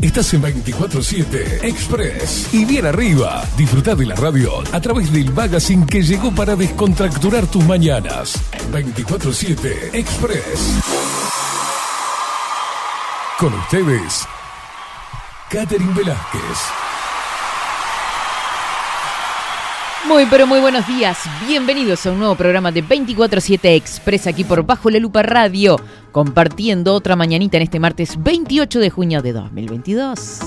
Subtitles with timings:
[0.00, 2.52] Estás en 24-7 Express.
[2.52, 7.46] Y bien arriba, disfruta de la radio a través del magazine que llegó para descontracturar
[7.46, 8.34] tus mañanas.
[8.72, 10.80] 24-7 Express.
[13.38, 14.26] Con ustedes,
[15.50, 16.85] Catherine Velázquez.
[20.08, 21.18] Muy, pero muy buenos días.
[21.48, 25.80] Bienvenidos a un nuevo programa de 24-7 Express aquí por Bajo la Lupa Radio,
[26.12, 30.40] compartiendo otra mañanita en este martes 28 de junio de 2022.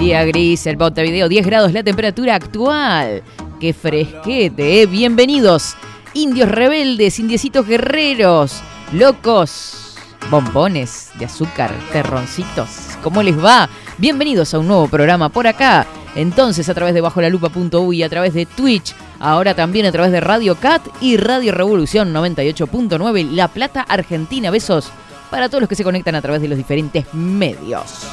[0.00, 3.22] Día gris, el Montevideo, 10 grados la temperatura actual.
[3.60, 4.82] ¡Qué fresquete!
[4.82, 4.86] eh!
[4.86, 5.76] Bienvenidos,
[6.12, 9.96] indios rebeldes, indiecitos guerreros, locos,
[10.28, 12.68] bombones de azúcar, terroncitos.
[13.02, 13.68] ¿Cómo les va?
[14.00, 15.86] Bienvenidos a un nuevo programa por acá.
[16.14, 20.54] Entonces, a través de bajolalupa.uy, a través de Twitch, ahora también a través de Radio
[20.54, 24.50] Cat y Radio Revolución 98.9, La Plata, Argentina.
[24.50, 24.90] Besos
[25.30, 28.06] para todos los que se conectan a través de los diferentes medios.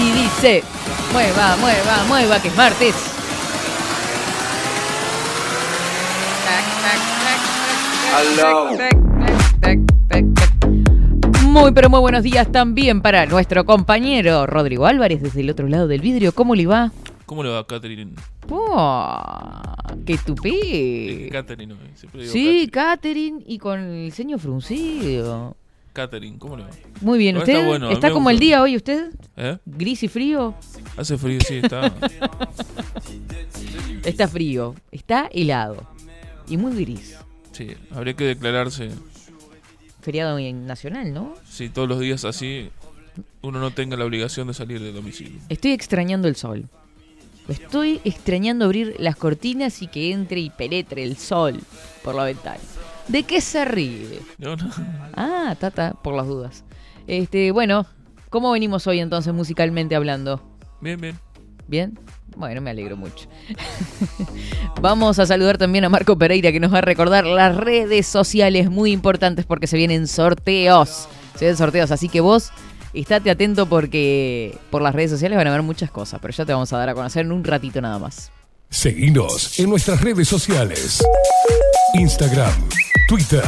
[0.00, 0.62] Y dice,
[1.12, 2.94] mueva, mueva, mueva, que es martes.
[11.42, 15.88] Muy pero muy buenos días también para nuestro compañero Rodrigo Álvarez desde el otro lado
[15.88, 16.32] del vidrio.
[16.32, 16.92] ¿Cómo le va?
[17.26, 18.12] ¿Cómo le va, Catherine?
[20.06, 21.28] ¡Qué tupé!
[21.30, 23.42] Catherine, siempre digo Sí, Catherine.
[23.46, 25.54] Y con el ceño fruncido.
[25.92, 26.70] Catherine, ¿cómo le va?
[27.02, 27.54] Muy bien, ¿usted?
[27.54, 29.10] está bueno, ¿Está como el día hoy usted?
[29.36, 29.58] ¿Eh?
[29.66, 30.54] ¿Gris y frío?
[30.96, 31.92] Hace frío, sí, está.
[34.04, 35.86] Está frío, está helado
[36.48, 37.18] y muy gris.
[37.52, 38.90] Sí, habría que declararse
[40.08, 41.34] Feriado nacional, ¿no?
[41.46, 42.70] si todos los días así
[43.42, 45.38] uno no tenga la obligación de salir del domicilio.
[45.50, 46.64] Estoy extrañando el sol.
[47.46, 51.60] Estoy extrañando abrir las cortinas y que entre y penetre el sol
[52.02, 52.58] por la ventana.
[53.06, 54.20] ¿De qué se ríe?
[54.38, 54.70] No, no.
[55.12, 56.64] Ah, tata, por las dudas.
[57.06, 57.84] Este, bueno,
[58.30, 60.40] ¿cómo venimos hoy entonces musicalmente hablando?
[60.80, 61.18] Bien, bien.
[61.66, 61.98] ¿Bien?
[62.38, 63.26] Bueno, me alegro mucho.
[64.80, 68.70] Vamos a saludar también a Marco Pereira que nos va a recordar las redes sociales
[68.70, 71.08] muy importantes porque se vienen sorteos.
[71.34, 72.52] Se vienen sorteos, así que vos
[72.94, 76.52] estate atento porque por las redes sociales van a haber muchas cosas, pero ya te
[76.52, 78.30] vamos a dar a conocer en un ratito nada más.
[78.70, 81.02] Seguinos en nuestras redes sociales.
[81.94, 82.68] Instagram,
[83.08, 83.44] Twitter,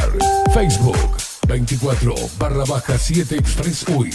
[0.53, 4.11] Facebook, 24 barra baja 7 Express UI.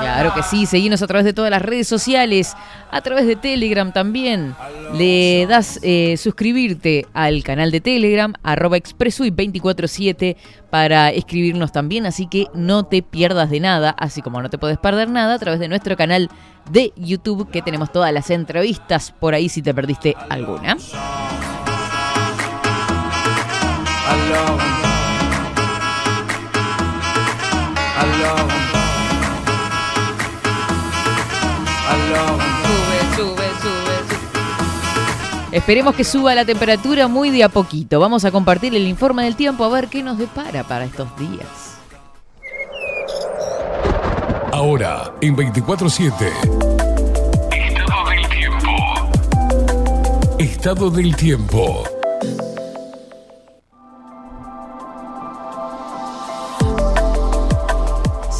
[0.00, 2.54] Claro que sí, seguinos a través de todas las redes sociales,
[2.90, 4.54] a través de Telegram también.
[4.94, 10.36] Le das eh, suscribirte al canal de Telegram, arroba expresui247
[10.70, 14.78] para escribirnos también, así que no te pierdas de nada, así como no te puedes
[14.78, 16.30] perder nada a través de nuestro canal
[16.70, 20.76] de YouTube, que tenemos todas las entrevistas por ahí si te perdiste alguna.
[35.54, 38.00] Esperemos que suba la temperatura muy de a poquito.
[38.00, 41.78] Vamos a compartir el informe del tiempo a ver qué nos depara para estos días.
[44.50, 46.10] Ahora, en 24-7.
[47.52, 48.68] Estado del tiempo.
[50.40, 51.84] Estado del tiempo.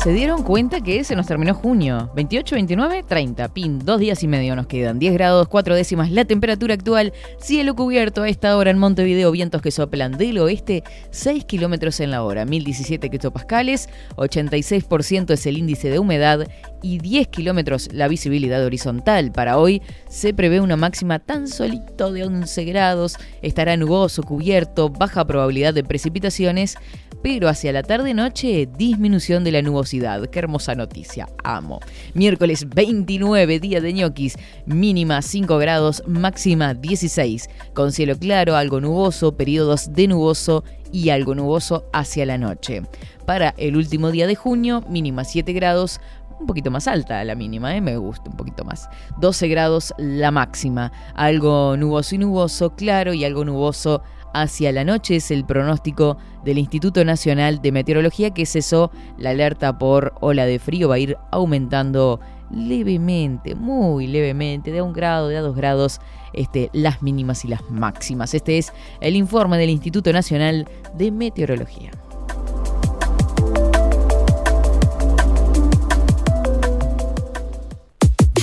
[0.05, 2.11] ¿Se dieron cuenta que se nos terminó junio?
[2.15, 3.55] 28, 29, 30.
[3.55, 4.99] Pin, dos días y medio nos quedan.
[4.99, 7.15] 10 grados, 4 décimas la temperatura actual.
[7.39, 9.31] Cielo cubierto a esta hora en Montevideo.
[9.31, 12.45] Vientos que soplan del oeste, 6 kilómetros en la hora.
[12.45, 16.47] 1017 hectopascales, 86% es el índice de humedad
[16.83, 19.33] y 10 kilómetros la visibilidad horizontal.
[19.33, 19.81] Para hoy
[20.11, 23.17] se prevé una máxima tan solito de 11 grados.
[23.41, 26.77] Estará nuboso, cubierto, baja probabilidad de precipitaciones,
[27.25, 30.27] pero hacia la tarde-noche disminución de la nubosidad.
[30.27, 31.81] Qué hermosa noticia, amo.
[32.13, 34.37] Miércoles 29, día de ñoquis,
[34.67, 41.35] mínima 5 grados, máxima 16, con cielo claro, algo nuboso, periodos de nuboso y algo
[41.35, 42.83] nuboso hacia la noche.
[43.25, 46.03] Para el último día de junio, mínima 7 grados,
[46.39, 47.81] un poquito más alta la mínima, ¿eh?
[47.81, 48.91] me gusta un poquito más.
[49.21, 54.03] 12 grados la máxima, algo nuboso y nuboso, claro y algo nuboso
[54.35, 59.79] hacia la noche es el pronóstico del Instituto Nacional de Meteorología que cesó la alerta
[59.79, 60.89] por ola de frío.
[60.89, 62.21] Va a ir aumentando
[62.51, 66.01] levemente, muy levemente, de a un grado, de a dos grados,
[66.33, 68.35] este, las mínimas y las máximas.
[68.35, 71.91] Este es el informe del Instituto Nacional de Meteorología.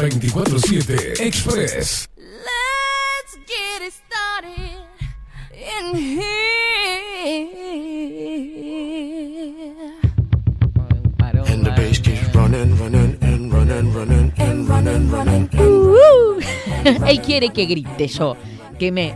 [0.01, 2.09] ...24-7 Express.
[2.17, 4.00] Let's get it
[5.77, 6.41] in here.
[11.47, 15.49] And the bass keeps running, running, and running, running, and running, running.
[15.53, 15.71] Uh,
[17.07, 18.35] Él quiere que grite yo,
[18.79, 19.15] que me,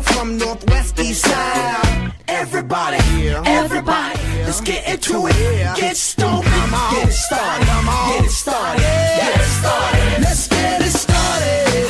[0.00, 2.12] up from northwest, east side.
[2.26, 2.98] Everybody,
[3.44, 5.76] everybody, let's get into it.
[5.76, 6.46] Get stoked,
[6.90, 7.66] get it started,
[8.08, 10.22] get it started, get it started.
[10.22, 11.86] Let's get it started.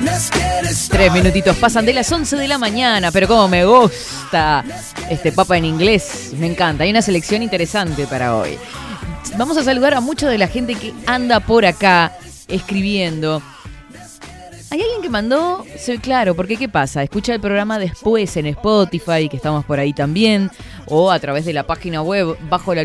[0.00, 0.98] Let's get it started.
[0.98, 4.64] Tres minutitos pasan de las 11 de la mañana, pero como me gusta
[5.10, 6.84] este papa en inglés, me encanta.
[6.84, 8.58] Hay una selección interesante para hoy.
[9.36, 12.16] Vamos a saludar a mucha de la gente que anda por acá
[12.48, 13.42] escribiendo.
[14.72, 15.66] ¿Hay alguien que mandó?
[15.76, 17.02] Sí, claro, porque ¿qué pasa?
[17.02, 20.50] Escucha el programa después en Spotify, que estamos por ahí también,
[20.86, 22.82] o a través de la página web bajo la.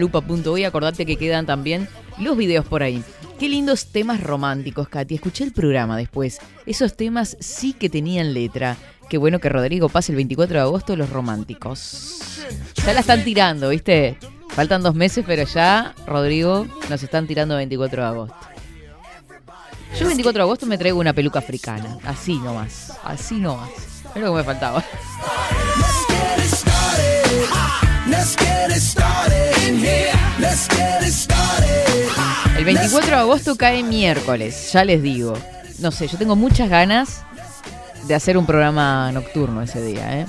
[0.65, 1.87] Acordate que quedan también
[2.19, 3.01] los videos por ahí.
[3.39, 5.15] Qué lindos temas románticos, Katy.
[5.15, 6.39] Escuché el programa después.
[6.65, 8.75] Esos temas sí que tenían letra.
[9.09, 12.41] Qué bueno que Rodrigo pase el 24 de agosto los románticos.
[12.85, 14.17] Ya la están tirando, ¿viste?
[14.49, 18.46] Faltan dos meses, pero ya, Rodrigo, nos están tirando 24 de agosto.
[19.97, 21.97] Yo el 24 de agosto me traigo una peluca africana.
[22.05, 22.93] Así nomás.
[23.03, 23.69] Así nomás.
[24.13, 24.83] Es lo que me faltaba.
[32.57, 35.33] El 24 de agosto cae miércoles, ya les digo.
[35.79, 37.23] No sé, yo tengo muchas ganas
[38.07, 40.27] de hacer un programa nocturno ese día, ¿eh?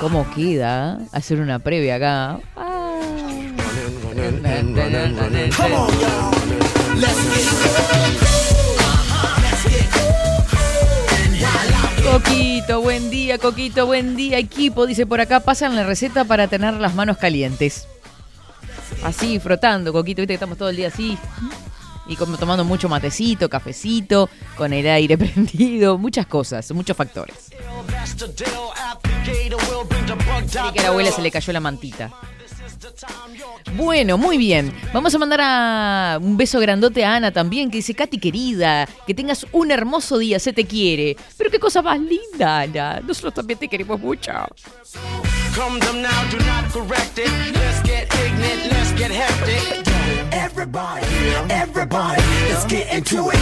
[0.00, 1.00] ¿Cómo queda?
[1.10, 2.40] Hacer una previa acá.
[2.56, 2.74] Ah.
[5.56, 6.38] Come on, y'all.
[6.98, 8.27] Let's get
[12.04, 14.86] Coquito, buen día, Coquito, buen día, equipo.
[14.86, 17.86] Dice por acá, pasan la receta para tener las manos calientes.
[19.02, 21.18] Así, frotando, Coquito, viste que estamos todo el día así.
[22.06, 27.50] Y como tomando mucho matecito, cafecito, con el aire prendido, muchas cosas, muchos factores.
[29.22, 29.50] Creí
[30.72, 32.10] que a la abuela se le cayó la mantita.
[33.74, 34.72] Bueno, muy bien.
[34.92, 39.14] Vamos a mandar a un beso grandote a Ana también, que dice, Katy querida, que
[39.14, 41.16] tengas un hermoso día, se te quiere.
[41.36, 43.00] Pero qué cosa más linda, Ana.
[43.00, 44.32] Nosotros también te queremos mucho.
[50.32, 51.06] Everybody,
[51.48, 53.38] everybody, let's get into it.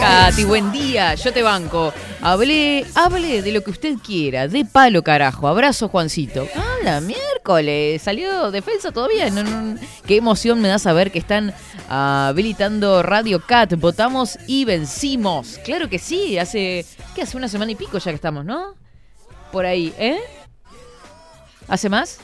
[0.00, 1.92] Katy, buen día, yo te banco.
[2.20, 5.46] Hablé, hable de lo que usted quiera, de palo carajo.
[5.48, 6.46] Abrazo, Juancito.
[6.56, 9.28] Ah, la miércoles, salió defensa todavía.
[10.06, 11.54] Qué emoción me da saber que están
[11.88, 13.74] habilitando Radio Cat.
[13.78, 15.58] Votamos y vencimos.
[15.64, 16.84] Claro que sí, hace,
[17.14, 17.22] ¿qué?
[17.22, 18.74] Hace una semana y pico ya que estamos, ¿no?
[19.52, 20.18] Por ahí, ¿eh?
[21.68, 22.18] ¿Hace más?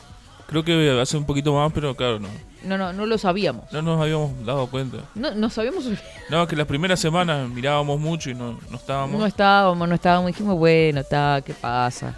[0.52, 2.28] Creo que hace un poquito más, pero claro, no.
[2.62, 3.72] No, no, no lo sabíamos.
[3.72, 4.98] No nos habíamos dado cuenta.
[5.14, 5.88] No, no sabíamos.
[6.28, 9.18] No, que las primeras semanas mirábamos mucho y no, no estábamos.
[9.18, 10.26] No estábamos, no estábamos.
[10.26, 12.14] Dijimos, bueno, está, ¿qué pasa?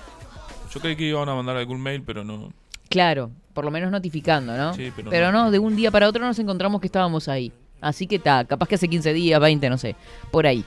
[0.75, 2.53] Yo creí que iban a mandar algún mail, pero no.
[2.89, 4.75] Claro, por lo menos notificando, ¿no?
[4.75, 5.45] Sí, pero no.
[5.45, 5.51] no.
[5.53, 7.53] de un día para otro nos encontramos que estábamos ahí.
[7.81, 9.95] Así que está, capaz que hace 15 días, 20, no sé,
[10.33, 10.65] por ahí.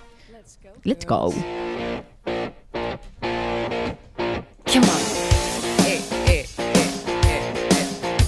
[0.85, 1.33] Let's go.
[4.71, 4.96] Come on.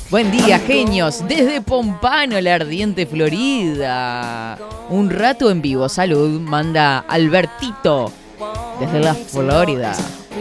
[0.10, 1.24] Buen día, genios.
[1.28, 4.58] Desde Pompano, la ardiente Florida.
[4.90, 5.88] Un rato en vivo.
[5.88, 8.12] Salud, manda Albertito.
[8.80, 9.96] Desde la Florida.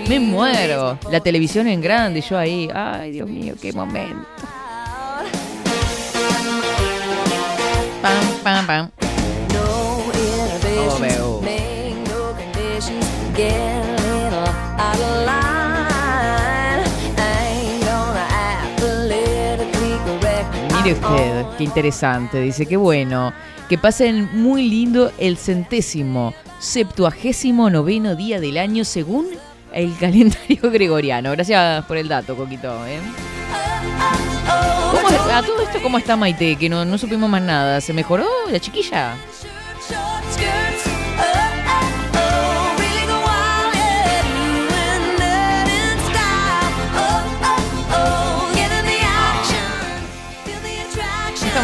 [0.09, 0.99] Me muero.
[1.11, 2.71] La televisión en grande, yo ahí.
[2.75, 4.27] Ay, Dios mío, qué momento.
[8.01, 8.91] Pam, pam, pam.
[9.53, 9.99] No
[20.89, 22.41] Mire usted, qué interesante.
[22.41, 23.35] Dice que bueno.
[23.69, 29.27] Que pasen muy lindo el centésimo, septuagésimo noveno día del año según
[29.75, 31.31] el calendario gregoriano.
[31.33, 32.87] Gracias por el dato, Coquito.
[32.87, 33.01] ¿eh?
[34.91, 36.57] ¿Cómo A todo esto, ¿cómo está Maite?
[36.57, 37.83] Que no, no supimos más nada.
[37.83, 39.15] ¿Se mejoró la chiquilla?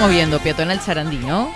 [0.04, 1.50] Estamos viendo peatonal Sarandí, ¿no?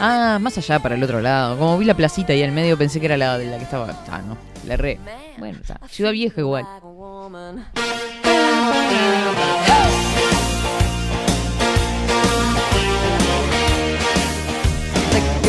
[0.00, 1.56] Ah, más allá, para el otro lado.
[1.56, 3.86] Como vi la placita ahí en medio, pensé que era la de la que estaba.
[4.10, 4.36] Ah, no,
[4.66, 4.98] la erré.
[5.38, 5.78] Bueno, está.
[5.88, 6.66] Ciudad vieja igual.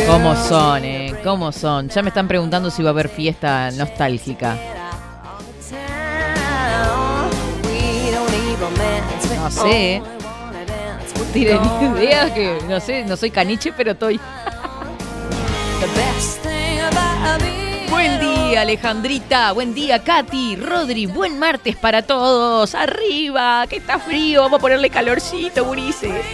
[0.06, 1.14] ¿Cómo son, eh?
[1.24, 1.88] ¿Cómo son?
[1.88, 4.56] Ya me están preguntando si va a haber fiesta nostálgica.
[9.44, 10.00] No sé.
[11.34, 11.60] Tienen
[11.94, 14.18] idea que, no sé, no soy caniche, pero estoy.
[17.90, 19.52] Buen día, Alejandrita.
[19.52, 20.56] Buen día, Katy.
[20.56, 22.74] Rodri, buen martes para todos.
[22.74, 24.40] Arriba, que está frío.
[24.40, 26.24] Vamos a ponerle calorcito, gurises.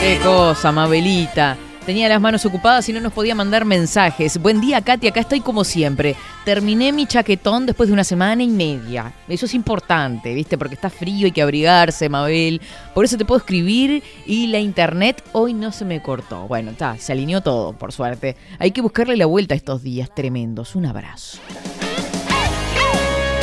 [0.00, 1.56] Qué cosa, Mabelita.
[1.86, 4.38] Tenía las manos ocupadas y no nos podía mandar mensajes.
[4.38, 5.08] Buen día, Katy.
[5.08, 6.14] Acá estoy como siempre.
[6.44, 9.12] Terminé mi chaquetón después de una semana y media.
[9.28, 10.58] Eso es importante, ¿viste?
[10.58, 12.60] Porque está frío, hay que abrigarse, Mabel.
[12.94, 16.46] Por eso te puedo escribir y la internet hoy no se me cortó.
[16.46, 18.36] Bueno, está, se alineó todo, por suerte.
[18.58, 20.76] Hay que buscarle la vuelta estos días tremendos.
[20.76, 21.38] Un abrazo.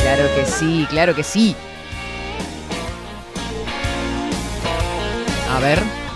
[0.00, 1.56] Claro que sí, claro que sí.
[5.50, 6.07] A ver.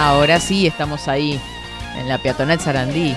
[0.00, 1.38] Ahora sí estamos ahí,
[1.94, 3.14] en la peatonal Sarandí.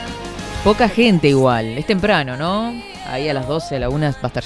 [0.65, 2.73] Poca gente igual, es temprano, ¿no?
[3.07, 4.43] Ahí a las 12, a la 1 va a estar.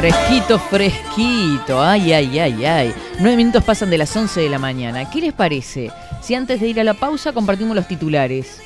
[0.00, 1.82] Fresquito, fresquito.
[1.82, 2.94] Ay, ay, ay, ay.
[3.18, 5.10] Nueve minutos pasan de las 11 de la mañana.
[5.10, 5.90] ¿Qué les parece?
[6.22, 8.62] Si antes de ir a la pausa compartimos los titulares.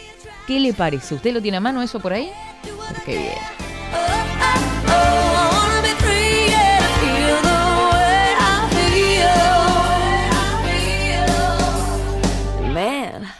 [0.47, 1.17] ¿Qué le parece?
[1.17, 2.31] ¿Usted lo tiene a mano eso por ahí?
[3.05, 3.33] Qué bien.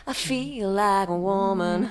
[0.07, 1.91] I feel like a woman.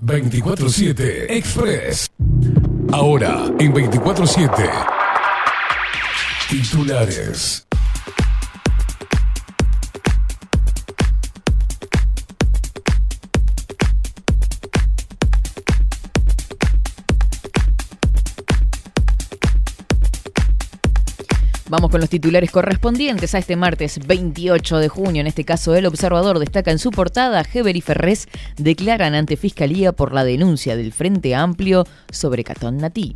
[0.00, 2.08] 24-7 Express.
[2.92, 4.70] Ahora en 24-7.
[6.48, 7.67] Titulares.
[21.70, 25.20] Vamos con los titulares correspondientes a este martes 28 de junio.
[25.20, 29.92] En este caso, el observador destaca en su portada, Heber y Ferrés declaran ante Fiscalía
[29.92, 33.14] por la denuncia del Frente Amplio sobre Catón Natí.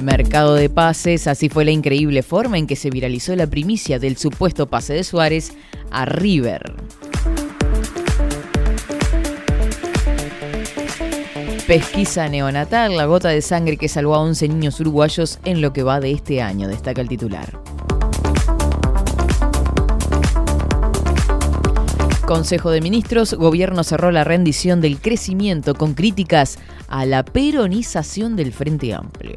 [0.00, 4.16] Mercado de pases, así fue la increíble forma en que se viralizó la primicia del
[4.16, 5.52] supuesto pase de Suárez
[5.90, 6.76] a River.
[11.66, 15.82] Pesquisa neonatal, la gota de sangre que salvó a 11 niños uruguayos en lo que
[15.82, 17.60] va de este año, destaca el titular.
[22.24, 28.52] Consejo de Ministros, Gobierno cerró la rendición del crecimiento con críticas a la peronización del
[28.52, 29.34] Frente Amplio.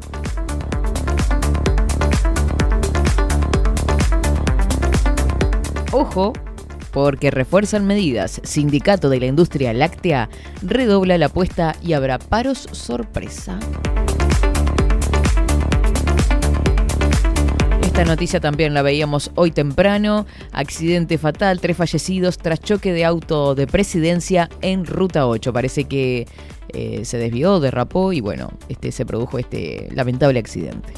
[5.90, 6.32] Ojo,
[6.92, 8.40] porque refuerzan medidas.
[8.44, 10.28] Sindicato de la Industria Láctea
[10.62, 13.58] redobla la apuesta y habrá paros sorpresa.
[17.82, 20.24] Esta noticia también la veíamos hoy temprano.
[20.52, 25.52] Accidente fatal, tres fallecidos tras choque de auto de presidencia en Ruta 8.
[25.52, 26.26] Parece que
[26.72, 30.92] eh, se desvió, derrapó y bueno, este, se produjo este lamentable accidente.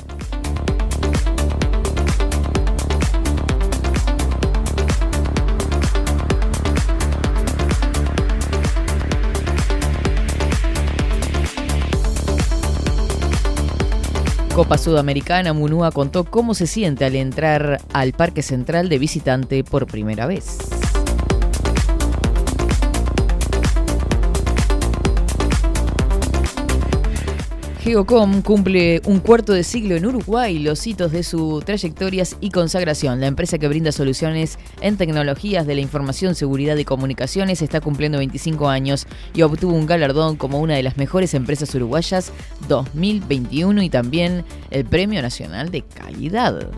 [14.54, 19.86] Copa Sudamericana, Munúa contó cómo se siente al entrar al Parque Central de visitante por
[19.86, 20.58] primera vez.
[27.82, 33.18] Geocom cumple un cuarto de siglo en Uruguay, los hitos de sus trayectorias y consagración.
[33.18, 38.18] La empresa que brinda soluciones en tecnologías de la información, seguridad y comunicaciones está cumpliendo
[38.18, 42.30] 25 años y obtuvo un galardón como una de las mejores empresas uruguayas
[42.68, 46.70] 2021 y también el Premio Nacional de Calidad.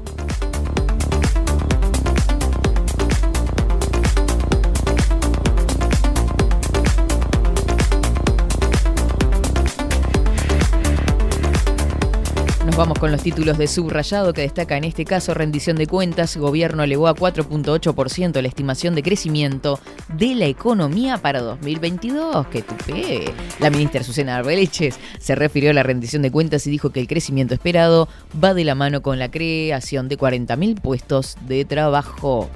[12.65, 16.35] Nos vamos con los títulos de subrayado que destaca en este caso rendición de cuentas.
[16.39, 19.79] Gobierno elevó a 4.8% la estimación de crecimiento
[20.17, 22.47] de la economía para 2022.
[22.47, 23.25] ¡Qué tupé!
[23.61, 27.07] La ministra Susana Arbeleches se refirió a la rendición de cuentas y dijo que el
[27.07, 28.09] crecimiento esperado
[28.43, 32.49] va de la mano con la creación de 40.000 puestos de trabajo.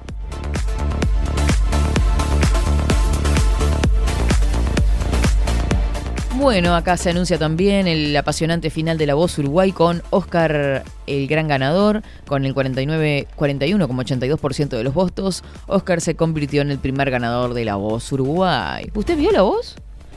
[6.38, 11.26] Bueno, acá se anuncia también el apasionante final de La Voz Uruguay con Oscar, el
[11.26, 15.42] gran ganador, con el 49, 41,82% de los votos.
[15.66, 18.88] Oscar se convirtió en el primer ganador de La Voz Uruguay.
[18.94, 19.74] ¿Usted vio La Voz?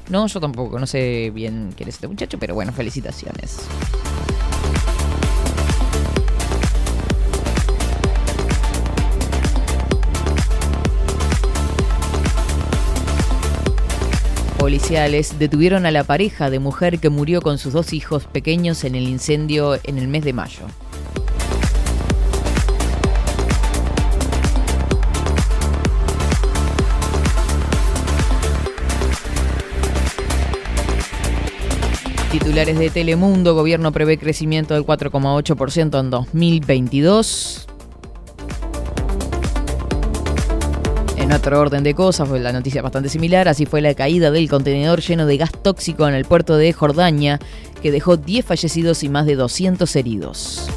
[0.09, 3.67] No, yo tampoco, no sé bien quién es este muchacho, pero bueno, felicitaciones.
[14.61, 18.93] Policiales detuvieron a la pareja de mujer que murió con sus dos hijos pequeños en
[18.93, 20.67] el incendio en el mes de mayo.
[32.31, 37.67] Titulares de Telemundo, gobierno prevé crecimiento del 4,8% en 2022.
[41.31, 44.49] En otro orden de cosas, fue la noticia bastante similar, así fue la caída del
[44.49, 47.39] contenedor lleno de gas tóxico en el puerto de Jordania,
[47.81, 50.69] que dejó 10 fallecidos y más de 200 heridos.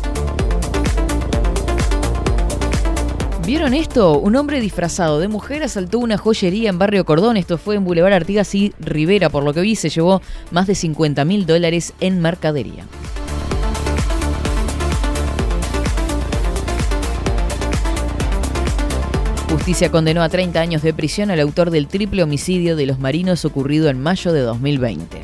[3.44, 4.16] ¿Vieron esto?
[4.16, 7.37] Un hombre disfrazado de mujer asaltó una joyería en Barrio Cordón.
[7.37, 9.30] Esto fue en Boulevard Artigas y Rivera.
[9.30, 12.84] Por lo que vi, se llevó más de 50 mil dólares en mercadería.
[19.54, 23.44] Justicia condenó a 30 años de prisión al autor del triple homicidio de los marinos
[23.44, 25.20] ocurrido en mayo de 2020.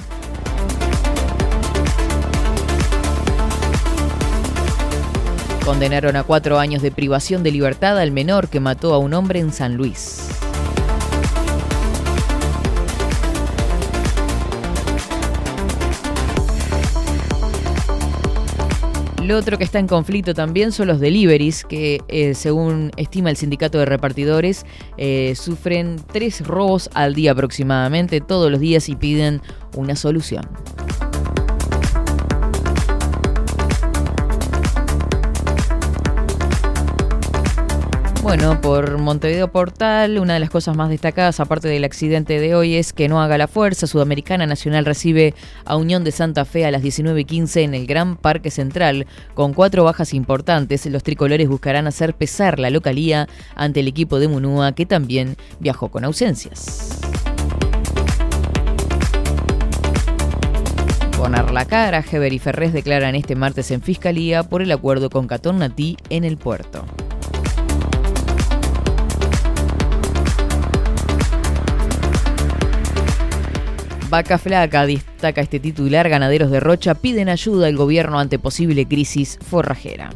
[5.64, 9.40] Condenaron a cuatro años de privación de libertad al menor que mató a un hombre
[9.40, 10.28] en San Luis.
[19.22, 23.36] Lo otro que está en conflicto también son los deliveries, que eh, según estima el
[23.36, 24.64] sindicato de repartidores,
[24.96, 29.42] eh, sufren tres robos al día aproximadamente todos los días y piden
[29.76, 30.48] una solución.
[38.30, 42.76] Bueno, por Montevideo Portal, una de las cosas más destacadas, aparte del accidente de hoy,
[42.76, 43.88] es que no haga la fuerza.
[43.88, 48.52] Sudamericana Nacional recibe a Unión de Santa Fe a las 19.15 en el Gran Parque
[48.52, 49.08] Central.
[49.34, 54.28] Con cuatro bajas importantes, los tricolores buscarán hacer pesar la localía ante el equipo de
[54.28, 57.00] Munúa, que también viajó con ausencias.
[61.18, 65.26] Poner la cara, Heber y Ferrés declaran este martes en Fiscalía por el acuerdo con
[65.26, 66.86] Catón Natí en el puerto.
[74.10, 79.38] Vaca Flaca destaca este titular, ganaderos de Rocha piden ayuda al gobierno ante posible crisis
[79.40, 80.10] forrajera.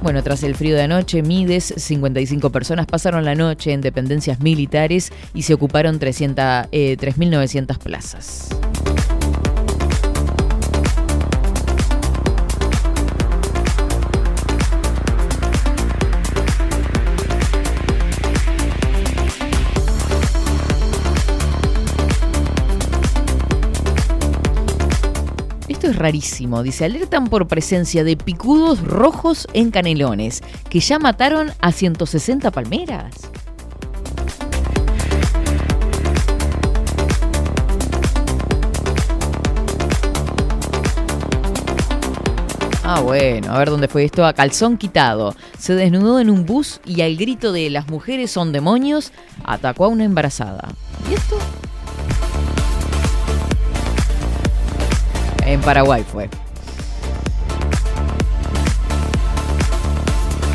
[0.00, 5.12] Bueno, tras el frío de anoche, Mides, 55 personas pasaron la noche en dependencias militares
[5.34, 8.48] y se ocuparon 300, eh, 3.900 plazas.
[25.90, 26.62] Es rarísimo.
[26.62, 33.14] Dice, alertan por presencia de picudos rojos en canelones, que ya mataron a 160 palmeras.
[42.92, 44.26] Ah, bueno, a ver dónde fue esto.
[44.26, 45.36] A calzón quitado.
[45.56, 49.12] Se desnudó en un bus y al grito de las mujeres son demonios,
[49.44, 50.68] atacó a una embarazada.
[51.08, 51.36] ¿Y esto?
[55.50, 56.30] En Paraguay fue.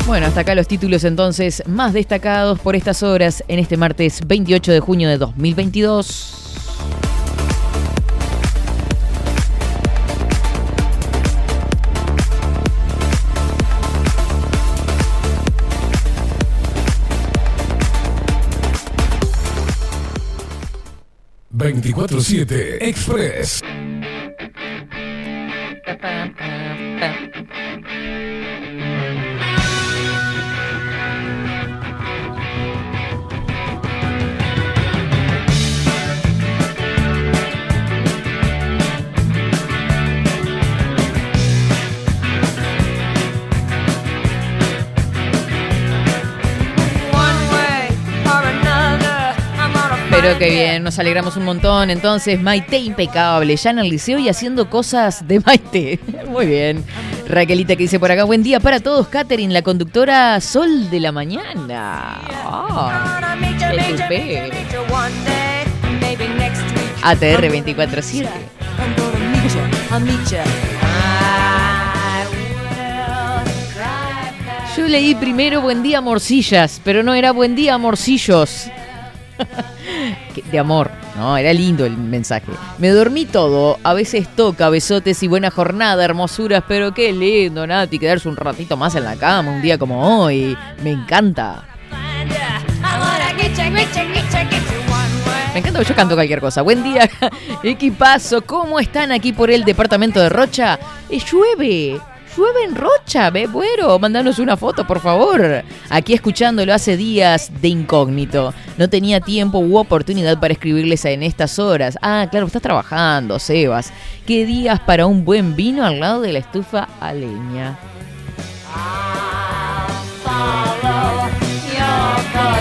[0.06, 4.72] Bueno, hasta acá los títulos entonces más destacados por estas horas en este martes 28
[4.72, 6.32] de junio de 2022.
[21.50, 23.60] Veinticuatro siete Express.
[25.86, 26.28] แป๊บแป๊บ
[26.98, 27.65] แป๊บ
[50.26, 51.88] Pero qué bien, nos alegramos un montón.
[51.88, 56.00] Entonces, Maite impecable, ya en el liceo y haciendo cosas de Maite.
[56.28, 56.84] Muy bien.
[57.28, 61.12] Raquelita que dice por acá, buen día para todos, Katherine, la conductora Sol de la
[61.12, 62.22] Mañana.
[62.44, 64.50] Ah, qué
[67.04, 68.26] ATR 24-7.
[74.76, 78.68] Yo leí primero Buen día Morcillas, pero no era Buen día Morcillos.
[80.50, 81.36] De amor, ¿no?
[81.36, 82.52] Era lindo el mensaje.
[82.78, 87.98] Me dormí todo, a veces toca, besotes y buena jornada, hermosuras, pero qué lindo, Nati,
[87.98, 90.56] quedarse un ratito más en la cama, un día como hoy.
[90.82, 91.64] Me encanta.
[95.56, 96.60] Me encanta que yo canto cualquier cosa.
[96.60, 97.08] Buen día,
[97.62, 98.42] equipazo.
[98.42, 100.78] ¿Cómo están aquí por el departamento de Rocha?
[101.08, 101.98] Eh, llueve.
[102.36, 105.64] Llueve en Rocha, ve, bueno, mandanos una foto, por favor.
[105.88, 108.52] Aquí escuchándolo hace días de incógnito.
[108.76, 111.96] No tenía tiempo u oportunidad para escribirles en estas horas.
[112.02, 113.90] Ah, claro, estás trabajando, Sebas.
[114.26, 117.78] ¿Qué días para un buen vino al lado de la estufa a leña?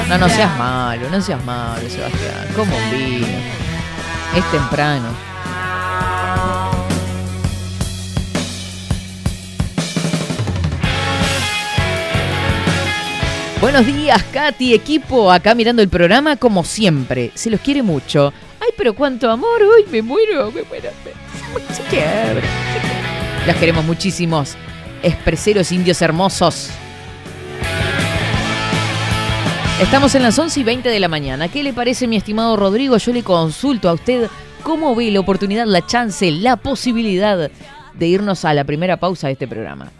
[0.07, 2.47] No, no seas malo, no seas malo, Sebastián.
[2.55, 3.27] Como un vino.
[4.37, 5.34] Es temprano.
[13.65, 17.31] Buenos días, Katy, equipo, acá mirando el programa como siempre.
[17.33, 18.31] Se los quiere mucho.
[18.59, 20.91] Ay, pero cuánto amor, uy, me muero, me muero.
[21.03, 22.41] me-.
[23.47, 24.55] Los queremos muchísimos.
[25.01, 26.69] Expreseros indios hermosos.
[29.81, 31.47] Estamos en las 11 y 20 de la mañana.
[31.47, 32.97] ¿Qué le parece, mi estimado Rodrigo?
[32.97, 34.29] Yo le consulto a usted
[34.61, 37.49] cómo ve la oportunidad, la chance, la posibilidad
[37.95, 39.91] de irnos a la primera pausa de este programa.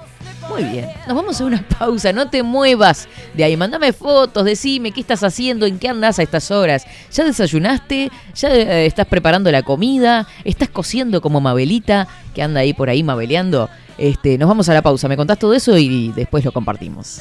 [0.55, 4.93] Muy bien, nos vamos a una pausa, no te muevas de ahí, mándame fotos, decime
[4.93, 6.85] qué estás haciendo, en qué andas a estas horas.
[7.11, 8.09] ¿Ya desayunaste?
[8.33, 10.29] ¿Ya eh, estás preparando la comida?
[10.45, 13.69] ¿Estás cociendo como Mabelita, que anda ahí por ahí mabeleando?
[13.97, 17.19] Este, nos vamos a la pausa, me contás todo eso y después lo compartimos.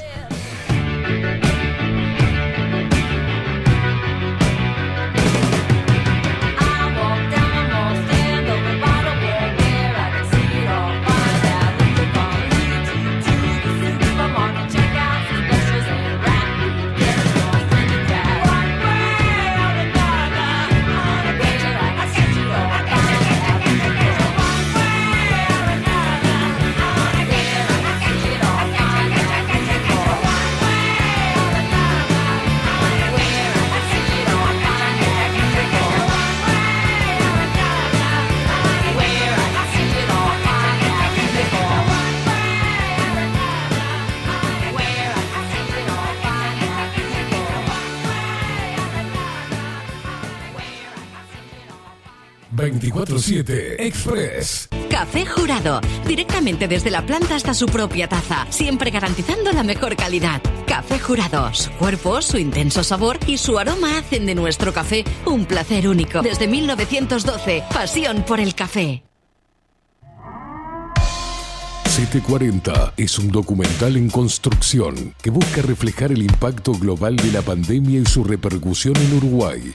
[52.85, 54.69] Veinticuatro siete Express.
[54.91, 60.43] Café Jurado, directamente desde la planta hasta su propia taza, siempre garantizando la mejor calidad.
[60.67, 65.47] Café Jurado, su cuerpo, su intenso sabor y su aroma hacen de nuestro café un
[65.47, 66.21] placer único.
[66.21, 69.03] Desde 1912, pasión por el café.
[71.87, 78.01] 740 es un documental en construcción que busca reflejar el impacto global de la pandemia
[78.01, 79.75] y su repercusión en Uruguay.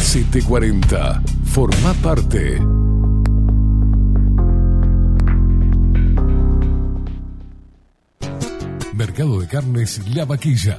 [0.00, 1.22] 740.
[1.44, 2.60] Forma parte.
[8.94, 10.78] Mercado de Carnes La Vaquilla.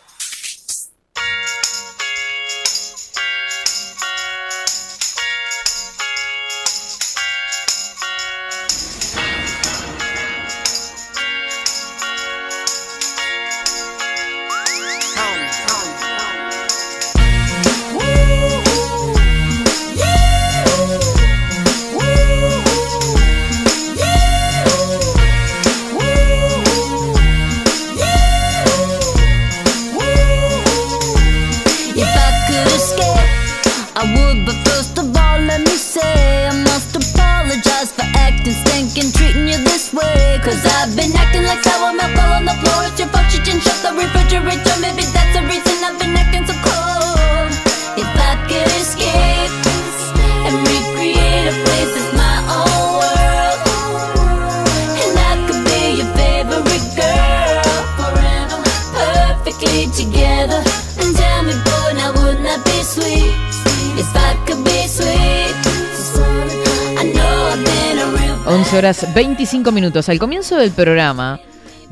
[69.13, 70.07] 25 minutos.
[70.07, 71.41] Al comienzo del programa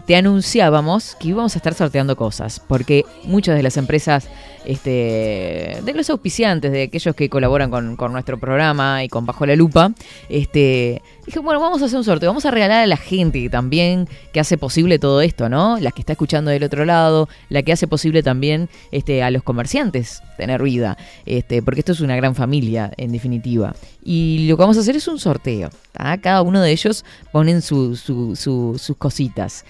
[0.06, 4.30] te anunciábamos que íbamos a estar sorteando cosas, porque muchas de las empresas,
[4.66, 9.56] este, de los auspiciantes, de aquellos que colaboran con, nuestro programa y con Bajo la
[9.56, 9.92] Lupa,
[10.30, 14.08] este, dije, bueno, vamos a hacer un sorteo, vamos a regalar a la gente también
[14.34, 15.80] que hace posible todo esto, ¿no?
[15.80, 19.44] La que está escuchando del otro lado, la que hace posible también este, a los
[19.44, 23.76] comerciantes tener vida, este, porque esto es una gran familia, en definitiva.
[24.04, 25.70] Y lo que vamos a hacer es un sorteo.
[25.92, 26.18] ¿tá?
[26.20, 29.66] Cada uno de ellos ponen su- su- sus cositas.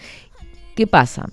[0.75, 1.25] ¿Qué pasa?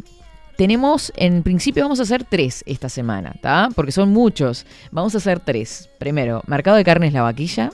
[0.57, 3.69] Tenemos, en principio vamos a hacer tres esta semana, ¿tá?
[3.75, 4.65] Porque son muchos.
[4.91, 5.91] Vamos a hacer tres.
[5.99, 7.73] Primero, Mercado de Carnes La Vaquilla.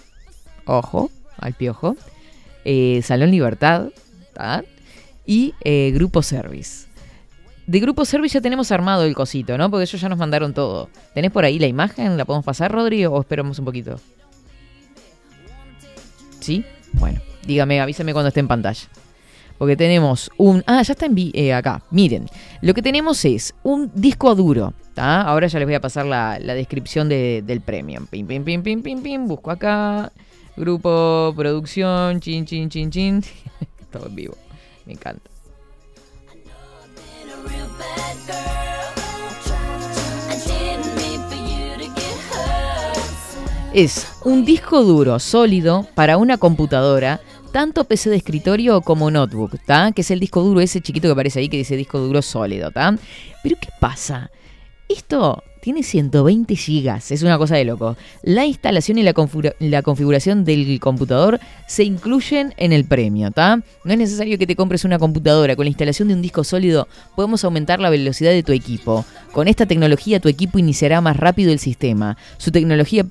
[0.64, 1.96] Ojo, al piojo.
[2.64, 3.88] Eh, Salón Libertad,
[4.32, 4.64] ¿tá?
[5.24, 6.86] Y eh, Grupo Service.
[7.68, 9.70] De Grupo Service ya tenemos armado el cosito, ¿no?
[9.70, 10.88] Porque ellos ya nos mandaron todo.
[11.14, 12.16] ¿Tenés por ahí la imagen?
[12.16, 14.00] ¿La podemos pasar, Rodri, o esperamos un poquito?
[16.40, 16.64] ¿Sí?
[16.94, 18.88] Bueno, dígame, avísame cuando esté en pantalla.
[19.62, 20.64] Porque tenemos un...
[20.66, 21.84] Ah, ya está en eh, acá.
[21.92, 22.26] Miren,
[22.62, 24.74] lo que tenemos es un disco duro.
[24.92, 25.22] ¿tá?
[25.22, 28.04] Ahora ya les voy a pasar la, la descripción de- del premio.
[28.10, 29.28] Pim, pim, pim, pim, pim, pim.
[29.28, 30.10] Busco acá.
[30.56, 33.22] Grupo, producción, chin, chin, chin, chin.
[33.92, 34.34] Todo en vivo.
[34.84, 35.30] Me encanta.
[43.74, 47.20] Es un disco duro sólido para una computadora,
[47.52, 49.92] tanto PC de escritorio como notebook, ¿tá?
[49.92, 52.70] Que es el disco duro ese chiquito que aparece ahí que dice disco duro sólido,
[52.70, 52.96] ¿tá?
[53.42, 54.30] Pero ¿qué pasa?
[54.88, 57.96] Esto tiene 120 gigas, es una cosa de loco.
[58.22, 61.38] La instalación y la, configura- la configuración del computador
[61.68, 63.62] se incluyen en el premio, ¿tá?
[63.84, 65.54] No es necesario que te compres una computadora.
[65.54, 69.04] Con la instalación de un disco sólido podemos aumentar la velocidad de tu equipo.
[69.32, 72.16] Con esta tecnología tu equipo iniciará más rápido el sistema.
[72.38, 73.04] Su tecnología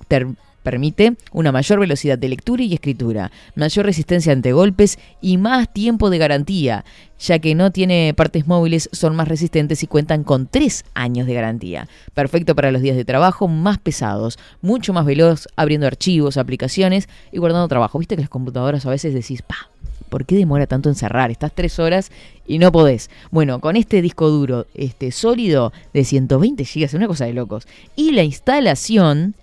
[0.64, 6.10] Permite una mayor velocidad de lectura y escritura, mayor resistencia ante golpes y más tiempo
[6.10, 6.86] de garantía,
[7.20, 11.34] ya que no tiene partes móviles, son más resistentes y cuentan con 3 años de
[11.34, 11.88] garantía.
[12.14, 17.40] Perfecto para los días de trabajo más pesados, mucho más veloz abriendo archivos, aplicaciones y
[17.40, 18.00] guardando trabajo.
[18.00, 19.70] Viste que las computadoras a veces decís, pa,
[20.10, 21.32] ¿por qué demora tanto en cerrar?
[21.32, 22.12] Estás 3 horas
[22.46, 23.10] y no podés.
[23.32, 27.68] Bueno, con este disco duro este, sólido de 120 GB, una cosa de locos.
[27.96, 29.36] Y la instalación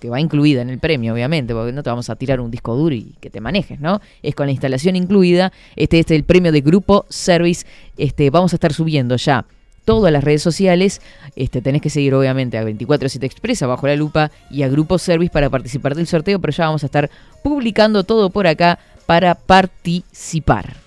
[0.00, 2.74] que va incluida en el premio, obviamente, porque no te vamos a tirar un disco
[2.74, 4.00] duro y que te manejes, ¿no?
[4.22, 5.52] Es con la instalación incluida.
[5.76, 7.66] Este es el premio de Grupo Service.
[7.96, 9.44] Este, vamos a estar subiendo ya
[9.84, 11.00] todas las redes sociales.
[11.36, 15.32] Este, tenés que seguir, obviamente, a 247 Express, bajo la lupa, y a Grupo Service
[15.32, 17.10] para participar del sorteo, pero ya vamos a estar
[17.42, 20.81] publicando todo por acá para participar.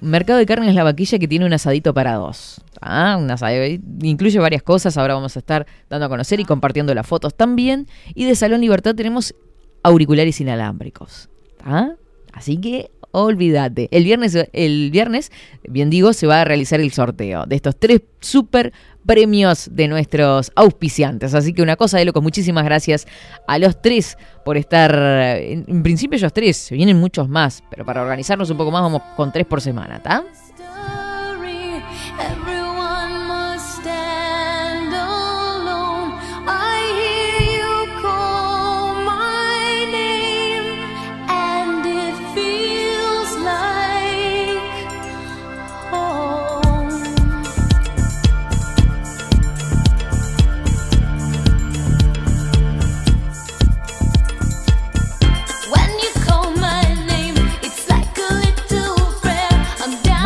[0.00, 2.60] Mercado de Carnes La Vaquilla que tiene un asadito para dos.
[2.80, 6.94] Ah, un asadito, incluye varias cosas, ahora vamos a estar dando a conocer y compartiendo
[6.94, 7.86] las fotos también.
[8.14, 9.34] Y de Salón Libertad tenemos
[9.82, 11.28] auriculares inalámbricos.
[11.64, 11.92] ¿ah?
[12.32, 13.88] Así que olvídate.
[13.90, 15.32] El viernes, el viernes,
[15.68, 18.72] bien digo, se va a realizar el sorteo de estos tres super
[19.08, 21.32] premios de nuestros auspiciantes.
[21.32, 23.08] Así que una cosa de locos, muchísimas gracias
[23.46, 24.94] a los tres por estar.
[24.94, 29.32] En, principio ellos tres, vienen muchos más, pero para organizarnos un poco más vamos con
[29.32, 30.24] tres por semana, ¿está?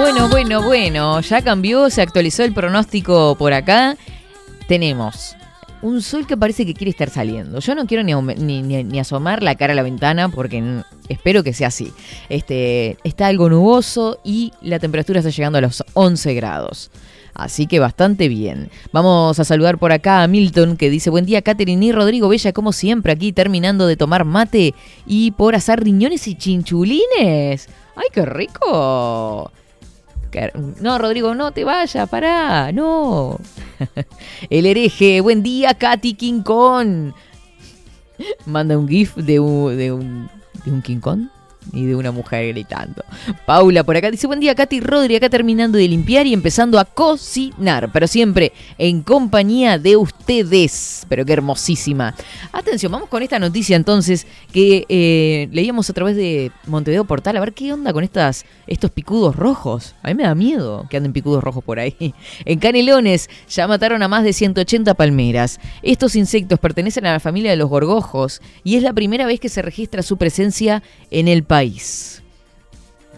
[0.02, 3.96] Bueno, bueno, bueno, ya cambió, se actualizó el pronóstico por acá.
[4.66, 5.36] Tenemos
[5.80, 7.60] un sol que parece que quiere estar saliendo.
[7.60, 11.68] Yo no quiero ni, ni, asomar la cara a la ventana porque espero que sea
[11.68, 11.92] así.
[12.28, 16.90] Este, está algo nuboso y la temperatura está llegando a los 11 grados.
[17.32, 18.70] Así que bastante bien.
[18.90, 22.52] Vamos a saludar por acá a Milton que dice buen día Catherine y Rodrigo Bella
[22.52, 24.74] como siempre aquí terminando de tomar mate
[25.06, 27.68] y por asar riñones y chinchulines.
[27.94, 29.52] ¡Ay, qué rico!
[30.80, 33.38] No, Rodrigo, no te vayas, pará, no.
[34.50, 36.42] El hereje, buen día, Katy King.
[38.46, 40.30] Manda un GIF de un, de un,
[40.64, 41.00] de un King
[41.72, 43.04] y de una mujer gritando.
[43.46, 46.84] Paula por acá dice, buen día, Katy Rodri, acá terminando de limpiar y empezando a
[46.84, 51.06] cocinar, pero siempre en compañía de ustedes.
[51.08, 52.14] Pero qué hermosísima.
[52.52, 57.36] Atención, vamos con esta noticia entonces que eh, leíamos a través de Montevideo Portal.
[57.36, 59.94] A ver qué onda con estas, estos picudos rojos.
[60.02, 62.14] A mí me da miedo que anden picudos rojos por ahí.
[62.44, 65.60] En Canelones ya mataron a más de 180 palmeras.
[65.82, 69.48] Estos insectos pertenecen a la familia de los gorgojos y es la primera vez que
[69.48, 71.44] se registra su presencia en el.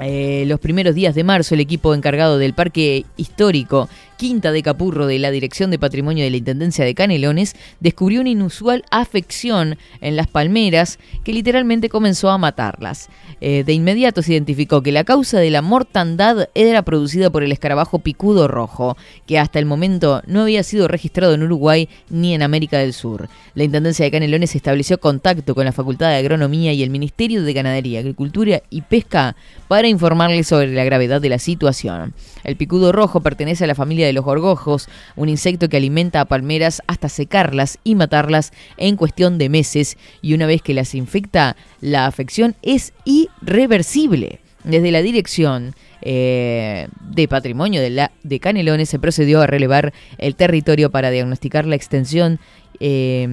[0.00, 3.88] Eh, los primeros días de marzo, el equipo encargado del Parque Histórico
[4.24, 8.30] Quinta de Capurro de la Dirección de Patrimonio de la Intendencia de Canelones descubrió una
[8.30, 13.10] inusual afección en las palmeras que literalmente comenzó a matarlas.
[13.42, 17.52] Eh, de inmediato se identificó que la causa de la mortandad era producida por el
[17.52, 22.40] escarabajo picudo rojo, que hasta el momento no había sido registrado en Uruguay ni en
[22.40, 23.28] América del Sur.
[23.54, 27.52] La Intendencia de Canelones estableció contacto con la Facultad de Agronomía y el Ministerio de
[27.52, 29.36] Ganadería, Agricultura y Pesca
[29.68, 32.14] para informarles sobre la gravedad de la situación.
[32.42, 36.24] El picudo rojo pertenece a la familia de los gorgojos, un insecto que alimenta a
[36.24, 41.56] palmeras hasta secarlas y matarlas en cuestión de meses y una vez que las infecta,
[41.80, 44.40] la afección es irreversible.
[44.64, 51.10] Desde la dirección eh, de patrimonio de, Canelones, se procedió a relevar el territorio para
[51.10, 52.40] diagnosticar la extensión
[52.80, 53.26] eh,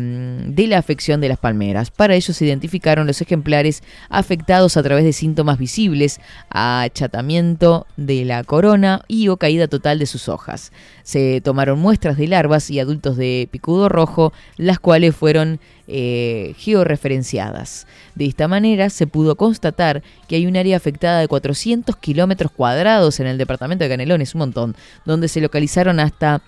[0.47, 1.91] de la afección de las palmeras.
[1.91, 6.19] Para ello se identificaron los ejemplares afectados a través de síntomas visibles,
[6.49, 10.71] achatamiento de la corona y o caída total de sus hojas.
[11.03, 17.87] Se tomaron muestras de larvas y adultos de picudo rojo, las cuales fueron eh, georreferenciadas.
[18.15, 23.19] De esta manera se pudo constatar que hay un área afectada de 400 kilómetros cuadrados
[23.19, 24.75] en el departamento de Canelones, un montón,
[25.05, 26.41] donde se localizaron hasta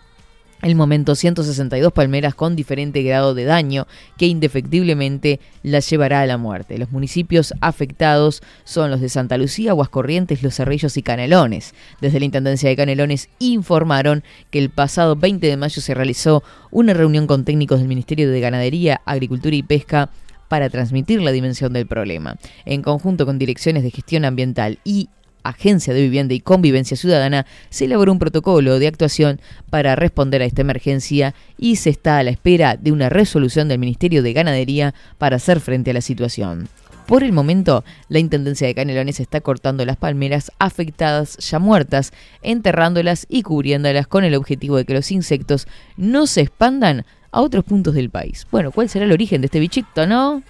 [0.64, 3.86] el momento 162 palmeras con diferente grado de daño
[4.18, 6.78] que indefectiblemente las llevará a la muerte.
[6.78, 11.76] Los municipios afectados son los de Santa Lucía, Aguascorrientes, Los Cerrillos y Canelones.
[12.00, 16.94] Desde la Intendencia de Canelones informaron que el pasado 20 de mayo se realizó una
[16.94, 20.10] reunión con técnicos del Ministerio de Ganadería, Agricultura y Pesca
[20.48, 22.38] para transmitir la dimensión del problema.
[22.64, 25.10] En conjunto con direcciones de gestión ambiental y
[25.44, 29.40] Agencia de Vivienda y Convivencia Ciudadana, se elaboró un protocolo de actuación
[29.70, 33.80] para responder a esta emergencia y se está a la espera de una resolución del
[33.80, 36.68] Ministerio de Ganadería para hacer frente a la situación.
[37.06, 43.26] Por el momento, la Intendencia de Canelones está cortando las palmeras afectadas ya muertas, enterrándolas
[43.28, 45.68] y cubriéndolas con el objetivo de que los insectos
[45.98, 48.48] no se expandan a otros puntos del país.
[48.52, 50.44] Bueno, ¿cuál será el origen de este bichito, no?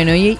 [0.00, 0.38] Bueno, y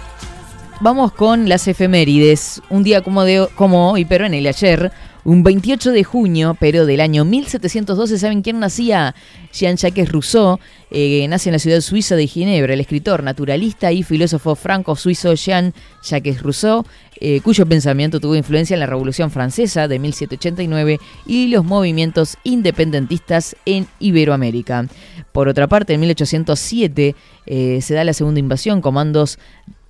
[0.81, 2.63] vamos con las efemérides.
[2.71, 4.91] Un día como, de, como hoy, pero en el ayer,
[5.31, 9.15] un 28 de junio, pero del año 1712, ¿saben quién nacía?
[9.53, 10.59] Jean-Jacques Rousseau,
[10.91, 16.43] eh, nace en la ciudad suiza de Ginebra, el escritor, naturalista y filósofo franco-suizo Jean-Jacques
[16.43, 16.85] Rousseau,
[17.21, 23.55] eh, cuyo pensamiento tuvo influencia en la Revolución Francesa de 1789 y los movimientos independentistas
[23.67, 24.89] en Iberoamérica.
[25.31, 27.15] Por otra parte, en 1807
[27.47, 29.39] eh, se da la segunda invasión, comandos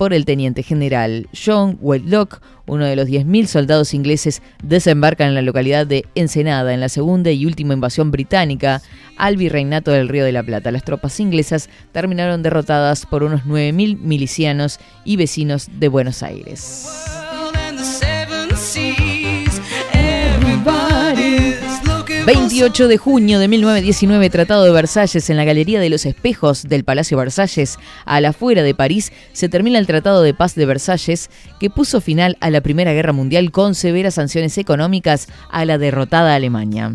[0.00, 5.42] por el teniente general John Whitlock, uno de los 10.000 soldados ingleses desembarcan en la
[5.42, 8.80] localidad de Ensenada en la segunda y última invasión británica
[9.18, 10.70] al virreinato del Río de la Plata.
[10.70, 16.88] Las tropas inglesas terminaron derrotadas por unos 9.000 milicianos y vecinos de Buenos Aires.
[22.32, 26.84] 28 de junio de 1919, Tratado de Versalles, en la Galería de los Espejos del
[26.84, 31.28] Palacio Versalles, a la afuera de París, se termina el Tratado de Paz de Versalles,
[31.58, 36.36] que puso final a la Primera Guerra Mundial con severas sanciones económicas a la derrotada
[36.36, 36.94] Alemania.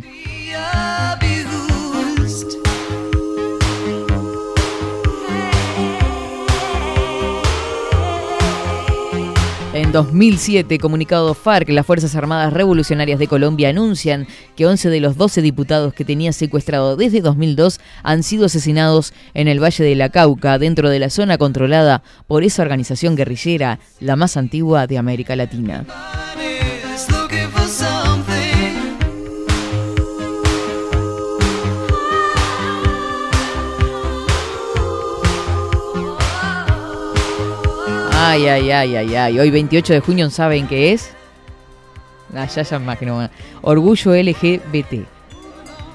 [9.76, 15.18] En 2007, comunicado FARC, las Fuerzas Armadas Revolucionarias de Colombia anuncian que 11 de los
[15.18, 20.08] 12 diputados que tenía secuestrado desde 2002 han sido asesinados en el Valle de la
[20.08, 25.36] Cauca, dentro de la zona controlada por esa organización guerrillera, la más antigua de América
[25.36, 25.86] Latina.
[38.28, 39.40] Ay, ay, ay, ay, ay.
[39.40, 41.12] Hoy 28 de junio, ¿saben qué es?
[42.34, 42.98] Ah, ya, ya más.
[43.62, 45.06] Orgullo LGBT.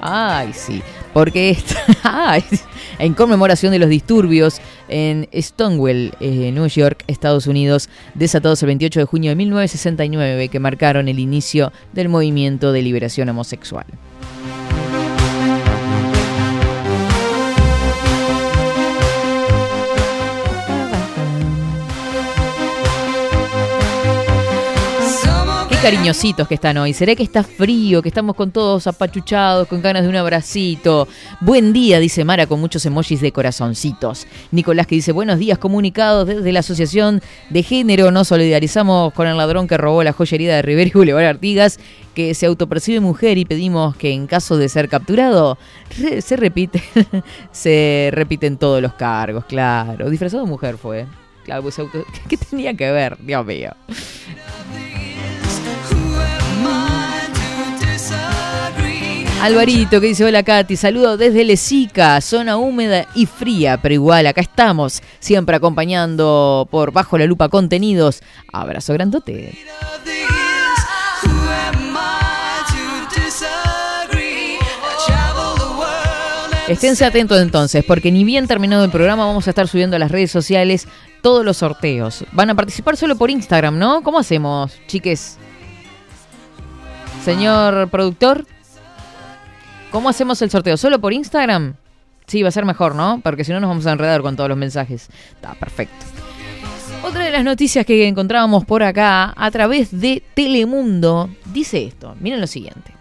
[0.01, 0.81] Ay, sí.
[1.13, 2.39] Porque está,
[3.01, 9.01] en conmemoración de los disturbios en Stonewall, eh, New York, Estados Unidos, desatados el 28
[9.01, 13.87] de junio de 1969, que marcaron el inicio del movimiento de liberación homosexual.
[25.83, 26.93] Cariñositos que están hoy.
[26.93, 31.09] ¿Será que está frío, que estamos con todos apachuchados, con ganas de un abracito?
[31.41, 34.27] Buen día, dice Mara, con muchos emojis de corazoncitos.
[34.51, 38.11] Nicolás que dice, buenos días, comunicados desde la Asociación de Género.
[38.11, 41.81] Nos solidarizamos con el ladrón que robó la joyería de Rivera y Boulevard Artigas,
[42.15, 45.57] que se autopercibe mujer y pedimos que en caso de ser capturado,
[46.21, 46.83] se repite,
[47.53, 50.11] se repiten todos los cargos, claro.
[50.11, 51.07] Disfrazado de mujer fue.
[51.45, 53.17] Claro, pues auto- ¿Qué tenía que ver?
[53.21, 53.71] Dios mío.
[59.41, 64.43] Alvarito que dice hola Katy, saludo desde Lesica, zona húmeda y fría, pero igual acá
[64.43, 68.23] estamos, siempre acompañando por Bajo la Lupa Contenidos.
[68.53, 69.59] Abrazo grandote.
[76.69, 80.11] Esténse atentos entonces, porque ni bien terminado el programa vamos a estar subiendo a las
[80.11, 80.87] redes sociales
[81.23, 82.25] todos los sorteos.
[82.33, 84.03] Van a participar solo por Instagram, ¿no?
[84.03, 85.39] ¿Cómo hacemos, chiques?
[87.25, 88.47] Señor productor,
[89.91, 90.77] ¿cómo hacemos el sorteo?
[90.77, 91.75] ¿Solo por Instagram?
[92.27, 93.21] Sí, va a ser mejor, ¿no?
[93.23, 95.09] Porque si no nos vamos a enredar con todos los mensajes.
[95.35, 96.07] Está perfecto.
[97.03, 102.15] Otra de las noticias que encontrábamos por acá a través de Telemundo dice esto.
[102.21, 102.93] Miren lo siguiente.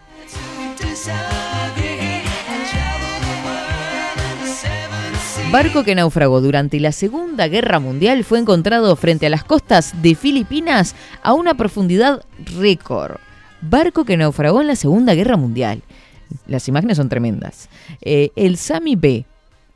[5.52, 10.14] Barco que naufragó durante la Segunda Guerra Mundial fue encontrado frente a las costas de
[10.14, 12.24] Filipinas a una profundidad
[12.60, 13.18] récord.
[13.62, 15.82] Barco que naufragó en la Segunda Guerra Mundial.
[16.48, 17.70] Las imágenes son tremendas.
[18.02, 19.26] Eh, el Sami B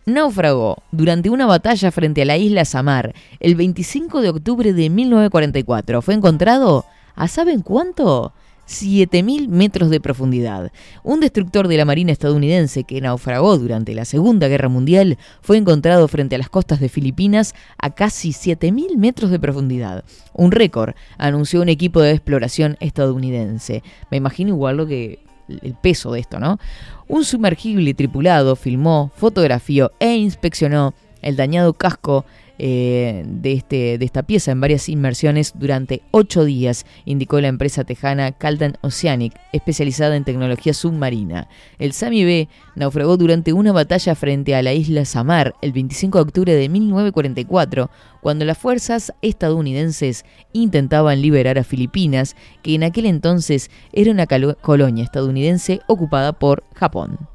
[0.05, 6.01] naufragó durante una batalla frente a la isla Samar el 25 de octubre de 1944.
[6.01, 6.85] Fue encontrado
[7.15, 8.33] a ¿saben cuánto?
[8.67, 10.71] 7.000 metros de profundidad.
[11.03, 16.07] Un destructor de la Marina estadounidense que naufragó durante la Segunda Guerra Mundial fue encontrado
[16.07, 20.05] frente a las costas de Filipinas a casi 7.000 metros de profundidad.
[20.33, 23.83] Un récord, anunció un equipo de exploración estadounidense.
[24.09, 26.59] Me imagino igual lo que el peso de esto, ¿no?
[27.07, 32.25] Un sumergible tripulado filmó, fotografió e inspeccionó el dañado casco
[32.59, 37.83] eh, de, este, de esta pieza en varias inmersiones durante ocho días, indicó la empresa
[37.83, 41.47] tejana Caldan Oceanic, especializada en tecnología submarina.
[41.79, 46.21] El Sami B naufragó durante una batalla frente a la isla Samar el 25 de
[46.21, 47.89] octubre de 1944,
[48.21, 50.23] cuando las fuerzas estadounidenses
[50.53, 54.27] intentaban liberar a Filipinas, que en aquel entonces era una
[54.61, 57.32] colonia estadounidense ocupada por Japón.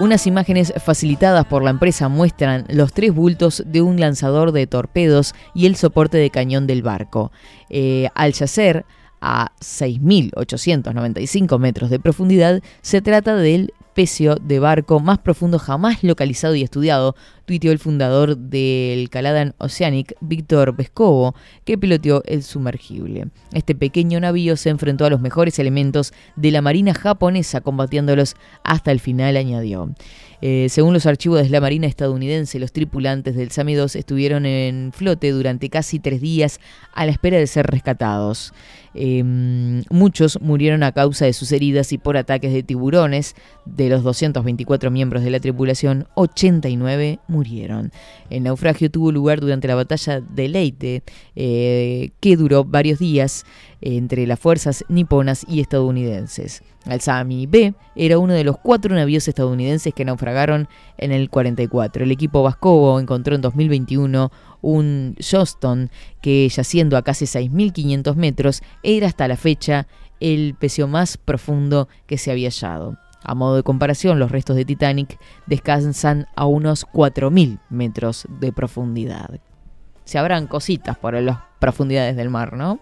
[0.00, 5.34] Unas imágenes facilitadas por la empresa muestran los tres bultos de un lanzador de torpedos
[5.54, 7.32] y el soporte de cañón del barco.
[7.68, 8.86] Eh, al yacer
[9.20, 16.54] a 6.895 metros de profundidad, se trata del pecio de barco más profundo jamás localizado
[16.54, 17.14] y estudiado,
[17.44, 21.34] tuiteó el fundador del Caladan Oceanic, Víctor Vescovo,
[21.64, 23.28] que piloteó el sumergible.
[23.52, 28.92] Este pequeño navío se enfrentó a los mejores elementos de la marina japonesa, combatiéndolos hasta
[28.92, 29.92] el final, añadió.
[30.42, 34.90] Eh, según los archivos de la Marina estadounidense, los tripulantes del Sami 2 estuvieron en
[34.94, 36.60] flote durante casi tres días
[36.94, 38.54] a la espera de ser rescatados.
[38.94, 39.22] Eh,
[39.90, 43.34] muchos murieron a causa de sus heridas y por ataques de tiburones.
[43.64, 47.92] De los 224 miembros de la tripulación, 89 murieron.
[48.30, 51.02] El naufragio tuvo lugar durante la batalla de Leyte,
[51.36, 53.44] eh, que duró varios días
[53.80, 56.62] entre las fuerzas niponas y estadounidenses.
[56.86, 60.66] El Sami B era uno de los cuatro navíos estadounidenses que naufragaron
[60.96, 62.04] en el 44.
[62.04, 64.30] El equipo Vascovo encontró en 2021
[64.62, 65.90] un Johnston
[66.20, 69.86] que, yaciendo a casi 6.500 metros, era hasta la fecha
[70.20, 72.98] el pecio más profundo que se había hallado.
[73.22, 79.40] A modo de comparación, los restos de Titanic descansan a unos 4.000 metros de profundidad.
[80.04, 82.80] Se habrán cositas por las profundidades del mar, ¿no?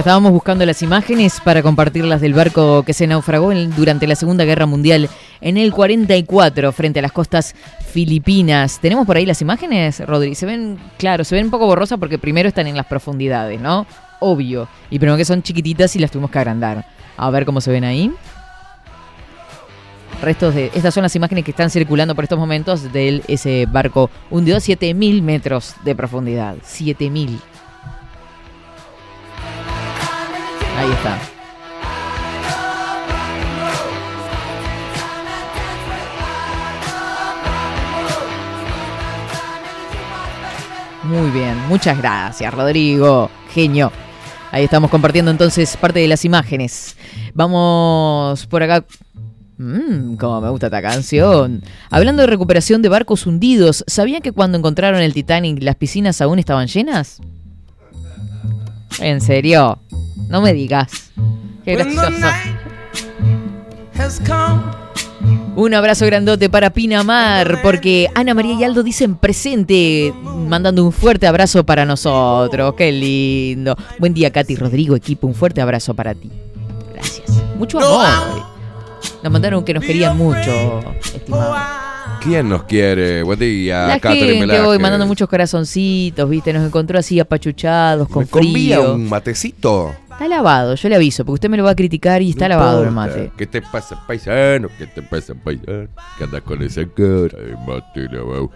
[0.00, 4.66] Estábamos buscando las imágenes para compartirlas del barco que se naufragó durante la Segunda Guerra
[4.66, 5.08] Mundial
[5.40, 7.54] en el 44 frente a las costas
[7.92, 8.78] filipinas.
[8.80, 10.34] ¿Tenemos por ahí las imágenes, Rodri?
[10.34, 13.86] Se ven, claro, se ven un poco borrosas porque primero están en las profundidades, ¿no?
[14.20, 14.68] Obvio.
[14.90, 16.86] Y primero que son chiquititas y las tuvimos que agrandar.
[17.16, 18.10] A ver cómo se ven ahí.
[20.22, 20.70] Restos de.
[20.74, 24.60] Estas son las imágenes que están circulando por estos momentos de ese barco hundido a
[24.60, 26.56] 7000 metros de profundidad.
[26.62, 27.38] 7000.
[30.80, 31.18] Ahí está.
[41.04, 43.30] Muy bien, muchas gracias, Rodrigo.
[43.52, 43.92] Genio.
[44.52, 46.96] Ahí estamos compartiendo entonces parte de las imágenes.
[47.34, 48.86] Vamos por acá.
[49.58, 51.62] Mmm, cómo me gusta esta canción.
[51.90, 56.38] Hablando de recuperación de barcos hundidos, ¿sabían que cuando encontraron el Titanic las piscinas aún
[56.38, 57.20] estaban llenas?
[58.98, 59.78] ¿En serio?
[60.28, 61.10] No me digas.
[61.64, 62.10] Qué gracioso.
[65.56, 71.26] Un abrazo grandote para Pinamar, porque Ana María y Aldo dicen presente, mandando un fuerte
[71.26, 72.74] abrazo para nosotros.
[72.74, 73.76] Qué lindo.
[73.98, 75.26] Buen día, Katy Rodrigo, equipo.
[75.26, 76.30] Un fuerte abrazo para ti.
[76.94, 77.30] Gracias.
[77.58, 78.46] Mucho amor.
[79.22, 80.80] Nos mandaron que nos querían mucho,
[81.14, 81.54] estimado.
[82.20, 83.22] ¿Quién nos quiere?
[83.22, 88.24] Buen día, La Catherine gente hoy mandando muchos corazoncitos, viste, nos encontró así apachuchados, con
[88.24, 88.94] ¿Me frío.
[88.94, 89.94] un matecito?
[90.10, 92.56] Está lavado, yo le aviso, porque usted me lo va a criticar y está No
[92.56, 93.32] lavado el mate.
[93.38, 94.68] ¿Qué te pasa, paisano?
[94.78, 95.88] ¿Qué te pasa, paisano?
[96.18, 98.50] ¿Qué andas con esa cara de mate lavado?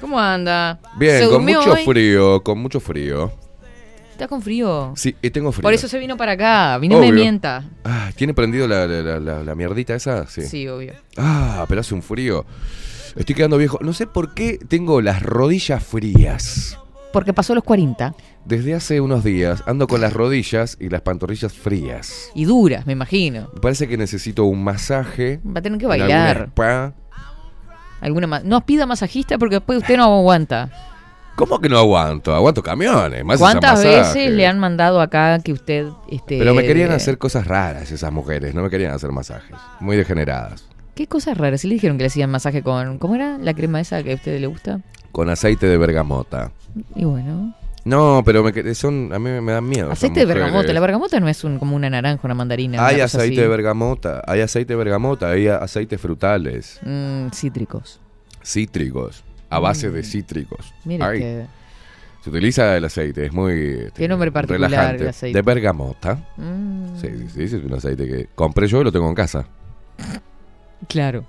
[0.00, 0.80] ¿Cómo anda?
[0.98, 1.84] Bien, ¿Se con mucho hoy?
[1.84, 3.32] frío, con mucho frío.
[4.10, 4.94] ¿Está con frío?
[4.96, 5.62] Sí, y tengo frío.
[5.62, 7.20] Por eso se vino para acá, vino me Obvio.
[7.20, 7.62] mienta.
[7.84, 10.26] Ah, ¿tiene prendido la, la, la- la- la mierdita esa?
[10.26, 10.42] Sí.
[10.42, 10.94] Sí, obvio.
[11.16, 12.44] Ah, pero hace un frío.
[13.16, 13.78] Estoy quedando viejo.
[13.80, 16.78] No sé por qué tengo las rodillas frías.
[17.12, 18.14] Porque pasó los 40
[18.44, 22.30] Desde hace unos días ando con las rodillas y las pantorrillas frías.
[22.34, 23.48] y duras, me imagino.
[23.54, 25.40] Me parece que necesito un masaje.
[25.46, 26.48] Va a tener que en bailar.
[26.48, 26.92] spa.
[28.02, 30.70] Alguna ma- No pida masajista porque después usted no aguanta.
[31.36, 32.34] ¿Cómo que no aguanto?
[32.34, 33.24] Aguanto camiones.
[33.24, 35.86] Más ¿Cuántas veces le han mandado acá que usted...
[36.08, 38.54] Este, Pero me querían hacer cosas raras esas mujeres.
[38.54, 39.56] No me querían hacer masajes.
[39.80, 40.66] Muy degeneradas.
[40.96, 41.60] ¿Qué cosas raras?
[41.60, 42.98] ¿Sí le dijeron que le hacían masaje con...
[42.98, 44.80] ¿Cómo era la crema esa que a usted le gusta?
[45.12, 46.50] Con aceite de bergamota.
[46.96, 47.54] Y bueno...
[47.84, 49.92] No, pero me, son, a mí me dan miedo.
[49.92, 50.72] Aceite de bergamota.
[50.72, 52.84] La bergamota no es un, como una naranja, una mandarina.
[52.84, 53.40] Hay una aceite así.
[53.42, 58.00] de bergamota, hay aceite de bergamota, hay aceites frutales, Mm, cítricos.
[58.42, 60.74] cítricos, a base de cítricos.
[60.84, 61.46] Mire Ay, que...
[62.24, 63.52] Se utiliza el aceite, es muy
[63.86, 65.02] este, Qué nombre particular relajante.
[65.04, 65.38] el aceite.
[65.38, 66.18] De bergamota.
[66.38, 69.46] Mm, Sí, sí, sí, es un aceite que compré yo y lo tengo en casa.
[70.88, 71.24] Claro.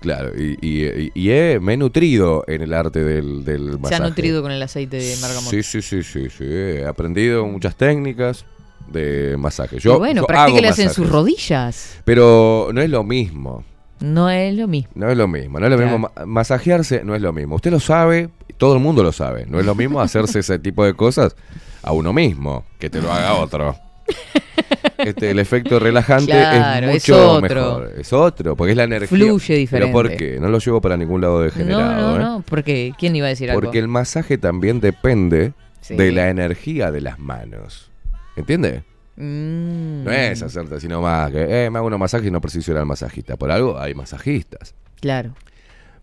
[0.00, 3.78] Claro, y, y- y- y he- me he nutrido en el arte del, del Se
[3.78, 4.02] masaje.
[4.02, 5.48] ha nutrido con el aceite de bergamota.
[5.50, 6.44] Sí, sí, sí, sí, sí.
[6.44, 8.44] He aprendido muchas técnicas
[8.88, 9.76] de masaje.
[9.76, 12.00] Y Yo, bueno, yo practíquelas en sus rodillas.
[12.04, 13.64] Pero no es lo mismo.
[14.00, 14.90] No es lo mismo.
[14.94, 15.92] No es lo mismo, no es lo Claro.
[15.92, 16.10] mismo.
[16.14, 17.54] ma- Masajearse no es lo mismo.
[17.54, 18.28] Usted lo sabe,
[18.58, 19.46] todo el mundo lo sabe.
[19.46, 21.34] No es lo mismo hacerse ese tipo de cosas
[21.82, 23.74] a uno mismo, que te lo haga otro.
[24.98, 27.40] Este, el efecto relajante Claro, es es mucho otro.
[27.78, 27.92] mejor.
[27.98, 29.08] Es otro, porque es la energía.
[29.08, 29.68] Fluye diferente.
[29.70, 30.38] ¿Pero por qué?
[30.40, 31.82] No lo llevo para ningún lado degenerado.
[32.00, 32.18] no, no, ¿eh?
[32.18, 32.44] no.
[32.48, 33.60] Porque, ¿quién iba a decir algo?
[33.62, 35.96] Porque el masaje también depende Sí.
[35.96, 37.90] de la energía de las manos.
[38.36, 38.84] ¿Entiende?
[39.16, 42.72] Mm, No es hacerte así nomás, que eh, me hago unos masajes y no preciso
[42.72, 43.36] ir al masajista.
[43.36, 44.74] Por algo hay masajistas.
[45.00, 45.34] Claro.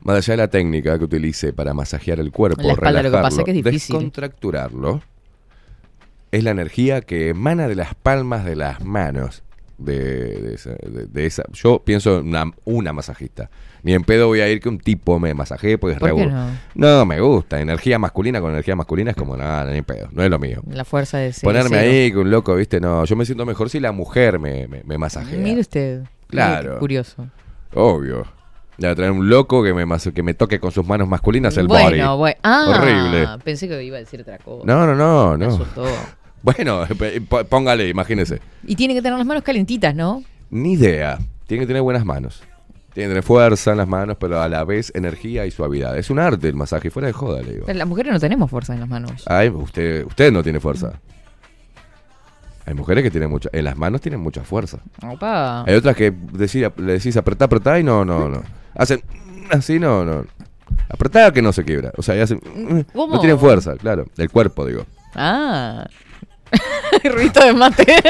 [0.02, 3.18] Más allá de la técnica que utilice para masajear el cuerpo, La espalda, lo que
[3.18, 3.96] pasa relajarlo, es que es difícil.
[3.96, 5.02] descontracturarlo,
[6.32, 9.43] es la energía que emana de las palmas de las manos.
[9.77, 9.97] De,
[10.41, 13.49] de esa, de- de esa- Yo pienso en una, una masajista.
[13.82, 16.27] Ni en pedo voy a ir que un tipo me masajee porque es ¿Por re
[16.27, 16.49] no?
[16.75, 17.59] No, me gusta.
[17.59, 20.07] Energía masculina con energía masculina es como nada, ni en pedo.
[20.11, 20.61] No es lo mío.
[20.69, 21.41] La fuerza de ser.
[21.47, 21.82] Ponerme cero.
[21.91, 23.03] ahí con un loco, viste, no.
[23.05, 25.39] Yo me siento mejor si la mujer me, me, me masajea.
[25.39, 26.03] Mire usted.
[26.27, 26.73] Claro.
[26.75, 27.27] Qué Curioso.
[27.73, 28.27] Obvio.
[28.77, 31.89] Ya traer un loco que me, que me toque con sus manos masculinas el bueno,
[32.09, 32.17] body.
[32.19, 32.38] bueno.
[32.43, 33.27] Ah, Horrible.
[33.43, 34.63] Pensé que iba a decir otra cosa.
[34.63, 35.53] No, no, no, Me no.
[35.55, 35.86] asustó.
[36.44, 38.39] Bueno, p- póngale, imagínese.
[38.66, 40.24] Y tiene que tener las manos calentitas, ¿no?
[40.50, 41.20] Ni idea.
[41.48, 42.44] Tiene que tener buenas manos.
[42.94, 45.98] Tiene que tener fuerza en las manos, pero a la vez energía y suavidad.
[45.98, 47.66] Es un arte el masaje, fuera de joda, le digo.
[47.66, 49.24] Pero las mujeres no tenemos fuerza en las manos.
[49.28, 50.94] Ay, usted, usted no tiene fuerza.
[52.66, 54.80] Hay mujeres que tienen mucha, en las manos tienen mucha fuerza.
[55.04, 55.64] Opa.
[55.66, 58.44] Hay otras que decía- le decís apretá, apretá y no, no, no.
[58.76, 59.02] Hacen
[59.50, 60.26] así, no, no.
[60.89, 61.92] Apretá que no se quiebra.
[61.98, 62.39] O sea, y hacen,
[62.94, 63.16] ¿Cómo?
[63.16, 64.06] no tienen fuerza, claro.
[64.16, 64.86] Del cuerpo, digo.
[65.16, 65.88] Ah.
[67.04, 67.86] Ruido de mate.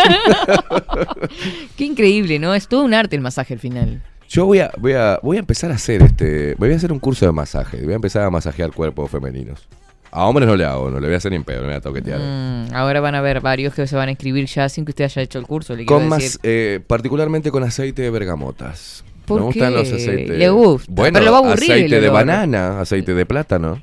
[1.78, 2.54] Qué increíble, ¿no?
[2.54, 4.02] Es todo un arte el masaje al final.
[4.30, 6.56] Yo voy a, voy a, voy a empezar a hacer este.
[6.58, 7.82] Voy a hacer un curso de masaje.
[7.84, 9.68] Voy a empezar a masajear cuerpos femeninos.
[10.14, 11.74] A hombres no le hago, no le voy a hacer ni en pedo, no le
[11.74, 12.20] voy a toquetear.
[12.20, 15.06] Mm, ahora van a haber varios que se van a inscribir ya sin que usted
[15.06, 15.74] haya hecho el curso.
[15.74, 16.40] Le Con más, decir.
[16.44, 19.06] eh, particularmente con aceite de bergamotas.
[19.26, 19.78] ¿Por Me gustan qué?
[19.80, 20.38] los aceites.
[20.38, 23.82] Le gusta, Bueno, pero lo va a aburrir aceite de banana, aceite de plátano.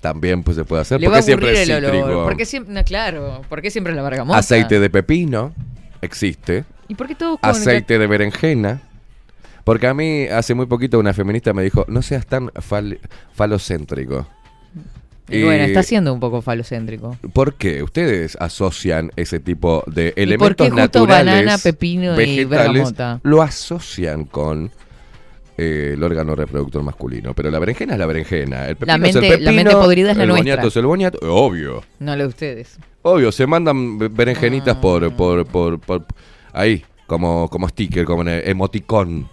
[0.00, 1.00] También pues se puede hacer.
[1.00, 1.90] Le va porque a siempre es el olor.
[1.92, 2.24] cítrico.
[2.24, 4.38] ¿Por qué siempre, no, claro, ¿por qué siempre la bergamota?
[4.38, 5.52] Aceite de pepino
[6.00, 6.64] existe.
[6.86, 8.82] ¿Y por qué todos con Aceite de berenjena.
[9.64, 12.98] Porque a mí hace muy poquito una feminista me dijo, no seas tan fal-
[13.34, 14.26] falocéntrico.
[15.28, 17.18] Y bueno, está siendo un poco falocéntrico.
[17.34, 17.82] ¿Por qué?
[17.82, 23.20] Ustedes asocian ese tipo de ¿Y por elementos qué justo naturales, banana, pepino y bergamota?
[23.24, 24.70] lo asocian con
[25.58, 27.34] eh, el órgano reproductor masculino.
[27.34, 30.10] Pero la berenjena es la berenjena, el pepino es mente- el pepino, la mente podrida
[30.12, 30.42] es la el nuestra.
[30.52, 31.82] boniato es el boniato, obvio.
[31.98, 32.78] No lo de ustedes.
[33.02, 34.80] Obvio, se mandan be- berenjenitas Ah.
[34.80, 36.06] por, por, por, por-
[36.52, 39.28] ahí, como, como sticker, como en el emoticón.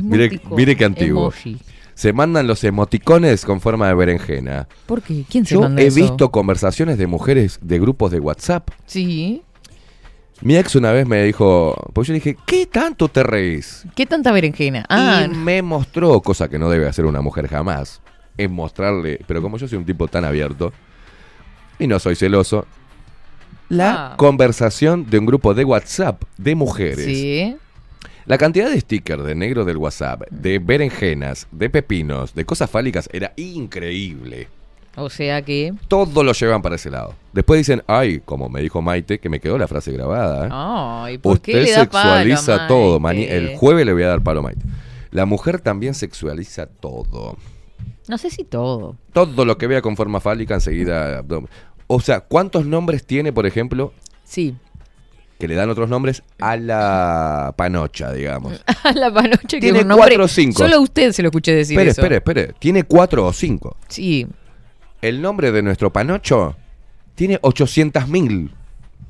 [0.00, 1.22] Mire, mire qué antiguo.
[1.22, 1.56] emoji.
[1.94, 4.66] Se mandan los emoticones con forma de berenjena.
[4.86, 5.24] ¿Por qué?
[5.30, 6.00] ¿Quién se Yo manda he eso?
[6.00, 8.70] visto conversaciones de mujeres de grupos de WhatsApp.
[8.86, 9.43] Sí.
[10.42, 13.84] Mi ex una vez me dijo, pues yo le dije, ¿qué tanto te reís?
[13.94, 14.84] ¿Qué tanta berenjena?
[14.88, 18.02] Ah, y me mostró, cosa que no debe hacer una mujer jamás,
[18.36, 20.72] es mostrarle, pero como yo soy un tipo tan abierto
[21.78, 22.66] y no soy celoso,
[23.68, 24.16] la Ah.
[24.16, 27.04] conversación de un grupo de WhatsApp de mujeres.
[27.04, 27.56] sí.
[28.26, 33.06] La cantidad de stickers de negro del WhatsApp, de berenjenas, de pepinos, de cosas fálicas
[33.12, 34.48] era increíble.
[34.96, 35.72] O sea que.
[35.88, 37.14] Todo lo llevan para ese lado.
[37.32, 40.46] Después dicen, ay, como me dijo Maite, que me quedó la frase grabada.
[40.46, 40.50] ¿eh?
[40.52, 43.00] Ay, ¿por qué Usted le da palo a sexualiza todo.
[43.00, 44.62] Mani- El jueves le voy a dar palo a Maite.
[45.10, 47.36] La mujer también sexualiza todo.
[48.08, 48.96] No sé si todo.
[49.12, 51.18] Todo lo que vea con forma fálica enseguida.
[51.18, 51.48] abdomen.
[51.86, 53.92] O sea, ¿cuántos nombres tiene, por ejemplo,
[54.24, 54.54] Sí.
[55.38, 58.62] que le dan otros nombres a la panocha, digamos?
[58.84, 60.58] A la panoche que Tiene un nombre- cuatro o cinco.
[60.58, 62.00] Solo a usted se lo escuché decir Espere, eso.
[62.00, 62.54] espere, espere.
[62.58, 63.76] Tiene cuatro o cinco.
[63.88, 64.26] Sí.
[65.04, 66.56] El nombre de nuestro panocho
[67.14, 68.50] tiene 800 mil.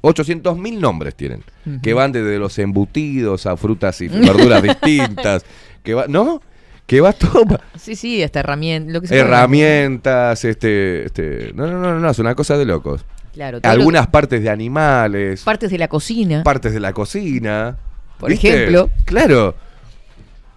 [0.01, 1.45] 800 mil nombres tienen.
[1.83, 5.45] Que van desde los embutidos a frutas y verduras distintas.
[5.85, 6.43] Que va, ¿No?
[6.87, 7.61] Que va todo.
[7.79, 8.93] Sí, sí, hasta herramienta.
[8.93, 11.53] Lo que se herramientas, este, este.
[11.55, 13.05] No, no, no, no, es una cosa de locos.
[13.33, 13.61] Claro.
[13.63, 16.43] Algunas partes de animales, Partes de la cocina.
[16.43, 17.79] partes de la cocina.
[18.19, 18.91] Por ejemplo.
[19.05, 19.55] Claro.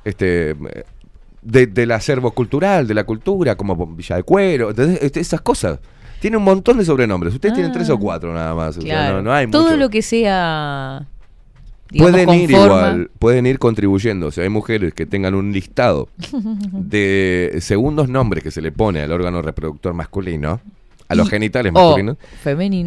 [0.03, 0.55] Este.
[1.49, 5.01] De, del acervo cultural, de la cultura, como Villa de Cuero, ¿entendés?
[5.01, 5.79] Este, esas cosas.
[6.19, 7.33] Tiene un montón de sobrenombres.
[7.33, 7.73] Ustedes tienen Ah.
[7.73, 8.75] tres o cuatro nada más.
[8.77, 9.15] o sea, Claro.
[9.17, 9.77] no, no hay Todo mucho.
[9.77, 11.05] lo que sea.
[11.89, 14.27] digamos, Pueden ir conforma- igual, pueden ir contribuyendo.
[14.27, 16.09] O sea, hay mujeres que tengan un listado
[16.73, 20.59] de segundos nombres que se le pone al órgano reproductor masculino,
[21.07, 22.17] a los Y- genitales masculinos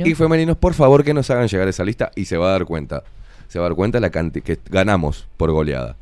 [0.05, 2.67] y femeninos, por favor que nos hagan llegar esa lista y se va a dar
[2.67, 3.03] cuenta.
[3.49, 5.97] Se va a dar cuenta la cantidad que ganamos por goleada.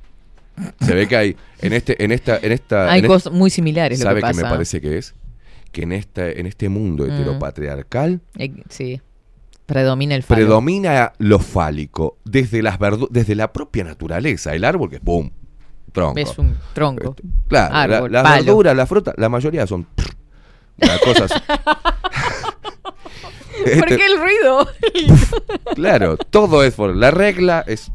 [0.81, 3.99] Se ve que hay en este en esta en esta Hay en cosas muy similares.
[4.01, 5.15] ¿Sabe lo que me parece que es?
[5.73, 7.11] Que en esta en este mundo Mm.
[7.13, 9.01] heteropatriarcal Eh, sí.
[9.67, 10.37] Predomina el falo.
[10.37, 12.79] predomina lo fálico desde las
[13.11, 15.31] desde la propia naturaleza, el árbol que es pum,
[15.93, 16.15] tronco.
[16.15, 17.15] Ves un tronco.
[17.49, 18.45] Claro, la- las palo.
[18.47, 19.87] verduras, las frutas, la mayoría son
[20.79, 21.31] las cosas.
[23.59, 24.69] ¿Por Este, qué el ruido?
[25.75, 27.93] Claro, todo es por la regla es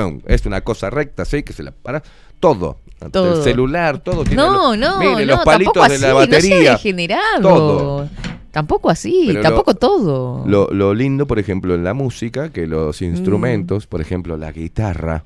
[0.00, 2.02] pum, es una cosa recta, sí, que se la para
[2.40, 2.78] todo.
[3.12, 3.36] Todo.
[3.38, 6.08] El celular, todo tiene No, los- no, mire, no, los palitos tampoco de así, la
[6.08, 6.56] no batería.
[6.62, 7.42] sea degenerado.
[7.42, 8.08] todo.
[8.50, 10.42] Tampoco así, Pero lo- tampoco todo.
[10.46, 12.70] Lo, lo lindo, por ejemplo, en la música, que Mm.
[12.70, 15.24] los instrumentos, por ejemplo, la guitarra,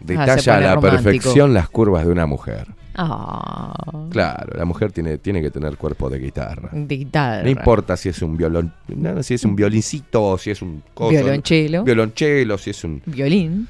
[0.00, 1.02] detalla Ah, pone a la romántico.
[1.04, 2.66] perfección las curvas de una mujer.
[3.00, 3.72] Ah,
[4.10, 6.68] Claro, la mujer tiene, tiene que tener cuerpo de guitarra.
[6.72, 7.42] de guitarra.
[7.44, 11.10] No importa si es un violón, no, si es un violincito si es un coso,
[11.10, 11.84] Violonchelo.
[11.84, 13.68] violonchelo, si es un Violín.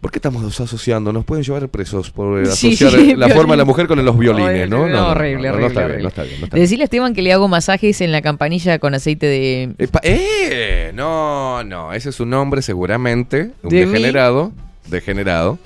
[0.00, 1.12] ¿Por qué estamos asociando?
[1.12, 4.18] Nos pueden llevar presos por Sí, asociar sí, la forma de la mujer con los
[4.18, 4.82] violines, ¿no?
[4.82, 6.02] Horrible, No, no, no, horrible, no, no horrible, está bien, horrible.
[6.02, 6.64] no está bien, no está bien.
[6.64, 9.74] Decirle a Esteban que le hago masajes en la campanilla con aceite de.
[10.02, 10.92] ¡Eh!
[10.94, 13.92] No, no, ese es un hombre seguramente, un ¿De mí?
[13.92, 14.52] degenerado,
[14.88, 15.58] degenerado.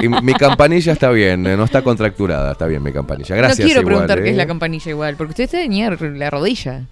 [0.00, 3.34] Y mi campanilla está bien, eh, no está contracturada, está bien mi campanilla.
[3.36, 3.58] Gracias.
[3.60, 4.32] no quiero igual, preguntar qué ¿eh?
[4.32, 6.82] es la campanilla igual, porque usted tenía la rodilla.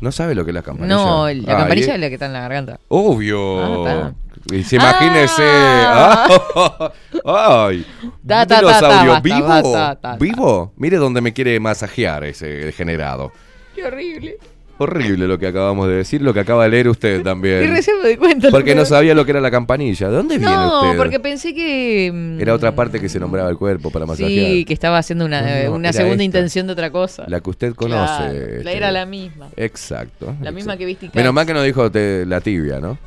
[0.00, 0.94] ¿No sabe lo que es la campanilla?
[0.94, 2.80] No, la Ah, campanilla y- es la que está en la garganta.
[2.88, 3.86] Obvio.
[3.86, 4.12] Ah,
[4.52, 5.42] y se imagínese.
[5.46, 6.26] Ah.
[6.56, 6.92] Ah,
[7.68, 7.86] ¡Ay!
[8.04, 9.96] Ta, ¿Un ta, ta, dinosaurio ta, vivo?
[10.18, 10.72] ¿Vivo?
[10.76, 13.32] Mire dónde me quiere masajear ese degenerado.
[13.74, 14.36] Qué horrible.
[14.76, 17.70] Horrible lo que acabamos de decir, lo que acaba de leer usted Y también.
[17.70, 18.50] recién me di cuenta.
[18.50, 20.08] Porque no sabía lo que era la campanilla.
[20.08, 20.96] ¿De dónde viene No, usted?
[20.98, 22.10] porque pensé que.
[22.12, 24.28] mm, Era otra parte que se nombraba el cuerpo para masajear.
[24.30, 26.24] Sí, que estaba haciendo una, No, no, una segunda esta.
[26.24, 27.24] intención de otra cosa.
[27.28, 28.02] La que usted conoce.
[28.16, 28.76] Claro, la este.
[28.76, 29.48] era la misma.
[29.56, 30.26] Exacto.
[30.26, 30.52] La exacto.
[30.52, 32.98] misma que viste y Menos mal que no dijo te- la tibia, ¿no?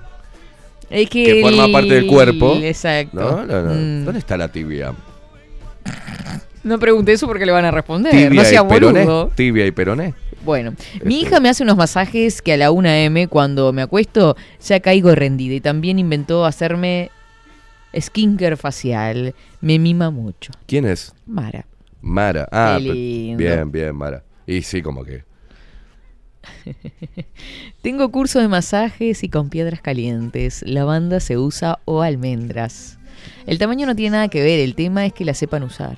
[0.90, 2.56] Es que, que forma parte del cuerpo.
[2.64, 3.20] Exacto.
[3.20, 3.74] No, no, no.
[3.74, 4.06] Mm.
[4.06, 4.94] ¿Dónde está la tibia?
[6.64, 8.12] No pregunté eso porque le van a responder.
[8.12, 9.00] Tibia no sea y peroné.
[9.06, 9.32] boludo.
[9.36, 10.14] Tibia y peroné.
[10.46, 10.72] Bueno,
[11.04, 14.36] mi Este- hija me hace unos masajes que a la 1 m cuando me acuesto
[14.66, 17.12] ya caigo rendida y también inventó hacerme
[17.98, 19.34] skincare facial.
[19.62, 20.52] Me mima mucho.
[20.68, 21.14] ¿Quién es?
[21.26, 21.66] Mara.
[22.02, 22.48] Mara.
[22.52, 23.38] Ah, Qué pe- lindo.
[23.38, 24.24] bien, bien, Mara.
[24.46, 25.24] Y sí, como que.
[27.82, 30.64] Tengo curso de masajes y con piedras calientes.
[30.66, 32.98] Lavanda se usa o almendras.
[33.46, 35.98] El tamaño no tiene nada que ver, el tema es que la sepan usar.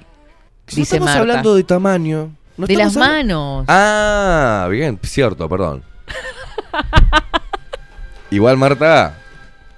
[0.67, 1.19] Dice estamos Marta.
[1.21, 2.31] hablando de tamaño.
[2.60, 3.66] No de las manos.
[3.68, 5.82] Ah, bien, cierto, perdón.
[8.32, 9.16] Igual Marta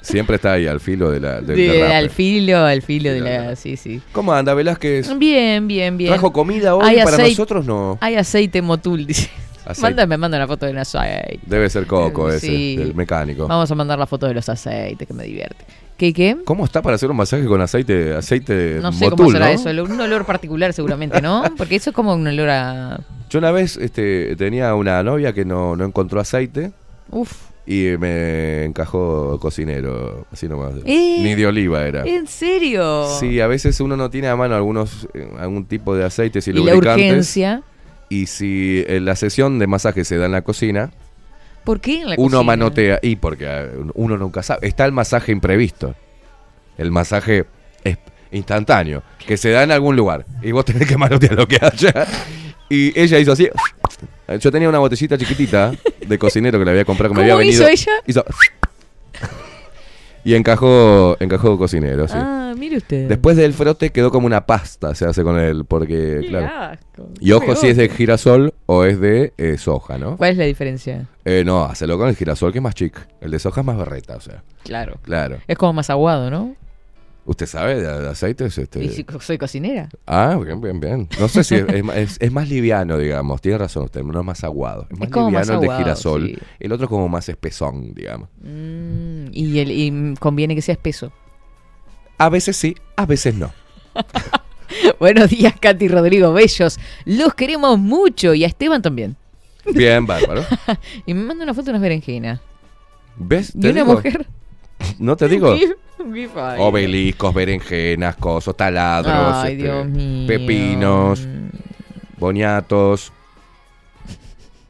[0.02, 3.44] siempre está ahí al filo de la, De- al filo, al filo de la.
[3.50, 4.02] la- Sí, sí.
[4.12, 5.18] ¿Cómo anda Velázquez?
[5.18, 6.12] Bien, bien, bien.
[6.12, 6.96] ¿Trajo comida hoy?
[7.04, 7.98] Para aceite- nosotros no.
[8.02, 9.30] Hay aceite motul, dice.
[9.64, 9.82] Aceite.
[9.84, 11.40] Manda, me manda una foto de un aceite.
[11.46, 12.78] Debe ser Coco ese, sí.
[12.82, 13.48] el mecánico.
[13.48, 15.64] Vamos a mandar la foto de los aceites, que me divierte.
[16.02, 16.36] ¿Qué, qué?
[16.46, 19.52] ¿Cómo está para hacer un masaje con aceite, aceite No sé cómo será no?
[19.52, 19.70] eso.
[19.84, 21.44] Un olor particular seguramente, ¿no?
[21.56, 23.00] Porque eso es como un olor a...
[23.30, 26.72] Yo una vez este, tenía una novia que no, no encontró aceite
[27.12, 27.32] Uf.
[27.68, 30.74] y me encajó cocinero, así nomás.
[30.86, 31.20] ¿Eh?
[31.22, 32.04] Ni de oliva era.
[32.04, 33.06] ¿En serio?
[33.20, 36.50] Sí, a veces uno no tiene a mano algunos eh, algún tipo de aceites y,
[36.50, 37.06] Y la lubricantes.
[37.12, 37.62] urgencia.
[38.10, 40.90] Y si la sesión de masaje se da en la cocina,
[41.64, 42.44] ¿Por qué en la uno cocina?
[42.44, 43.00] manotea.
[43.02, 44.68] Y porque eh, uno nunca sabe.
[44.68, 45.96] Está el masaje imprevisto.
[46.78, 47.46] El masaje
[47.84, 47.98] es
[48.32, 49.04] instantáneo.
[49.26, 50.26] Que se da en algún lugar.
[50.42, 52.08] Y vos tenés que manotear lo que haya.
[52.70, 53.50] Y ella hizo así.
[54.40, 55.74] Yo tenía una botellita chiquitita
[56.08, 57.14] de cocinero que le había comprado.
[57.14, 57.74] Que me ¿Cómo había hizo venido.
[57.86, 57.92] ella?
[58.08, 58.26] Hizo-
[60.24, 62.14] y encajó, encajó cocinero, sí.
[62.18, 63.08] Ah, mire usted.
[63.08, 66.48] Después del frote quedó como una pasta, se hace con él, porque, Qué claro.
[66.74, 67.10] asco.
[67.20, 70.18] Y ojo si es de girasol o es de eh, soja, ¿no?
[70.18, 71.08] ¿Cuál es la diferencia?
[71.26, 72.98] Eh, no, hacelo con el girasol que es más chic.
[73.20, 74.44] El de soja es más berreta, o sea.
[74.64, 74.98] Claro.
[75.04, 75.38] Claro.
[75.48, 76.56] Es como más aguado, ¿no?
[77.32, 78.58] ¿Usted sabe de, de aceites?
[78.58, 78.84] Este...
[78.84, 79.90] Y si soy cocinera.
[80.06, 81.10] Ah, bien, bien, bien.
[81.20, 83.42] No sé si es, es es- más liviano, digamos.
[83.42, 84.88] Tiene razón usted, no es más aguado.
[84.92, 86.28] Es más como más liviano el de girasol.
[86.28, 86.38] sí.
[86.60, 88.30] El otro es como más espesón, digamos.
[88.42, 91.12] Mm, y, el, y conviene que sea espeso.
[92.18, 93.52] A veces sí, a veces no.
[95.00, 96.80] Buenos días, Katy Rodrigo Bellos.
[97.06, 98.34] Los queremos mucho.
[98.34, 99.16] Y a Esteban también.
[99.74, 100.44] Bien, bárbaro.
[101.06, 102.40] Y me manda una foto de unas berenjenas.
[103.18, 103.52] ¿Ves?
[103.54, 103.94] Te una digo.
[103.94, 104.28] mujer.
[105.00, 105.56] No te digo.
[106.58, 110.28] Obeliscos, berenjenas, cosos, taladros, Ay, este, Dios mío.
[110.28, 111.28] pepinos,
[112.18, 113.12] boniatos.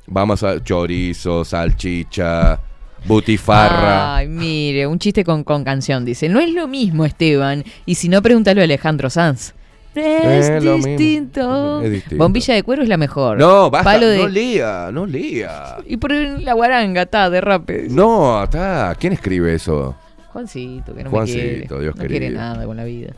[0.08, 2.60] Vamos a chorizo, salchicha,
[3.06, 4.18] butifarra.
[4.18, 6.28] Ay, mire, un chiste con, con canción, dice.
[6.28, 7.64] No es lo mismo, Esteban.
[7.86, 9.54] Y si no, pregúntalo a Alejandro Sanz.
[9.96, 11.82] Es distinto.
[11.82, 12.24] Es distinto.
[12.24, 13.38] Bombilla de cuero es la mejor.
[13.38, 14.18] no, basta, Palo de...
[14.20, 15.78] no lía, no lía.
[15.86, 17.88] Y por la guaranga, está, de rape.
[17.90, 18.96] No, está.
[19.00, 19.96] ¿Quién escribe eso?
[20.32, 21.80] Juancito, que no Juancito, me quiere.
[21.82, 22.40] Dios no quiere querido.
[22.40, 23.14] nada con la vida.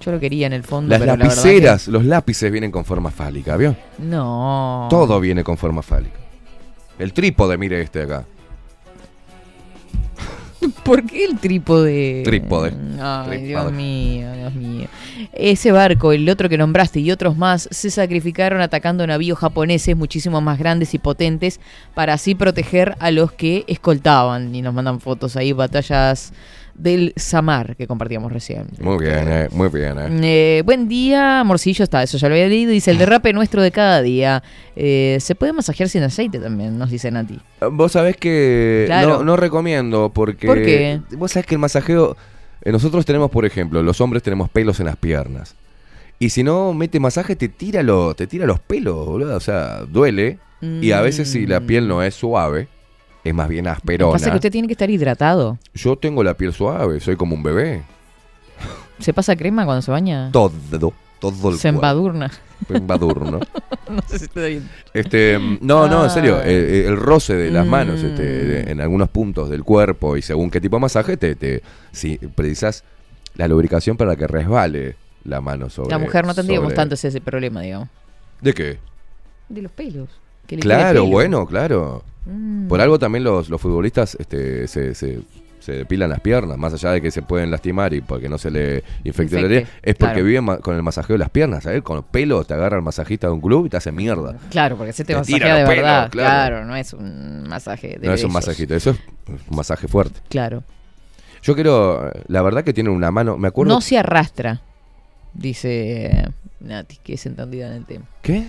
[0.00, 2.84] Yo lo quería en el fondo, Las pero la verdad lapiceras, los lápices vienen con
[2.84, 3.74] forma fálica, ¿vio?
[3.98, 4.86] No.
[4.88, 6.16] Todo viene con forma fálica.
[6.98, 8.24] El trípode, mire este de acá.
[10.84, 12.22] ¿Por qué el trípode?
[12.24, 12.72] Trípode.
[13.00, 13.46] Ay, Trípode.
[13.46, 14.88] Dios mío, Dios mío.
[15.32, 20.40] Ese barco, el otro que nombraste y otros más se sacrificaron atacando navíos japoneses muchísimo
[20.40, 21.60] más grandes y potentes
[21.94, 24.54] para así proteger a los que escoltaban.
[24.54, 26.32] Y nos mandan fotos ahí, batallas
[26.78, 28.66] del Samar que compartíamos recién.
[28.80, 29.94] Muy bien, eh, muy bien.
[29.98, 30.58] eh.
[30.58, 32.70] Eh, buen día, Morcillo está, eso ya lo había leído.
[32.72, 34.42] Dice el derrape nuestro de cada día.
[34.76, 37.38] Eh, se puede masajear sin aceite también, nos dice Nati.
[37.72, 39.18] Vos sabés que Claro.
[39.18, 40.46] no, no recomiendo porque...
[40.46, 41.00] ¿Por qué?
[41.16, 42.16] Vos sabés que el masajeo...
[42.62, 45.54] eh, Nosotros tenemos, por ejemplo, los hombres tenemos pelos en las piernas.
[46.18, 49.36] Y si no mete masaje, te tira, lo- te tira los pelos, boludo.
[49.36, 50.38] O sea, duele.
[50.62, 52.66] Y a veces si la piel no es suave,
[53.28, 54.12] es más bien Lo que asperona.
[54.12, 55.58] pasa es que usted tiene que estar hidratado.
[55.74, 57.82] Yo tengo la piel suave, soy como un bebé.
[58.98, 60.30] ¿Se pasa crema cuando se baña?
[60.32, 60.52] Todo,
[61.20, 62.30] todo el Se embadurna.
[62.70, 63.40] Embadurno.
[63.90, 64.68] no sé si está bien.
[64.94, 66.46] Este, no, no, en serio, Ah.
[66.46, 68.06] eh, eh, el roce de las manos Mm.
[68.06, 71.62] este, de- en algunos puntos del cuerpo y según qué tipo de masaje, te, te
[71.92, 72.84] si precisas
[73.34, 75.90] la lubricación para que resbale la mano sobre.
[75.90, 77.88] La mujer no tendríamos sobre- tanto ese, ese problema, digamos.
[78.40, 78.78] ¿De qué?
[79.48, 80.08] De los pelos.
[80.46, 81.06] que Claro, pelo.
[81.06, 82.04] bueno, claro.
[82.26, 82.68] Mm.
[82.68, 85.20] Por algo también los, los futbolistas este, se, se,
[85.60, 88.50] se depilan las piernas, más allá de que se pueden lastimar y porque no se
[88.50, 90.24] le infecte la herida, es porque claro.
[90.24, 91.82] viven con el masajeo de las piernas, ¿sabes?
[91.82, 94.36] Con pelo te agarra el masajista de un club y te hace mierda.
[94.50, 96.10] Claro, porque se te, Te masajea de verdad.
[96.10, 96.56] claro.
[96.56, 96.64] claro.
[96.66, 100.20] no es un masaje de No es un masajito, eso es un masaje fuerte.
[100.28, 100.62] Claro.
[101.42, 103.72] Yo quiero, la verdad que tienen una mano, me acuerdo.
[103.74, 104.62] No se arrastra,
[105.32, 106.28] dice
[106.60, 108.04] Nati, que es entendida en el tema.
[108.22, 108.46] ¿Qué?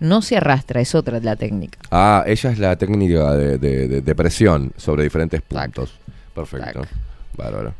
[0.00, 1.78] No se arrastra, es otra la técnica.
[1.90, 5.98] Ah, ella es la técnica de, de- de- de presión sobre diferentes puntos.
[6.34, 6.82] Perfecto.
[7.36, 7.74] Bárbaro.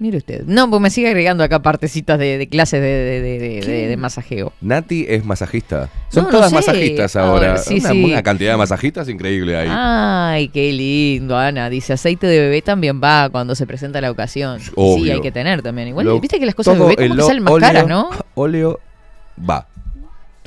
[0.00, 0.44] Mire usted.
[0.46, 3.86] No, pues me sigue agregando acá partecitas de, de clases de, de- de- de- de-
[3.88, 4.52] de masajeo.
[4.60, 5.88] Nati es masajista.
[6.08, 6.54] Son No, no todas sé.
[6.54, 7.48] masajistas ahora.
[7.54, 8.04] ver, sí, una, sí.
[8.04, 9.68] una cantidad de masajistas increíble ahí.
[9.68, 11.68] Ay, qué lindo, Ana.
[11.68, 14.60] Dice, aceite de bebé también va cuando se presenta la ocasión.
[14.60, 15.14] Sí, Obvio.
[15.14, 15.88] hay que tener también.
[15.88, 18.10] Igual, Lo- viste que las cosas de bebé como que salen más óleo- caras, ¿no?
[18.34, 18.78] Óleo
[19.50, 19.66] va.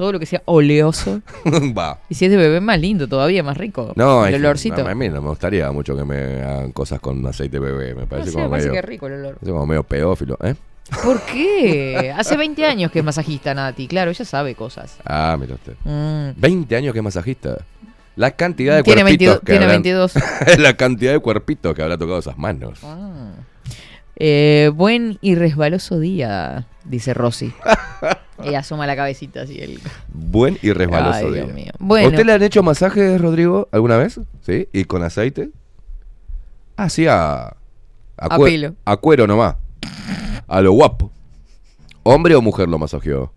[0.01, 1.21] Todo lo que sea oleoso.
[1.77, 1.99] va.
[2.09, 3.93] Y si es de bebé, más lindo todavía, más rico.
[3.95, 4.83] No, el es olorcito.
[4.83, 7.93] no, a mí no me gustaría mucho que me hagan cosas con aceite bebé.
[7.93, 8.73] Me No parece sé, como me parece medio.
[8.73, 9.33] que es rico el olor.
[9.35, 10.55] parece como medio pedófilo, ¿eh?
[11.03, 12.11] ¿Por qué?
[12.17, 13.87] Hace 20 años que es masajista, Nati.
[13.87, 14.97] Claro, ella sabe cosas.
[15.05, 15.73] Ah, mira usted.
[15.83, 16.31] Mm.
[16.41, 17.57] 20 años que es masajista.
[18.15, 20.13] La cantidad de Tiene cuerpitos 22 que tiene habrán- 22.
[20.57, 22.79] la cantidad de cuerpitos que habrá tocado esas manos.
[22.83, 23.33] Ah.
[24.15, 27.53] Eh, buen y resbaloso día, dice Rosy.
[28.51, 29.59] y asoma la cabecita así.
[29.59, 29.79] El...
[30.13, 31.43] Buen y resbaloso Ay, día.
[31.43, 31.71] Dios mío.
[31.79, 32.07] Bueno.
[32.07, 34.19] ¿A usted le han hecho masajes, Rodrigo, alguna vez?
[34.41, 34.67] ¿Sí?
[34.73, 35.49] ¿Y con aceite?
[36.75, 37.43] Ah, sí, a...
[37.43, 37.55] A,
[38.17, 38.75] A cue- pelo.
[38.85, 39.55] a cuero nomás.
[40.47, 41.11] A lo guapo.
[42.03, 43.31] ¿Hombre o mujer lo masajeó?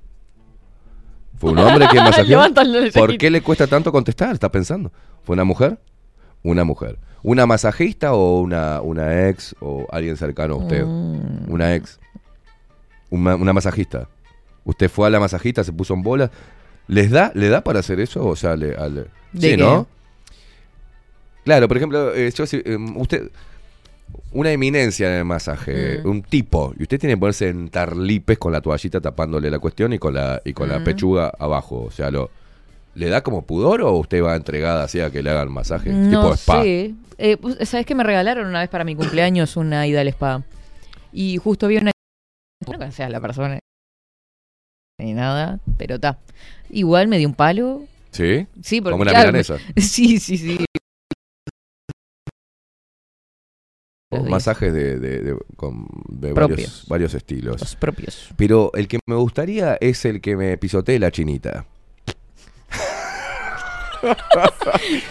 [1.37, 2.41] ¿Fue un hombre quien masajeó?
[2.95, 4.33] ¿Por qué le cuesta tanto contestar?
[4.35, 4.93] ¿Está pensando?
[5.23, 5.79] ¿Fue una mujer?
[6.43, 6.99] Una mujer.
[7.23, 10.85] ¿Una masajista o una, una ex o alguien cercano a usted?
[10.85, 11.51] Mm.
[11.51, 11.99] Una ex.
[13.11, 14.09] Una, una masajista.
[14.65, 16.31] Usted fue a la masajista, se puso en bola.
[16.89, 18.25] ¿Les da, ¿Le da para hacer eso?
[18.27, 19.57] O sea, le, al- ¿De sí?
[19.57, 19.87] ¿no?
[21.45, 23.31] Claro, por ejemplo, eh, yo si- eh, usted,
[24.33, 26.09] una eminencia en el masaje, Mm.
[26.09, 29.93] un tipo, y usted tiene que ponerse en tarlipes con la toallita tapándole la cuestión
[29.93, 30.85] y con la, y con la Mm.
[30.85, 31.83] pechuga abajo.
[31.85, 32.31] O sea, lo,
[32.95, 35.91] ¿le da como pudor o usted va entregada así a que le hagan masaje?
[35.91, 36.63] No tipo spa.
[36.63, 36.95] sé.
[37.19, 40.43] Eh, pues, ¿Sabes que me regalaron una vez para mi cumpleaños una ida al spa?
[41.13, 41.93] Y justo había una...
[42.67, 43.59] No la persona.
[44.99, 46.19] Ni nada, pero está.
[46.71, 47.85] Igual me dio un palo.
[48.11, 48.47] ¿Sí?
[48.63, 49.59] Sí, porque Como una claro, milanesa.
[49.77, 50.65] Sí, sí, sí.
[54.29, 57.61] Masajes de, de, de- con- de varios, varios estilos.
[57.61, 58.29] Los propios.
[58.37, 61.67] Pero el que me gustaría es el que me pisotee la chinita.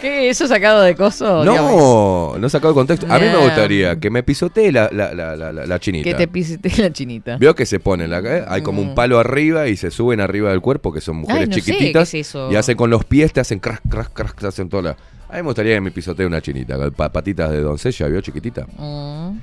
[0.02, 0.30] ¿Qué?
[0.30, 1.44] ¿Eso sacado de coso?
[1.44, 3.06] No, no sacado de contexto.
[3.10, 6.04] A mí me gustaría que me pisotee la, la, la, la, la- chinita.
[6.10, 7.38] Que te pisete la chinita.
[7.38, 8.46] Veo que se pone la eh?
[8.48, 8.96] hay como un Mm.
[8.96, 12.12] palo arriba y se suben arriba del cuerpo, que son mujeres Ay, no sé, chiquititas.
[12.12, 12.52] ¿qué es eso?
[12.52, 14.90] Y hacen con los pies, te hacen crack, crack, crack, te hacen toda la.
[15.30, 18.66] A mí me gustaría que me pisotee una chinita, patitas de doncella, ¿vio chiquitita?
[18.78, 19.40] Mm.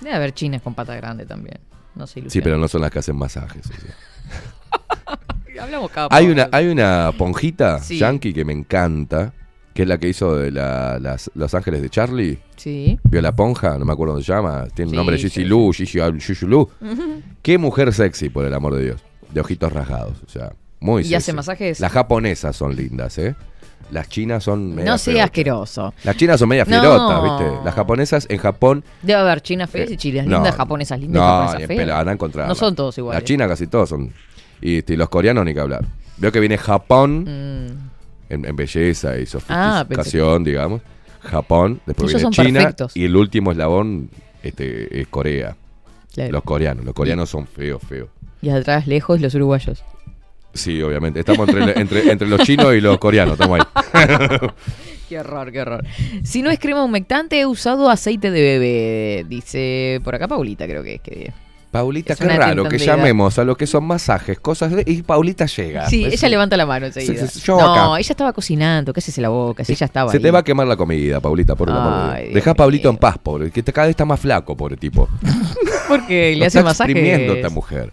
[0.00, 1.58] Debe haber chinas con pata grande también.
[1.94, 3.66] No Sí, pero no son las que hacen masajes.
[3.66, 5.18] o sea.
[5.58, 7.98] Hablamos cada Hay una, hay una ponjita Sí.
[7.98, 9.32] yankee que me encanta,
[9.74, 12.38] que es la que hizo de la- las, Los Ángeles de Charlie.
[12.56, 12.98] Sí.
[13.04, 14.66] Vio la ponja, no me acuerdo cómo se llama.
[14.74, 15.44] Tiene un Sí, nombre sí, Gigi.
[15.46, 15.98] Lu, Gigi
[16.46, 16.68] Lu.
[17.42, 19.00] Qué mujer sexy, por el amor de Dios.
[19.32, 21.14] De ojitos rasgados, o sea, muy ¿Y sexy.
[21.14, 21.80] hace masajes?
[21.80, 23.34] Las japonesas son lindas, ¿eh?
[23.92, 25.24] Las chinas son media No sea ferotas.
[25.30, 25.94] asqueroso.
[26.04, 27.38] Las chinas son media No.
[27.38, 27.52] ¿viste?
[27.64, 28.84] Las japonesas en Japón...
[29.02, 32.48] Debe haber chinas feas y chinas no, lindas, japonesas lindas, No, japonesas feas.
[32.48, 33.20] No son todos iguales.
[33.20, 34.12] Las chinas casi todos son...
[34.60, 35.84] Y, este, los coreanos ni que hablar.
[36.18, 38.32] Veo que viene Japón Mm.
[38.32, 40.80] en, en belleza y Ah, sofisticación, digamos.
[41.22, 42.96] Japón, después Ellos viene China perfectos.
[42.96, 44.10] y el último eslabón
[44.42, 45.56] este, es Corea.
[46.14, 46.32] Claro.
[46.32, 48.08] Los coreanos, los coreanos son feos, feos.
[48.42, 49.84] Y atrás, lejos, los uruguayos.
[50.54, 51.20] Sí, obviamente.
[51.20, 54.00] Estamos entre, entre, entre los chinos y los coreanos, estamos ahí.
[55.08, 55.84] Qué horror, qué horror.
[56.22, 59.26] Si no es crema humectante, he usado aceite de bebé.
[59.28, 61.32] Dice por acá Paulita, creo que es que.
[61.70, 65.88] Paulita, qué raro que llamemos a lo que son masajes, cosas de- y Paulita llega.
[65.88, 67.26] Sí, ella levanta la mano enseguida.
[67.44, 68.00] Yo no, acá.
[68.00, 70.22] ella estaba cocinando, cállese la boca, si ella estaba Se ahí.
[70.22, 72.94] te va a quemar la comida, Paulita, por Ay, Deja a Pablito mío.
[72.94, 75.08] en paz, pobre, que cada vez está más flaco, pobre tipo.
[75.88, 76.90] Porque le hace está masaje.
[76.92, 77.92] exprimiendo esta mujer.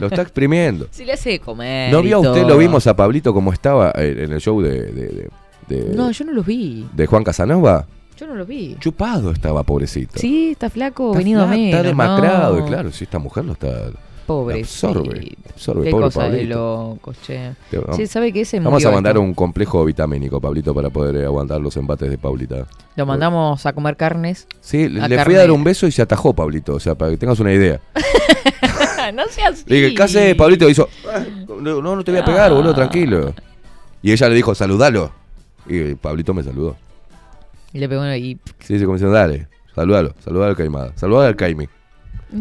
[0.00, 0.88] Lo está exprimiendo.
[0.90, 1.92] Si le hace comer.
[1.92, 2.48] ¿No vio usted, todo.
[2.48, 5.28] lo vimos a Pablito como estaba en en el show de, de, de-
[5.68, 6.86] de- No, yo no los vi.
[6.92, 7.86] de Juan Casanova?
[8.16, 8.76] Yo no los vi.
[8.78, 10.18] Chupado estaba, pobrecito.
[10.18, 11.66] Sí, está flaco, Está venido a menos.
[11.74, 12.64] Está demacrado, no.
[12.64, 13.90] y claro, si esta mujer lo está...
[14.26, 14.60] Pobre.
[14.60, 17.52] absorbe, absorbe, Qué pobre cosa de locos, che.
[17.94, 18.46] Sí, ¿sabe qué?
[18.46, 19.20] Se Vamos a mandar esto.
[19.20, 22.66] un complejo vitamínico, Pablito, para poder eh, aguantar los embates de Paulita.
[22.96, 24.46] Lo mandamos a comer carnes.
[24.62, 26.72] Sí, le fui a dar un beso y se atajó, Pablito.
[26.74, 27.80] O sea, para que tengas una idea.
[29.14, 30.70] no seas Le dije, ¿qué Pablito?
[30.70, 31.22] Hizo, "Ah,
[31.60, 32.54] no, no te voy a pegar, Ah.
[32.54, 33.34] boludo, tranquilo.
[34.02, 35.10] Y ella le dijo, saludalo.
[35.66, 36.76] Y Pablito me saludó.
[37.74, 38.38] Y le pegó y.
[38.60, 41.68] Sí, se comenzó, dale, saludalo, saludalo al Caimada, saludalo al Caimi.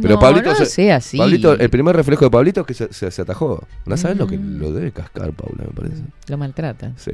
[0.02, 1.18] Pero no, Pablito no se- sea así.
[1.18, 3.62] Pablito, el primer reflejo de Pablito es que se, se- se atajó.
[3.86, 4.60] ¿No sabes lo que Mm.
[4.60, 6.02] lo debe cascar, Paula, me parece?
[6.30, 6.94] Lo maltrata.
[6.96, 7.12] Sí.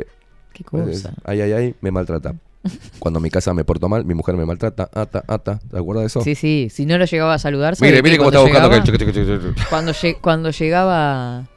[0.53, 1.13] Qué cosa.
[1.25, 2.35] Ay, ay, ay, me maltrata.
[2.99, 5.59] Cuando mi casa me porto mal, mi mujer me maltrata, ata, ata.
[5.59, 6.21] ¿Te acuerdas de eso?
[6.21, 6.67] Sí, sí.
[6.69, 8.83] Si no lo llegaba a saludar, ¿sabe Mire, mire cómo está buscando llegaba-
[9.53, 9.53] que.
[9.69, 11.47] Cuando, lle- cuando llegaba.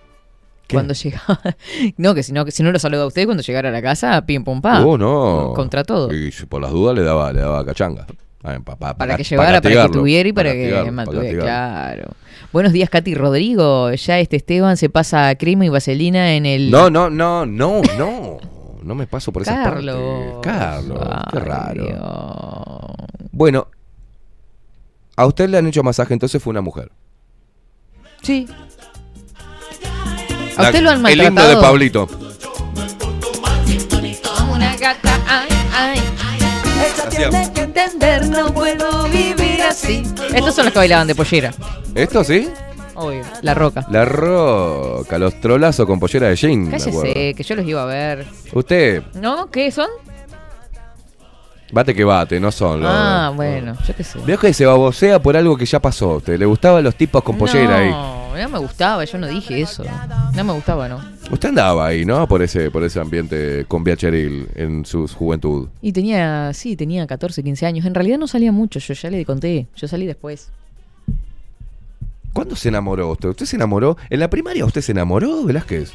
[0.73, 0.77] ¿Qué?
[0.77, 1.41] Cuando llegaba.
[1.97, 3.81] No, que si no, que si no lo saluda a usted, cuando llegara a la
[3.83, 4.85] casa, pim pum pam.
[4.87, 5.53] Oh, no.
[5.55, 6.13] Contra todo.
[6.13, 8.07] Y si por las dudas le daba, le daba cachanga.
[8.43, 11.43] Pa- pa- Para pa- que llevara, para que tuviera y para, que mantuviera.
[11.43, 12.11] Claro.
[12.53, 13.93] Buenos días, Katy Rodrigo.
[13.93, 16.71] Ya este Esteban se pasa crema y vaselina en el.
[16.71, 18.39] No, no, no, no, no.
[18.83, 20.41] No me paso por esa Carlos.
[20.43, 20.49] parte.
[20.49, 20.99] Carlos,
[21.31, 21.85] qué Ay, raro.
[21.85, 23.29] Dios.
[23.31, 23.69] Bueno,
[25.15, 26.91] a usted le han hecho masaje, entonces fue una mujer.
[28.23, 28.47] Sí.
[30.57, 32.09] ¿A La- usted lo han El himno de Pablito.
[34.51, 35.99] Una gata, ay, ay.
[37.07, 40.03] Hacía- que entender, no puedo vivir así.
[40.35, 41.53] Estos son los que bailaban de pollera.
[41.95, 42.49] ¿Esto sí?
[42.95, 43.23] Obvio.
[43.43, 43.87] La roca.
[43.91, 46.71] La roca, los trolazos con pollera de jean.
[46.71, 48.27] Cállese, que yo los iba a ver.
[48.53, 49.51] Usted, ¿No?
[49.51, 49.89] ¿Qué son?
[51.73, 52.91] bate que bate, no son los.
[52.93, 54.19] Ah, bueno, yo qué sé.
[54.27, 56.17] Veo que se babosea por algo que ya pasó.
[56.17, 57.95] usted le gustaban los tipos con pollera ahí.
[58.33, 59.85] No, no me gustaba, yo no dije eso.
[60.35, 61.01] No me gustaba, ¿no?
[61.31, 62.27] Usted andaba ahí, ¿no?
[62.27, 65.69] Por ese, por ese ambiente con Viacheril en su juventud.
[65.83, 67.85] Y tenía, sí, tenía 14, 15 años.
[67.85, 69.67] En realidad no salía mucho, yo ya le conté.
[69.77, 70.51] Yo salí después.
[72.33, 73.29] ¿Cuándo se enamoró usted?
[73.29, 73.99] ¿Usted se enamoró?
[74.09, 75.93] ¿En la primaria usted se enamoró, Velázquez?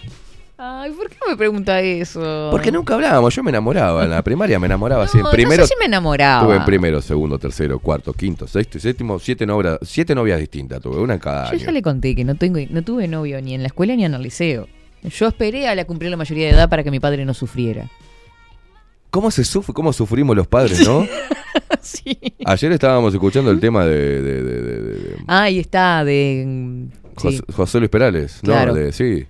[0.60, 2.48] Ay, ¿por qué me pregunta eso?
[2.52, 4.04] Porque nunca hablábamos, yo me enamoraba.
[4.06, 5.18] En la primaria me enamoraba así.
[5.20, 6.46] En No, primero, no sé si me enamoraba.
[6.48, 10.82] tuve en primero, segundo, tercero, cuarto, quinto, sexto y séptimo, siete novias, siete novias distintas.
[10.82, 11.66] Tuve una en cada Yo año.
[11.66, 14.16] ya le conté que no, tengo, no tuve novio ni en la escuela ni en
[14.16, 14.68] el liceo.
[15.04, 17.88] Yo esperé a la cumplir la mayoría de edad para que mi padre no sufriera.
[19.12, 19.74] ¿Cómo se sufre?
[19.76, 21.06] ¿Cómo sufrimos los padres, no?
[21.82, 22.18] sí.
[22.46, 26.44] Ayer estábamos escuchando el tema de, de- de- de- de- de Ah, ahí está, de...
[26.48, 26.98] mm, sí.
[27.16, 28.54] José, José Luis Perales, ¿no?
[28.54, 28.74] Claro.
[28.74, 29.26] De, sí.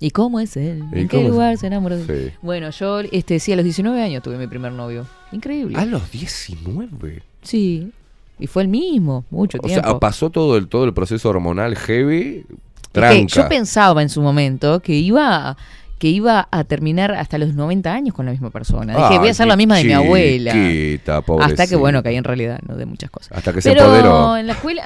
[0.00, 0.84] ¿Y cómo es él?
[0.92, 1.28] ¿Y ¿En qué es?
[1.30, 2.36] lugar se enamoró de Sí.
[2.42, 5.06] Bueno, yo, este, sí, a los 19 años tuve mi primer novio.
[5.32, 5.78] Increíble.
[5.78, 7.22] A los 19.
[7.42, 7.90] Sí.
[8.38, 9.88] Y fue el mismo, mucho O tiempo.
[9.88, 12.44] sea, pasó todo el, todo el proceso hormonal heavy.
[12.48, 12.56] Es
[12.88, 13.26] que Tranca.
[13.42, 15.56] yo pensaba en su momento que iba
[15.98, 18.94] que iba a terminar hasta los 90 años con la misma persona.
[18.94, 20.52] Dije, voy a hacer la misma de mi abuela.
[20.52, 21.76] chiquita, Hasta que, pobrecita.
[21.78, 23.38] bueno, caí en realidad, no de muchas cosas.
[23.38, 24.36] Hasta que se Pero empoderó.
[24.36, 24.82] en la escuela...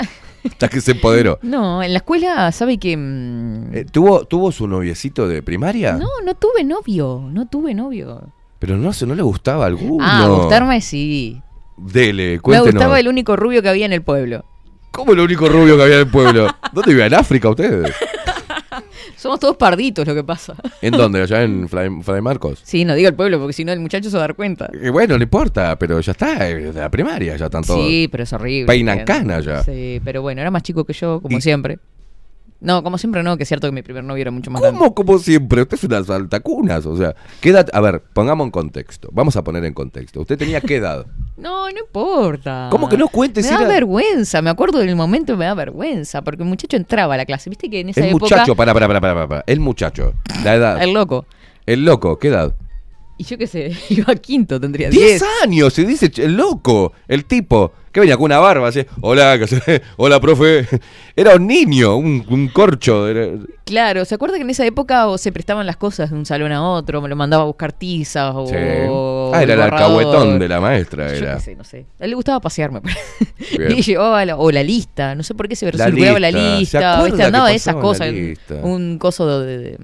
[0.52, 1.38] Hasta que se empoderó.
[1.42, 2.96] No, en la escuela, ¿sabe que...?
[2.96, 5.92] mm, Eh, ¿tuvo, ¿Tuvo su noviecito de primaria?
[5.94, 8.22] No, no tuve novio, no tuve novio.
[8.58, 10.04] Pero no, se- no le gustaba alguno.
[10.06, 11.40] Ah, gustarme sí.
[11.76, 12.74] Dele, Me cuéntenos.
[12.74, 14.44] gustaba el único rubio que había en el pueblo.
[14.90, 16.48] ¿Cómo el único rubio que había en el pueblo?
[16.72, 17.12] ¿Dónde vivían?
[17.12, 17.94] ¿En África ustedes?
[19.18, 20.54] Somos todos parditos lo que pasa.
[20.80, 21.20] ¿En dónde?
[21.22, 22.60] ¿Allá en Fray, Fray Marcos?
[22.62, 24.70] Sí, no digo el pueblo porque si no el muchacho se va a dar cuenta.
[24.92, 27.84] Bueno, no importa, pero ya está, de la primaria ya están todos.
[27.86, 28.66] Sí, pero es horrible.
[28.66, 29.24] Peinan ¿entiendes?
[29.24, 29.62] cana ya.
[29.64, 31.78] Sí, pero bueno, era más chico que yo, como Y- siempre.
[32.60, 34.78] No, como siempre no, que es cierto que mi primer novio era mucho más grande.
[34.80, 35.62] ¿Cómo, como siempre?
[35.62, 37.68] Usted es una saltacunas, o sea, ¿qué edad?
[37.72, 39.08] A ver, pongamos en contexto.
[39.12, 40.20] Vamos a poner en contexto.
[40.20, 41.06] ¿Usted tenía qué edad?
[41.38, 42.66] No, no importa.
[42.68, 45.54] ¿Cómo que no cuentes Me da era- vergüenza, me acuerdo del momento y me da
[45.54, 48.24] vergüenza, porque el muchacho entraba a la clase, viste que en esa El época...
[48.24, 49.44] muchacho, para, para, para, para, para.
[49.46, 50.82] El muchacho, la edad.
[50.82, 51.26] El loco.
[51.64, 52.56] El loco, ¿qué edad?
[53.18, 55.24] Y yo qué sé, iba a quinto, tendría 10 10.
[55.44, 57.72] años, se dice el loco, el tipo.
[57.98, 58.68] ¿Qué ¿Qué venía con una barba?
[58.68, 59.36] Así, hola,
[59.96, 60.66] hola, profe.
[61.16, 63.08] Era un niño, un, un corcho.
[63.08, 63.26] era-
[63.64, 66.52] Claro, ¿se acuerda que en esa época o se prestaban las cosas de un salón
[66.52, 67.02] a otro?
[67.02, 68.46] Me lo mandaba a buscar tizas o.
[68.46, 68.54] Sí.
[69.34, 71.08] Ah, era el alcahuetón de la maestra.
[71.08, 71.34] Yo Era.
[71.34, 71.86] qué sé, no sé.
[71.98, 72.80] A él le gustaba pasearme.
[73.70, 76.50] Y llevaba la, o la lista, no sé por qué se La circulaba la lista.
[76.52, 77.16] ¿Se lista, acuerda ¿viste?
[77.18, 78.12] que andaba de esas cosas,
[78.62, 79.78] un coso de, de-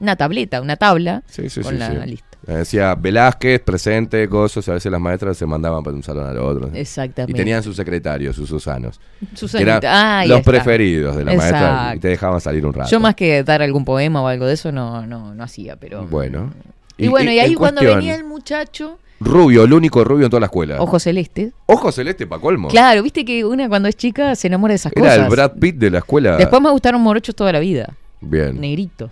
[0.00, 2.31] una tableta, una tabla Sí, sí, con la lista.
[2.46, 4.68] Eh, Decía Velázquez, presente, cosas.
[4.68, 6.70] A veces las maestras se mandaban para un salón al otro.
[6.74, 7.32] Exactamente.
[7.32, 9.00] Y tenían sus secretarios, sus Susanos.
[9.34, 9.80] Susanita.
[9.80, 10.50] Que eran Ah, los está.
[10.50, 12.00] preferidos de la maestra y Exacto.
[12.00, 12.90] te dejaban salir un rato.
[12.90, 16.04] Yo más que dar algún poema o algo de eso no, no, no hacía, pero...
[16.06, 16.52] Bueno.
[16.98, 20.40] Y, bueno, y, ahí cuando cuestión, venía el muchacho, Rubio, el único rubio en toda
[20.40, 20.80] la escuela.
[20.82, 22.68] ojo celeste, Ojo celeste para colmo.
[22.68, 25.18] claro, viste que una cuando es chica se enamora de esas Era cosas.
[25.18, 26.36] el Brad Pitt de la escuela.
[26.36, 28.60] Después me gustaron morochos toda la vida, Bien.
[28.60, 29.10] negritos.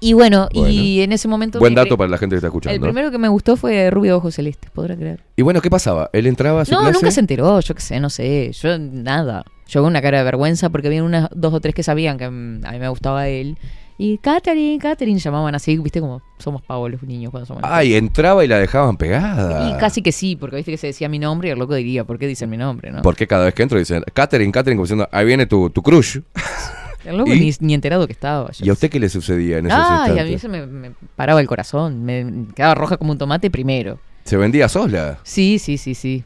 [0.00, 1.58] Y bueno, y en ese momento...
[1.58, 2.80] Buen dato para la gente que está El escuchando.
[2.86, 5.24] primero que me gustó fue Rubio Ojos Celestes, podrá creer.
[5.36, 6.08] Y bueno, ¿qué pasaba?
[6.12, 6.92] Él entraba a su No, clase.
[6.94, 9.44] nunca se enteró, yo qué sé, no sé, yo nada.
[9.66, 12.28] Yo con una cara de vergüenza porque había unas dos o tres que sabían que
[12.30, 13.58] mm, a mí me gustaba él.
[14.00, 18.44] Y Catherine, Catherine llamaban así, viste como somos pavos los niños cuando somos Ay, entraba
[18.44, 19.68] y la dejaban pegada.
[19.68, 22.04] Y casi que sí, porque viste que se decía mi nombre y el loco diría,
[22.04, 22.92] ¿por qué dicen mi nombre?
[22.92, 23.02] ¿no?
[23.02, 26.20] Porque cada vez que entro dicen, Catherine, Catherine, como diciendo, ahí viene tu, tu crush.
[27.12, 28.50] Loco ni, ni enterado que estaba.
[28.52, 30.40] yo ¿Y a usted qué le sucedía en esos Ay, a mí instantes?
[30.42, 33.98] se me, me paraba el corazón, me quedaba roja como un tomate primero.
[34.24, 35.18] ¿Se vendía sola?
[35.22, 36.24] Sí, sí, sí, sí.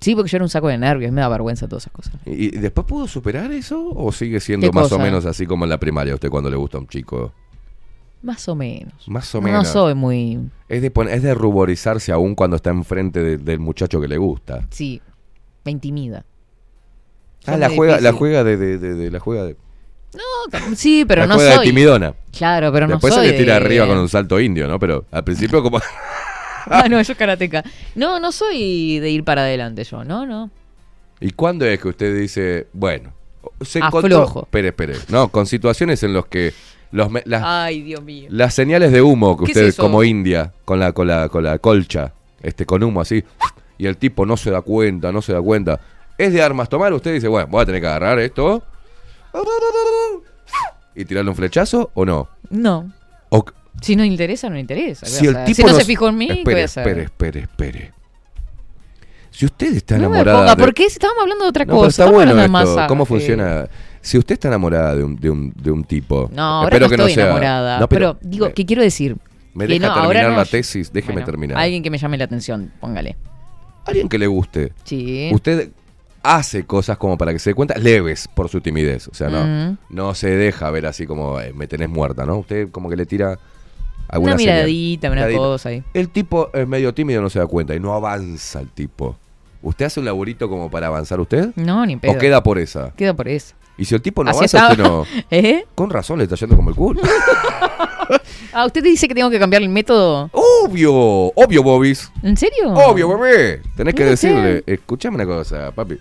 [0.00, 2.14] Sí, porque yo era un saco de nervios, me da vergüenza todas esas cosas.
[2.26, 3.88] ¿Y, y después pudo superar eso?
[3.94, 6.50] ¿O sigue siendo ¿Qué más o menos así como en la primaria a usted cuando
[6.50, 7.32] le gusta un chico?
[8.22, 8.94] Más o menos.
[9.08, 9.68] Más o No menos.
[9.68, 10.38] soy muy...
[10.68, 14.66] Es de, es de ruborizarse aún cuando está enfrente de- del muchacho que le gusta.
[14.70, 15.00] Sí,
[15.64, 16.24] me intimida.
[17.46, 19.56] Ah, la juega, la juega de, de- de- de- la juega de,
[20.14, 21.58] No, sí, pero la no soy.
[21.58, 22.14] de timidona.
[22.36, 23.26] Claro, pero no Después soy.
[23.26, 24.78] se le tira de- arriba con un salto indio, ¿no?
[24.78, 25.80] Pero al principio como...
[26.66, 27.64] Ah, no, yo karateca.
[27.96, 30.48] No, no soy de ir para adelante yo, no, no.
[31.20, 33.12] ¿Y cuándo es que usted dice, bueno,
[33.62, 34.42] se encontró...
[34.44, 34.94] Espere, espere.
[35.08, 36.52] No, con situaciones en los que
[36.92, 38.28] los me- las, Ay, Dios mío.
[38.30, 41.58] las señales de humo que ¿Qué es como india, con la, con la, con la
[41.58, 43.24] colcha, este, con humo así,
[43.76, 45.80] y el tipo no se da cuenta, no se da cuenta.
[46.16, 46.92] ¿Es de armas tomar?
[46.92, 48.62] Usted dice, bueno, voy a tener que agarrar esto
[50.94, 52.28] y tirarle un flechazo o no.
[52.50, 52.92] No.
[53.30, 53.44] O,
[53.80, 55.06] Si no interesa, no interesa.
[55.06, 56.88] ¿qué si el tipo si no se fijó en mí, ¿qué voy espere, a hacer?
[56.88, 57.92] espere, espere, espere.
[59.30, 60.82] Si usted está No me enamorada ponga, de- ¿por qué?
[60.90, 62.02] Si estábamos hablando de otra No, pero cosa.
[62.04, 62.86] está bueno esto.
[62.86, 63.66] ¿Cómo funciona?
[64.02, 66.28] Si usted está enamorada de un, de un, de un tipo.
[66.34, 67.80] No, ahora espero no que estoy sea- enamorada.
[67.80, 69.16] No, pero, digo, ¿qué quiero decir?
[69.54, 71.56] Me Que deja no, ahora terminar la tesis, déjeme Bueno, terminar.
[71.58, 73.16] Alguien que me llame la atención, póngale.
[73.86, 74.72] Alguien que le guste.
[74.84, 75.30] Sí.
[75.32, 75.70] Usted
[76.22, 79.08] hace cosas como para que se dé cuenta, leves por su timidez.
[79.08, 79.78] O sea, no, Mm.
[79.90, 82.38] no se deja ver así como "Eh, me tenés muerta, ¿no?
[82.38, 83.38] Usted como que le tira
[84.08, 84.54] alguna Una señal.
[84.56, 85.38] miradita, una Miradita.
[85.38, 85.82] cosa ahí.
[85.94, 89.16] El tipo es medio tímido, no se da cuenta y no avanza el tipo.
[89.62, 91.50] ¿Usted hace un laburito como para avanzar usted?
[91.56, 92.12] No, ni pedo.
[92.12, 92.92] ¿O queda por esa?
[92.96, 93.54] Queda por eso.
[93.78, 95.06] Y si el tipo no Así avanza, usted no.
[95.30, 95.64] ¿Eh?
[95.74, 97.00] Con razón le está yendo como el culo.
[98.52, 100.28] Ah, ¿usted dice que tengo que cambiar el método?
[100.32, 102.10] Obvio, obvio, Bobis.
[102.22, 102.74] ¿En serio?
[102.74, 103.62] Obvio, bebé.
[103.74, 105.96] Tenés que decirle, escuchame una cosa, papi.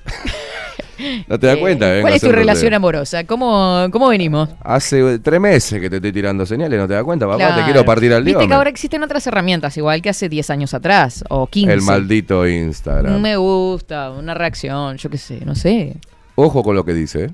[1.30, 3.24] no te das cuenta, Eh, ¿Cuál es tu relación amorosa?
[3.24, 4.50] ¿Cómo, cómo venimos?
[4.62, 7.26] Hace tres meses que te estoy tirando señales, ¿no te das cuenta?
[7.26, 7.64] Papá, te Claro.
[7.66, 8.48] quiero partir al Viste día.
[8.50, 11.72] que ahora existen otras herramientas, igual que hace 10 años atrás, o 15.
[11.72, 13.16] El maldito Instagram.
[13.16, 15.96] Un me gusta, una reacción, yo qué sé, no sé.
[16.36, 17.32] Ojo con lo que dice, ¿eh?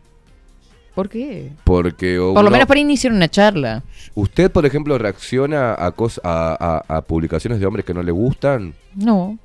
[0.98, 1.52] ¿Por qué?
[1.64, 3.84] porque Por lo menos para iniciar una charla.
[4.16, 8.12] usted, por ejemplo, reacciona a, cos- a, a- a publicaciones de hombres que no le
[8.12, 8.74] gustan.
[8.96, 9.38] No,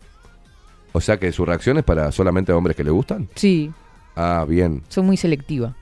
[0.93, 3.29] O sea que su reacción es para solamente hombres que le gustan.
[3.35, 3.71] sí,
[4.17, 4.83] Ah, bien.
[4.89, 5.75] soy muy selectiva.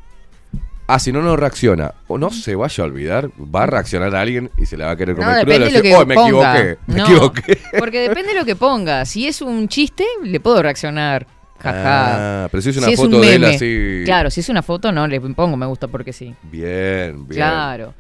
[0.88, 1.94] Ah, si no, no reacciona.
[2.08, 4.90] O no se vaya a olvidar, va a reaccionar a alguien y se le va
[4.90, 5.52] a querer No, comer crudo.
[5.58, 6.58] depende de lo que "Oh, me ponga.
[6.58, 7.58] equivoqué, me No, equivoqué.
[7.78, 9.04] Porque depende de lo que ponga.
[9.04, 11.28] Si es un chiste, le puedo reaccionar.
[11.60, 12.44] Jaja.
[12.44, 14.02] Ah, pero si es una Si es foto un de él así.
[14.04, 16.34] Claro, si es una foto, no le pongo me gusta porque sí.
[16.50, 17.36] Bien, bien.
[17.38, 17.94] Claro.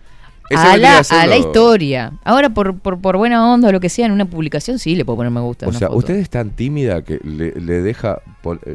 [0.52, 2.10] A la, a la historia.
[2.24, 5.04] Ahora, por, por, por buena onda o lo que sea, en una publicación sí le
[5.04, 5.66] puedo poner me gusta.
[5.66, 5.98] O una sea, foto.
[5.98, 8.18] usted es tan tímida que le, le deja.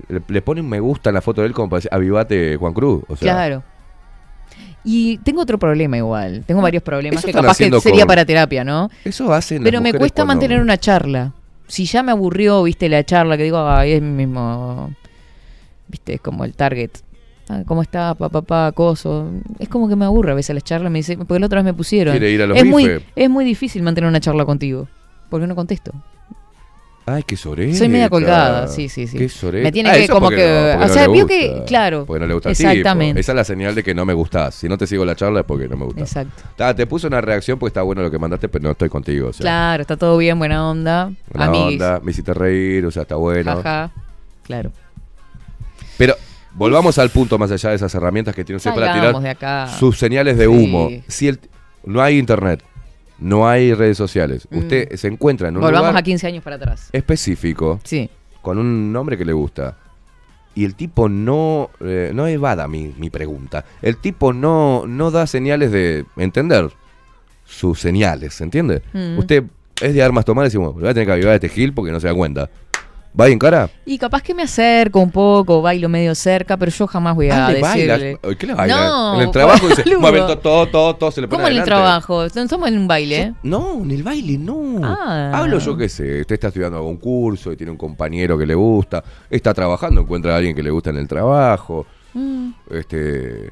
[0.08, 2.56] le, le pone un me gusta en la foto de él como para decir, avivate
[2.56, 3.04] Juan Cruz.
[3.10, 3.64] O sea, Claro.
[4.86, 6.44] Y tengo otro problema igual.
[6.46, 8.90] Tengo varios problemas que capaz que sería con- para terapia, ¿no?
[9.04, 9.64] Eso hacen.
[9.64, 11.34] Pero me cuesta cuando- mantener una charla.
[11.68, 14.94] Si ya me aburrió, viste, la charla que digo, ay, es mismo.
[15.88, 16.92] Viste, es como el target.
[17.50, 19.30] Ah, ¿Cómo está, papá, papá, coso?
[19.60, 20.92] Es como que me aburre a veces las charlas.
[20.92, 22.14] Me dice, porque la otra vez me pusieron.
[22.14, 24.88] Quiere ir a los es, muy, es muy difícil mantener una charla contigo.
[25.30, 25.92] Porque no contesto.
[27.08, 27.78] Ay, qué soreta.
[27.78, 29.16] Soy media colgada, sí, sí, sí.
[29.18, 29.64] Qué soreta.
[29.66, 30.38] Me tiene Ah, que como que-
[30.76, 31.66] no- o no sea, vio que- gusta.
[31.66, 32.68] claro, Porque no le gusta tipo.
[32.70, 33.20] exactamente.
[33.22, 34.56] Esa es la señal de que no me gustás.
[34.56, 36.04] Si no te sigo la charla es porque no me gustás.
[36.16, 36.44] Exacto.
[36.56, 39.28] Ta, te puse una reacción porque está bueno lo que mandaste, pero no estoy contigo.
[39.30, 41.12] O sea, Claro, está todo bien, buena onda.
[41.32, 41.74] buena Amiguis.
[41.80, 43.52] onda, me hiciste reír, o sea, está bueno.
[43.52, 43.92] Ajá.
[44.42, 44.72] Claro.
[45.98, 46.16] Pero
[46.54, 49.68] volvamos al punto más allá de esas herramientas que tiene usted para tirar de acá.
[49.80, 50.50] sus señales de Sí.
[50.50, 50.90] humo.
[51.08, 51.40] Si el-
[51.86, 52.64] no hay internet,
[53.20, 54.58] no hay redes sociales, Mm.
[54.58, 56.90] usted se encuentra en un Volvamos lugar a 15 años para atrás.
[56.92, 58.10] específico Sí.
[58.42, 59.78] con un nombre que le gusta.
[60.54, 63.66] Y el tipo no, eh, no evada mi, mi pregunta.
[63.82, 66.70] El tipo no, no da señales de entender
[67.46, 68.82] sus señales, ¿entiende?
[68.94, 69.18] Mm.
[69.20, 69.44] Usted
[69.82, 71.92] es de armas tomar y decimos, voy a tener que avivar a este gil porque
[71.92, 72.50] no se da cuenta.
[73.18, 73.70] ¿Va en cara?
[73.86, 77.48] Y capaz que me acerco un poco, bailo medio cerca, pero yo jamás voy a
[77.48, 78.20] Ah, le decirle.
[78.22, 78.76] Ay, ¿Qué le baila?
[78.76, 81.64] No, en el trabajo dice, todo, todo, todo, todo, se le pone ¿Cómo en el
[81.64, 82.26] trabajo?
[82.26, 83.34] Estamos en un baile.
[83.44, 84.82] No, en el baile no.
[84.84, 85.32] Ah.
[85.34, 88.56] Hablo yo qué sé, usted está estudiando algún curso y tiene un compañero que le
[88.56, 92.52] gusta, está trabajando, encuentra a alguien que le gusta en el trabajo, Mm.
[92.72, 93.52] este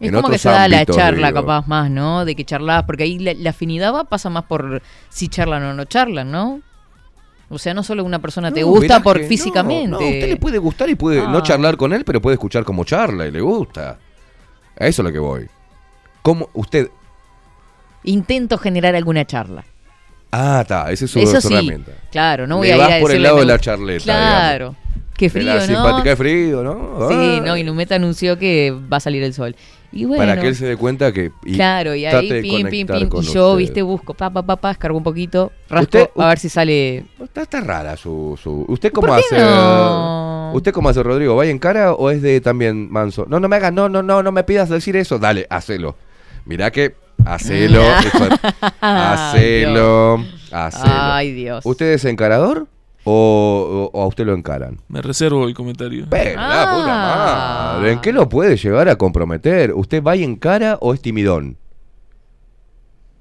[0.00, 1.40] Es como que se da la charla digo.
[1.42, 2.24] capaz más, ¿no?
[2.24, 4.80] De que charlas, porque ahí la, la afinidad va, pasa más por
[5.10, 6.60] si charlan o no charlan, ¿no?
[7.50, 9.88] O sea, no solo una persona te No, gusta por que no, físicamente.
[9.88, 11.42] No, a usted le puede gustar y puede no Ah.
[11.42, 13.98] charlar con él, pero puede escuchar cómo charla y le gusta.
[14.78, 15.46] A eso es lo que voy.
[16.22, 16.90] ¿Cómo usted?
[18.04, 19.64] Intento generar alguna charla.
[20.30, 21.92] Ah, está, esa es su, Eso su sí, herramienta.
[22.10, 24.76] claro, no Le voy a ir vas a por el lado de la charleta, Claro.
[25.16, 25.60] Qué De frío, la ¿no?
[25.66, 27.08] simpática de frío, ¿no?
[27.08, 27.42] Sí, Ah.
[27.44, 29.56] no, y Numeta anunció que va a salir el sol.
[29.90, 31.32] Y bueno, Para que él se dé cuenta que.
[31.44, 33.58] y claro, y ahí de pim, pim, pim, y yo, usted.
[33.58, 37.04] viste, busco, pa, pa, pa, pa, descargo un poquito, rasco, Usted- a ver si sale...
[37.22, 38.66] Está, está rara su, su.
[38.68, 39.38] ¿Usted cómo ¿Por qué hace?
[39.42, 40.52] no?
[40.52, 41.36] ¿Usted cómo hace, Rodrigo?
[41.36, 43.24] ¿Va en cara o es de también manso?
[43.28, 45.18] No, no me hagas, no, no, no, no me pidas decir eso.
[45.18, 45.96] Dale, hacelo.
[46.44, 46.94] Mirá que.
[47.24, 47.82] Hacelo.
[48.80, 50.24] hacelo.
[50.52, 50.92] Hacelo.
[50.94, 51.64] Ay, Dios.
[51.66, 52.66] ¿Usted es encarador
[53.10, 54.78] o, a usted lo encaran?
[54.88, 56.06] Me reservo el comentario.
[56.10, 56.74] Pero, la Ah.
[56.76, 56.86] puta
[57.78, 59.72] madre, ¿en qué lo puede llegar a comprometer?
[59.74, 61.56] ¿Usted va en cara o es timidón?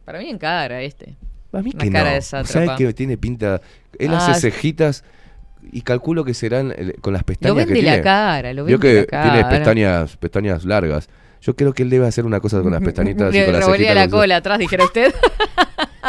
[0.05, 1.15] Para mí en cara este.
[1.53, 2.15] A mí Una que cara no.
[2.15, 2.75] de ¿Sabe sátrapa.
[2.77, 3.61] que tiene pinta?
[3.97, 5.03] Él Ah, hace cejitas
[5.71, 7.97] y calculo que serán eh, con las Lo pestañas ven que de tiene.
[7.97, 9.31] la cara, lo ven Vio de que la cara.
[9.31, 11.09] tiene pestañas, pestañas largas.
[11.41, 13.95] Yo creo que él debe hacer una cosa con las pestañitas y con las cejitas.
[13.95, 15.13] la cola atrás, dijera usted.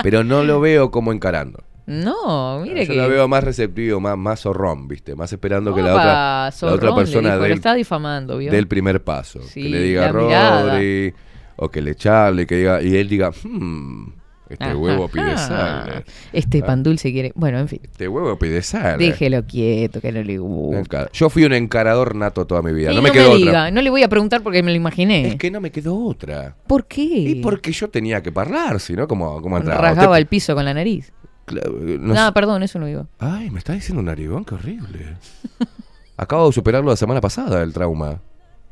[0.02, 1.62] Pero no lo veo como encarando.
[1.89, 2.98] No, mire Yo que...
[3.01, 5.16] lo veo más receptivo, más, más zorrón, ¿viste?
[5.16, 8.39] Más esperando que la otra, la otra le persona dijo, dé lo el, está difamando,
[8.39, 8.51] ¿vio?
[8.52, 9.40] dé el primer paso.
[9.43, 10.73] Sí, que le diga la mirada.
[10.73, 11.15] Rodri,
[11.56, 14.12] o que le charle, que diga, y él diga, hmm,
[14.48, 16.05] este Ajá, huevo pide sal.
[16.32, 16.66] Este Ah.
[16.66, 17.32] pan dulce quiere...
[17.35, 17.81] Bueno, en fin.
[17.82, 18.98] Este huevo pide sal.
[18.98, 21.10] Déjelo quieto, que no le gusta.
[21.12, 22.90] Yo fui un encarador nato toda mi vida.
[22.90, 23.70] Y no me quedó diga, otra.
[23.70, 25.27] no le voy a preguntar porque me lo imaginé.
[25.28, 26.55] Es que no me quedó otra.
[26.66, 27.02] ¿Por qué?
[27.02, 29.82] Y porque yo tenía que hablar, si no, ¿cómo, cómo entraba?
[29.82, 31.12] Rasgaba Usted- el piso con la nariz.
[31.48, 33.06] Claro, no No, sé- perdón, eso no iba.
[33.18, 35.16] Ay, me está diciendo un narigón, qué horrible.
[36.16, 38.20] Acabo de superarlo la semana pasada, el trauma.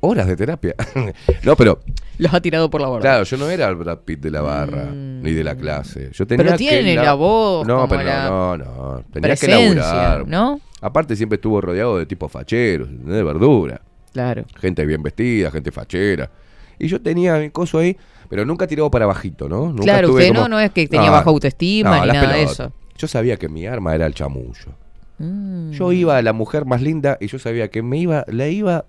[0.01, 0.75] Horas de terapia.
[1.43, 1.81] no, pero,
[2.19, 3.01] Los ha tirado por la borda.
[3.01, 5.23] claro, yo no era el Brad Pitt de la barra, Mm.
[5.23, 6.11] ni de la clase.
[6.13, 9.05] Yo tenía Pero que tiene la voz No, como pero la no, no.
[9.13, 10.27] Tenía que laburar.
[10.29, 10.61] ¿no?
[10.83, 13.81] Aparte, siempre estuvo rodeado de tipos facheros, de verdura.
[14.13, 14.45] Claro.
[14.61, 16.31] gente bien vestida, gente fachera.
[16.79, 17.97] Y yo tenía mi coso ahí,
[18.29, 19.67] pero nunca tirado para bajito, ¿no?
[19.69, 22.43] Nunca claro, usted como- no, no es que tenía baja autoestima no, ni nada de
[22.43, 22.73] eso.
[22.97, 24.73] Yo sabía que mi arma era el chamullo.
[25.19, 25.71] Mm.
[25.73, 28.85] Yo iba a la mujer más linda y yo sabía que me iba, le iba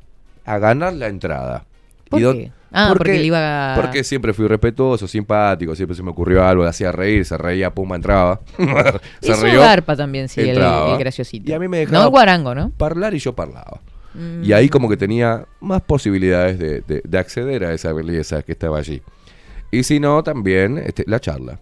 [0.46, 1.66] a ganar la entrada.
[2.10, 2.52] ¿Por ¿Y dó- qué?
[2.72, 6.64] Ah, porque le iba a- Porque siempre fui respetuoso, simpático, siempre se me ocurrió algo,
[6.64, 8.42] le hacía reír, se reía, puma, entraba.
[9.22, 10.58] se Eso rió, garpa también, sí, el,
[11.00, 11.50] graciosito.
[11.50, 12.72] Y a mí me No dejaba el guarango, ¿no?
[12.80, 13.80] hablar y yo parlaba.
[14.14, 14.44] Mm.
[14.44, 18.52] Y ahí como que tenía más posibilidades de, de- de acceder a esa belleza que
[18.52, 19.02] estaba allí.
[19.72, 21.60] Y si no, también este, la charla.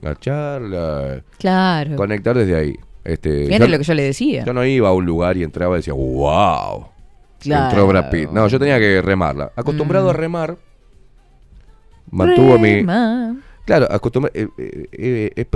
[0.00, 1.22] La charla.
[1.38, 1.96] Claro.
[1.96, 2.76] Conectar desde ahí.
[3.04, 4.44] Este, Era yo, lo que yo le decía.
[4.44, 6.88] yo no iba a un lugar y entraba y decía, wow.
[7.40, 7.64] Claro.
[7.70, 8.30] Entró Brad Pitt.
[8.30, 9.50] No, yo tenía que remarla.
[9.56, 10.10] Acostumbrado Mm.
[10.10, 10.56] a remar,
[12.10, 12.74] mantuvo mi...
[12.76, 13.36] Rema.
[13.64, 14.34] Claro, acostumbrado...
[14.58, 15.46] he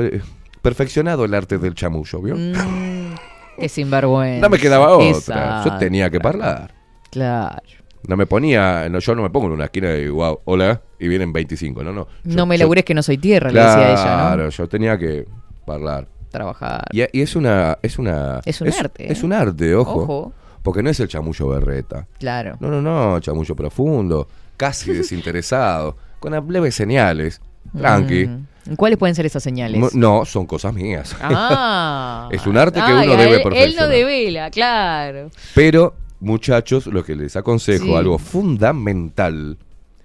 [0.61, 2.37] perfeccionado el arte del chamullo, ¿vio?
[2.37, 3.15] Mm,
[3.59, 4.41] qué sinvergüenza.
[4.41, 5.65] No me quedaba otra.
[5.65, 6.73] Yo tenía que hablar.
[7.11, 7.63] Claro.
[8.09, 11.07] No me ponía, no, yo no me pongo en una esquina y wow, hola, y
[11.09, 12.09] vienen 25, no, no.
[12.25, 14.49] Yo- No me yo- labures que no soy tierra, le decía ella, Claro, ¿no?
[14.51, 15.27] yo tenía que
[15.67, 16.09] hablar.
[16.31, 16.85] Trabajar.
[16.93, 18.41] Y, y es una, es una.
[18.45, 19.27] Es un arte, Es ¿eh?
[19.27, 20.33] un arte, ojo, Ojo.
[20.63, 22.07] Porque no es el chamullo berreta.
[22.19, 22.57] Claro.
[22.61, 27.41] No, no, no, chamullo profundo, casi desinteresado, con leves señales,
[27.77, 28.27] tranqui.
[28.27, 28.47] Mm.
[28.77, 29.93] ¿Cuáles pueden ser esas señales?
[29.95, 31.17] No, son cosas mías.
[31.21, 32.29] Ah.
[32.33, 33.89] Es un arte que uno debe él, Él no perfeccionar.
[33.91, 35.31] devela, claro.
[35.55, 37.95] Pero, muchachos, lo que les aconsejo, Sí.
[37.95, 39.59] algo fundamental,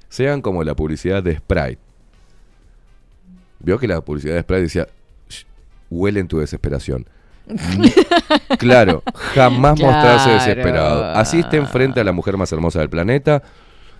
[0.10, 1.80] sean como la publicidad de Sprite.
[3.60, 4.88] Vio que la publicidad de Sprite decía,
[5.30, 5.44] "Shh,
[5.90, 7.06] huele en tu desesperación.
[8.60, 9.04] Claro,
[9.36, 11.06] jamás mostrarse desesperado.
[11.12, 13.42] Así estén frente a la mujer más hermosa del planeta,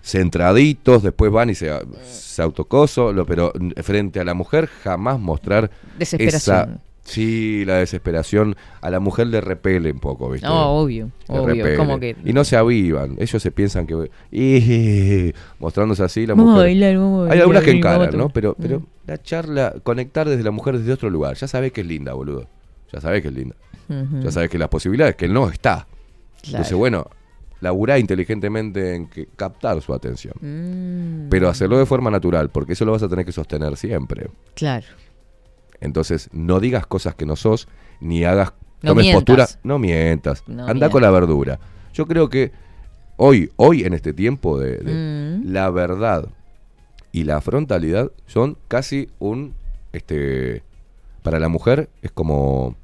[0.02, 1.72] centraditos, después van y se,
[2.04, 3.54] se autocoso, lo- pero
[3.84, 5.70] frente a la mujer jamás mostrar
[6.00, 6.80] esa.
[7.10, 10.46] Sí, la desesperación a la mujer le repele un poco, ¿viste?
[10.46, 11.54] No, obvio, Le obvio.
[11.56, 11.78] repele.
[11.78, 12.18] Como que.
[12.26, 13.16] Y no se avivan.
[13.18, 14.12] Ellos se piensan que.
[14.30, 16.66] Y, mostrándose así, la Vamos a mujer.
[16.68, 18.18] bailar, vamos a Hay bailar, algunas que a encaran.
[18.18, 18.30] ¿no?
[18.30, 18.86] Pero, pero Mm.
[19.08, 21.36] la charla, conectar desde la mujer desde otro lugar.
[21.38, 22.48] Ya sabés que es linda, boludo.
[22.92, 23.56] Ya sabés que es linda.
[24.22, 25.88] Ya sabés que las posibilidades, que no está.
[26.42, 26.58] Claro.
[26.58, 27.06] Entonces, bueno,
[27.62, 30.34] laburá inteligentemente en que captar su atención.
[30.42, 34.30] Mm, Pero hacerlo de forma natural, porque eso lo vas a tener que sostener siempre.
[34.56, 34.86] Claro.
[35.82, 37.68] Entonces, no digas cosas que no sos,
[38.00, 39.24] ni hagas, No tomes mientas.
[39.24, 40.44] postura, no mientas.
[40.48, 40.90] No Anda mientas.
[40.92, 41.60] con la verdura.
[41.94, 42.52] Yo creo que
[43.18, 45.52] hoy, hoy en este tiempo de, de Mm.
[45.52, 46.28] la verdad
[47.12, 49.54] y la frontalidad son casi un,
[49.94, 50.62] este,
[51.24, 52.76] para la mujer es como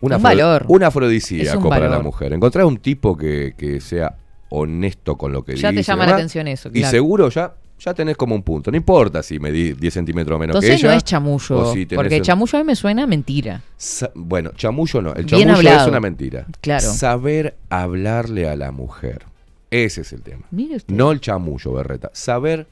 [0.00, 0.66] una Un valor.
[0.68, 2.32] un afrodisíaco un para la mujer.
[2.34, 4.16] Encontrar un tipo que, que sea
[4.50, 5.90] honesto con lo que Ya te dice.
[5.92, 6.90] llama y la demás, atención eso, Y claro.
[6.90, 8.70] seguro ya, ya tenés como un punto.
[8.70, 10.88] No importa si me di 10 centímetros menos Entonces que ella.
[10.92, 11.72] no es chamullo.
[11.72, 13.62] si porque el- chamullo a mí me suena a mentira.
[13.76, 15.12] Sa- bueno, chamullo no.
[15.14, 16.46] El Bien chamullo es una mentira.
[16.60, 16.82] Claro.
[16.92, 19.24] Saber hablarle a la mujer.
[19.70, 20.44] Ese es el tema.
[20.50, 20.94] Mire usted.
[20.94, 22.10] No el chamullo, Berreta.
[22.12, 22.66] Saber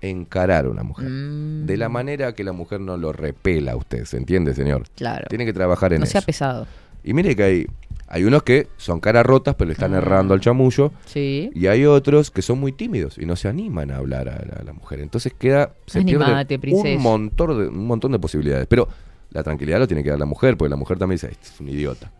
[0.00, 1.08] encarar a una mujer.
[1.08, 4.04] Mm, De la manera que la mujer no lo repela a usted.
[4.04, 4.84] ¿Se entiende, señor?
[4.96, 5.26] Claro.
[5.28, 6.26] Tiene que trabajar en no sea eso.
[6.26, 6.66] pesado.
[7.04, 7.66] Y mire que hay,
[8.10, 9.98] hay unos que son caras rotas, pero le están Ah.
[9.98, 10.92] errando al chamullo.
[11.06, 11.50] Sí.
[11.54, 14.60] Y hay otros que son muy tímidos y no se animan a hablar a la,
[14.60, 15.00] a la mujer.
[15.00, 18.66] Entonces queda, se Animate, pierde un montón, de, un montón de posibilidades.
[18.66, 18.88] Pero
[19.30, 21.60] la tranquilidad lo tiene que dar la mujer, porque la mujer también dice, este es
[21.60, 22.10] un idiota.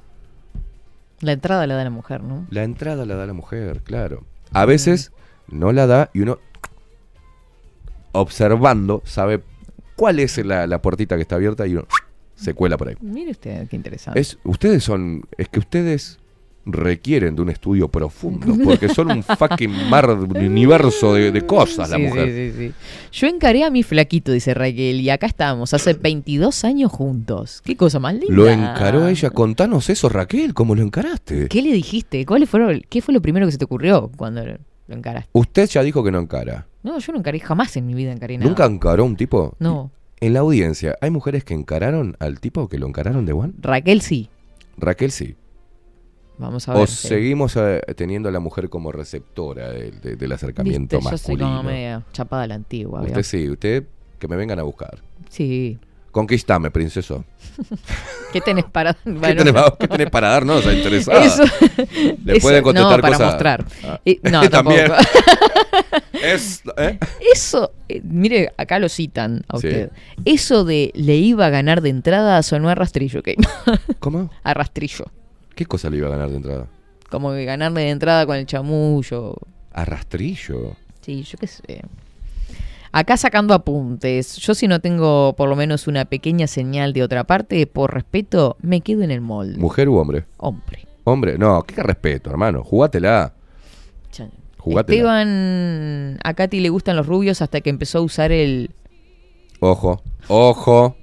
[1.21, 2.47] La entrada la da la mujer, ¿no?
[2.51, 4.25] La entrada la da la mujer, claro.
[4.53, 5.11] A veces
[5.49, 6.39] no la da y uno,
[8.13, 9.43] observando, sabe
[9.97, 11.87] cuál es la, la puertita que está abierta y uno
[12.39, 12.95] se cuela por ahí.
[13.01, 14.21] Mire usted, qué interesante.
[14.21, 16.19] Es, ustedes son, es que ustedes
[16.71, 21.89] requieren de un estudio profundo, porque son un fucking mar, un universo de, de cosas
[21.89, 22.29] la mujer.
[22.29, 22.75] sí, sí, sí.
[23.13, 27.63] Yo encaré a mi flaquito, dice Raquel, y acá estamos, hace 22 años juntos.
[27.65, 28.35] Qué cosa más linda.
[28.35, 29.31] Lo encaró ella.
[29.31, 31.49] Contanos eso, Raquel, ¿cómo lo encaraste?
[31.49, 32.25] ¿Qué le dijiste?
[32.27, 34.59] ¿Cuál fue, ¿Qué fue lo primero que se te ocurrió cuando lo
[34.89, 35.29] lo encaraste?
[35.33, 36.67] Usted ya dijo que no encara.
[36.83, 38.49] No, yo no encaré jamás en mi vida encaré nada.
[38.49, 39.55] ¿Nunca encaró un tipo?
[39.59, 39.91] No.
[40.21, 43.55] En la audiencia, ¿hay mujeres que encararon al tipo que lo encararon de Juan?
[43.61, 44.29] Raquel sí.
[44.77, 45.37] Raquel sí.
[46.39, 46.83] Vamos a ver.
[46.83, 47.09] O sí.
[47.09, 51.35] seguimos eh, teniendo a la mujer como receptora de- de- del acercamiento Viste, yo soy
[51.37, 51.47] masculino.
[51.49, 53.03] como media chapada a la antigua.
[53.03, 53.85] Usted sí, usted
[54.19, 54.99] que me vengan a buscar.
[55.29, 55.79] Sí.
[56.19, 57.25] Conquistame, princeso.
[58.33, 58.93] ¿Qué tenés para...?
[58.93, 60.59] ¿Qué, Bueno, tenés, qué tenés para darnos?
[60.67, 61.25] Está interesada.
[61.25, 61.45] Eso.
[62.25, 63.31] Le eso- pueden contestar no, para cosas.
[63.31, 63.65] mostrar.
[63.85, 64.01] Ah.
[64.05, 64.77] Eh, no, tampoco.
[66.21, 66.99] Es, ¿eh?
[67.33, 69.69] Eso, eh, mire, acá lo citan a Sí.
[69.69, 69.91] usted.
[70.25, 73.23] Eso de le iba a ganar de entrada sonó a rastrillo.
[73.23, 73.37] ¿qué?
[74.01, 74.29] ¿Cómo?
[74.43, 75.05] a rastrillo.
[75.55, 76.67] ¿Qué cosa le iba a ganar de entrada?
[77.11, 79.37] Como que ganarle de entrada con el chamullo.
[79.73, 80.75] A rastrillo.
[81.01, 81.83] Sí, yo qué sé.
[82.93, 84.37] Acá sacando apuntes.
[84.37, 88.57] Yo si no tengo por lo menos una pequeña señal de otra parte, por respeto,
[88.61, 89.59] me quedo en el molde.
[89.59, 90.25] ¿Mujer u hombre?
[90.39, 90.87] Hombre.
[91.05, 92.63] Hombre, no, qué respeto, hermano.
[92.63, 93.33] Jugátela.
[94.59, 94.97] Jugátela.
[94.97, 98.71] Esteban, a Katy le gustan los rubios hasta que empezó a usar el...
[99.61, 100.97] Ojo, ojo.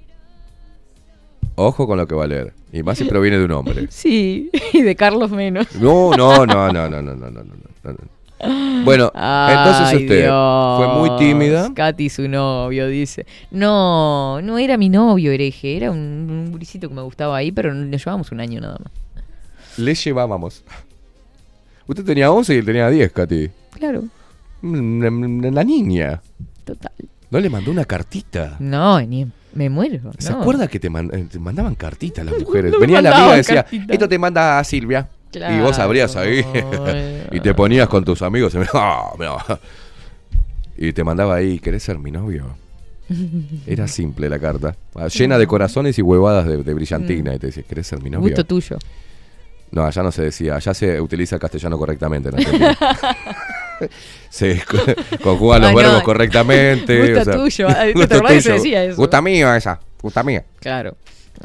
[1.56, 2.52] Ojo con lo que va a leer.
[2.72, 3.86] Y más si proviene de un hombre.
[3.90, 5.74] Sí, y de Carlos menos.
[5.76, 8.15] No, no, no, no, no, no, no, no, no, no, no.
[8.38, 11.72] Bueno, entonces Ay, usted fue muy tímida.
[11.74, 13.26] Katy, su novio, dice.
[13.50, 15.76] No, no era mi novio, hereje.
[15.76, 18.92] Era un, un gurisito que me gustaba ahí, pero nos llevábamos un año nada más.
[19.78, 20.62] Le llevábamos.
[21.86, 23.50] Usted tenía 11 y él tenía 10, Katy.
[23.72, 24.04] Claro,
[24.62, 26.20] Mm, La niña.
[26.64, 26.90] total.
[27.30, 28.56] ¿No le mandó una cartita?
[28.58, 30.12] No, ni me muero.
[30.18, 30.40] ¿Se no.
[30.40, 32.72] acuerda que te, man- eh, te mandaban cartitas las mujeres?
[32.72, 33.92] no Venía la amiga y decía, cartita.
[33.92, 35.08] esto te manda a Silvia.
[35.36, 36.44] Y vos abrías ahí
[37.32, 38.54] y te ponías con tus amigos.
[38.54, 39.36] y, "Ah, mirá".
[40.78, 42.56] Y te mandaba ahí, ¿querés ser mi novio?
[43.66, 44.74] Era simple la carta.
[44.94, 47.34] ah, Llena de corazones y huevadas de, de brillantina.
[47.34, 48.28] Y te decía, ¿querés ser mi novio?
[48.28, 48.76] Gusto tuyo.
[49.70, 50.56] No, allá no se decía.
[50.56, 52.76] Allá se utiliza el castellano correctamente en Argentina.
[54.30, 54.78] se co-
[55.22, 55.78] conjugan los Ah, no.
[55.78, 57.14] verbos correctamente.
[57.14, 57.68] Gusto tuyo.
[57.68, 58.54] Ay, ¿te Gusto que se tuyo.
[58.54, 58.96] decía eso?
[58.96, 59.80] Gusta mío esa.
[60.02, 60.44] Gusta mía.
[60.60, 60.96] Claro.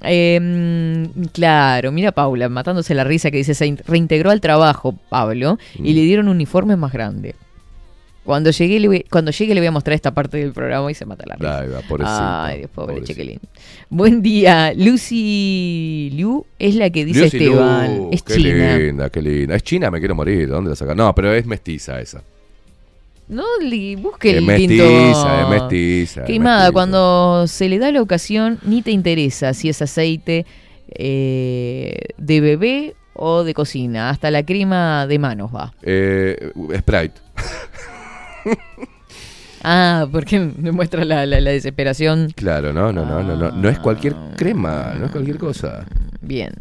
[0.04, 5.58] Eh, claro, mira Paula, matándose la risa que dice, se in- reintegró al trabajo, Pablo,
[5.76, 5.96] y Mm.
[5.96, 7.36] le dieron un uniforme más grande.
[8.24, 10.94] Cuando llegue, le voy, cuando llegue le voy a mostrar esta parte del programa y
[10.94, 11.60] se mata la risa.
[11.60, 13.14] Ay, va, pobrecita, Ay, Dios, pobre pobrecita.
[13.20, 13.40] Chequelín.
[13.90, 14.74] Buen día.
[14.76, 17.98] Lucy Liu es la que dice Lucy Esteban.
[17.98, 18.78] Lu, es qué china.
[18.78, 19.56] linda, qué linda.
[19.56, 20.42] Es china, me quiero morir.
[20.48, 20.94] ¿De dónde la saca?
[20.94, 22.22] No, pero es mestiza esa.
[23.32, 23.44] No,
[24.02, 24.84] busque Es el mestiza, tinto.
[25.42, 26.22] es mestiza.
[26.22, 26.72] es Queimada, mestiza.
[26.74, 30.46] cuando se le da la ocasión, ni te interesa si es aceite
[30.90, 34.10] eh, de bebé o de cocina.
[34.10, 35.74] Hasta la crema de manos va.
[35.82, 37.22] Eh, Sprite.
[39.64, 42.32] Ah, porque demuestra la, la- la desesperación.
[42.36, 43.52] Claro, no, no, no, no, no.
[43.52, 45.86] No es cualquier crema, no es cualquier cosa.
[46.20, 46.52] Bien.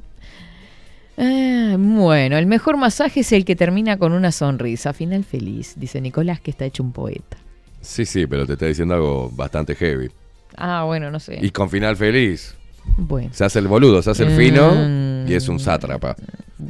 [1.23, 4.95] Ah, bueno, el mejor masaje es el que termina con una sonrisa.
[4.95, 7.37] Final feliz, dice Nicolás, que está hecho un poeta.
[7.83, 10.11] Sí, sí, pero te está diciendo algo bastante heavy.
[10.57, 11.39] Ah, bueno, no sé.
[11.43, 12.55] Y con final feliz.
[12.97, 13.29] Bueno.
[13.33, 15.29] Se hace el boludo, se hace el fino Mm.
[15.31, 16.17] y es un sátrapa.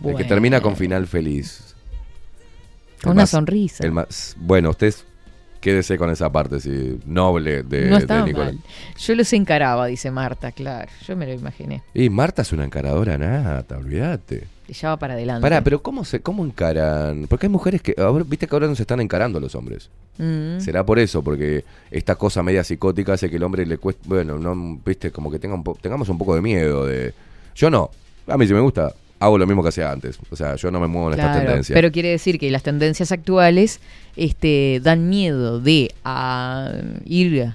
[0.05, 1.74] El que termina con final feliz.
[3.02, 3.85] Con una más- sonrisa.
[3.85, 4.93] el más- bueno, usted
[5.60, 8.54] quédese con esa parte sí, noble de, no de estaba Nicolás.
[8.98, 10.90] Yo los encaraba, dice Marta, claro.
[11.06, 11.82] Yo me lo imaginé.
[11.94, 14.46] Y Marta es una encaradora nata, olvídate.
[14.66, 15.42] Te lleva para adelante.
[15.42, 17.26] Pará, pero ¿cómo se cómo encaran?
[17.28, 19.90] Porque hay mujeres que, ahora- viste que ahora no se están encarando los hombres.
[20.18, 20.60] Mm.
[20.60, 24.38] Será por eso, porque esta cosa media psicótica hace que el hombre le cueste, bueno,
[24.38, 27.12] no, viste, como que tenga un po- tengamos un poco de miedo de...
[27.56, 27.90] Yo no,
[28.28, 30.18] a mí si me gusta, hago lo mismo que hacía antes.
[30.30, 31.74] O sea, yo no me muevo en esta Claro, tendencia.
[31.74, 33.78] pero quiere decir que las tendencias actuales
[34.16, 36.72] este, dan miedo de a
[37.05, 37.52] ir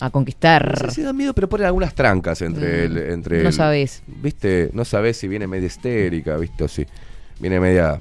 [0.00, 0.82] a conquistar.
[0.82, 2.98] No sé si da miedo, pero ponen algunas trancas entre Mm, el...
[3.12, 4.02] Entre no el- sabes.
[4.06, 6.84] Viste, no sabes si viene media histérica, viste, o si
[7.38, 8.00] viene media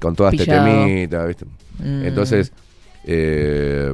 [0.00, 1.46] con todas este temita, viste.
[1.78, 2.04] Mm.
[2.04, 2.52] Entonces,
[3.04, 3.92] eh,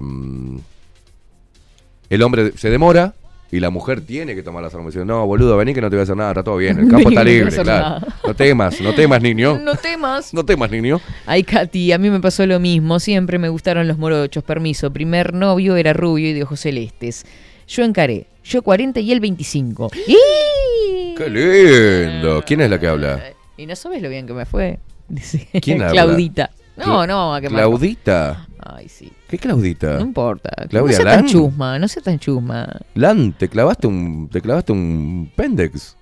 [2.11, 3.15] el hombre se demora
[3.53, 4.95] y la mujer tiene que tomar las armas.
[4.95, 6.79] decir, No, boludo, vení que no te voy a hacer nada, está todo bien.
[6.79, 7.85] El campo Vení está que no libre, hacer claro.
[8.01, 8.07] nada.
[8.27, 9.59] No temas, no temas, niño.
[9.59, 10.33] No temas.
[10.35, 11.01] No temas, niño.
[11.27, 13.01] Ay, Katy, a mí me pasó lo mismo.
[13.01, 14.45] Siempre me gustaron los morochos.
[14.45, 14.93] Permiso.
[14.93, 17.25] Primer novio era rubio y de ojos celestes.
[17.67, 18.27] Yo encaré.
[18.45, 19.91] Yo 40 y él 25.
[20.07, 21.15] ¡Y!
[21.17, 22.43] Qué lindo.
[22.47, 23.23] ¿Quién es la que habla?
[23.57, 24.79] Y no sabes lo bien que me fue.
[25.09, 25.93] Dice ¿Quién habla?
[26.05, 26.51] Claudita.
[26.77, 28.47] No, Cla- no, a qué Claudita.
[28.65, 29.13] Ay, sí.
[29.31, 29.95] ¿Qué Claudita?
[29.95, 30.51] No importa.
[30.69, 32.69] Claudia no sea tan chusma, no sea tan chusma.
[32.95, 35.97] Lan, te clavaste un, te clavaste un pendex.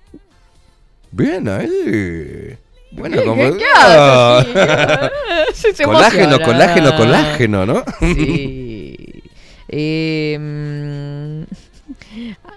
[1.11, 2.57] Bien ahí.
[2.91, 4.39] Bueno, ¿Qué- como- qué- Ah.
[4.39, 5.11] haces?
[5.53, 6.45] Sí, se colágeno, emociona.
[6.45, 7.83] colágeno, colágeno, ¿no?
[7.99, 8.95] Sí.
[9.71, 11.43] Eh, mm,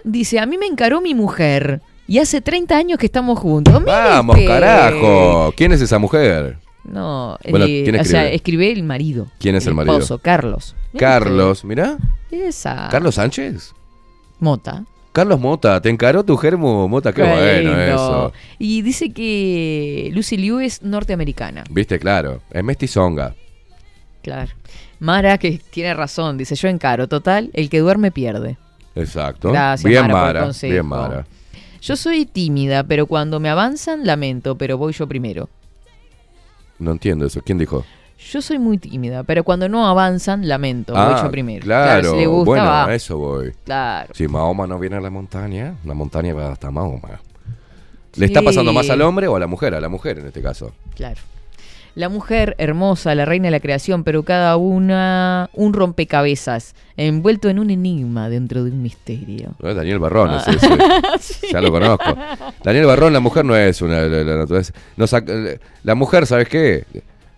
[0.04, 1.82] dice, a mí me encaró mi mujer.
[2.08, 3.84] Y hace 30 años que estamos juntos.
[3.84, 5.52] Vamos, carajo.
[5.54, 6.56] ¿Quién es esa mujer?
[6.84, 8.72] No, Bueno, eh, ¿quién o sea, escribe?
[8.72, 9.28] el marido.
[9.38, 9.98] ¿Quién es el marido?
[9.98, 10.74] esposo, Carlos.
[10.98, 11.96] Carlos, mirá.
[12.30, 12.88] Esa.
[12.90, 13.72] ¿Carlos Sánchez?
[14.40, 14.84] Mota.
[15.12, 18.32] Carlos Mota, te encaró tu germo Mota, qué, bueno eso.
[18.58, 21.64] Y dice que Lucy Liu es norteamericana.
[21.70, 23.34] Viste, claro, es mestizonga.
[24.22, 24.52] Claro.
[25.00, 27.08] Mara, que tiene razón, dice yo encaro.
[27.08, 28.56] Total, el que duerme pierde.
[28.94, 29.50] Exacto.
[29.52, 31.26] Gracias, bien Mara, por el bien Mara.
[31.82, 35.48] Yo soy tímida, pero cuando me avanzan, lamento, pero voy yo primero.
[36.82, 37.40] No entiendo eso.
[37.42, 37.84] ¿Quién dijo?
[38.30, 41.62] Yo soy muy tímida, pero cuando no avanzan, lamento, voy yo primero.
[41.64, 42.86] Ah, Claro, si le gusta, bueno, va.
[42.86, 43.52] a eso voy.
[43.64, 44.12] Claro.
[44.14, 47.20] Si Mahoma no viene a la montaña, la montaña va hasta Mahoma.
[48.14, 48.32] ¿Le Sí.
[48.32, 49.74] está pasando más al hombre o a la mujer?
[49.74, 50.72] A la mujer en este caso.
[50.94, 51.20] Claro.
[51.94, 57.58] La mujer hermosa, la reina de la creación, pero cada una un rompecabezas, envuelto en
[57.58, 59.50] un enigma dentro de un misterio.
[59.60, 60.42] No es Daniel Barrón, Ah.
[60.46, 60.68] ese,
[61.16, 61.46] ese.
[61.52, 62.16] ya lo conozco.
[62.64, 64.72] Daniel Barrón, la mujer no es una la, la naturaleza.
[64.96, 65.34] No saca-
[65.84, 66.84] la mujer, ¿sabes qué?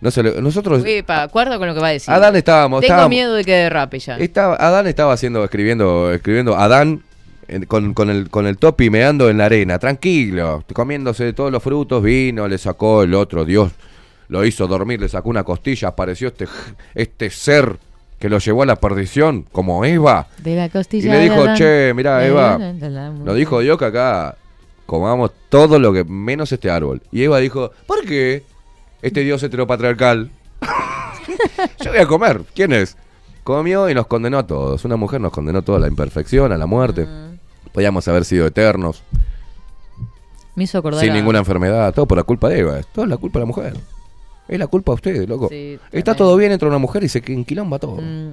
[0.01, 2.13] No se le- nosotros Epa, con lo que va a decir.
[2.15, 4.17] Adán estábamos, Tengo estábamos- miedo de que derrape ya.
[4.19, 7.03] estaba Adán estaba haciendo escribiendo escribiendo Adán
[7.49, 11.63] en- con, con el con el topi meando en la arena, tranquilo, comiéndose todos los
[11.63, 13.73] frutos, vino, le sacó el otro Dios
[14.35, 16.47] lo hizo dormir, le sacó una costilla, apareció este
[16.95, 17.79] este ser
[18.19, 20.27] que lo llevó a la perdición como Eva.
[20.43, 23.85] De la Y costilla le de dijo, che, mirá, De Eva, Nos dijo Dios que
[23.85, 24.37] acá
[24.87, 27.01] comamos todo lo que menos este árbol.
[27.13, 28.43] Y Eva dijo, ¿por qué?
[29.03, 30.31] Este Dios heteropatriarcal.
[31.85, 32.43] Yo voy a comer.
[32.55, 32.97] ¿Quién es?
[33.45, 34.85] Comió y nos condenó a todos.
[34.85, 37.07] Una mujer nos condenó a todos a la imperfección, a la muerte.
[37.73, 39.03] Podíamos haber sido eternos,
[40.55, 41.93] Me hizo acordar sin a- ninguna enfermedad.
[41.93, 42.81] Todo por la culpa de Eva.
[42.95, 43.75] Todo es la culpa de la mujer.
[44.49, 45.49] Es la culpa de ustedes, loco.
[45.49, 47.97] Sí, Está todo bien entre una mujer y se enquilomba todo.
[48.01, 48.33] Mm.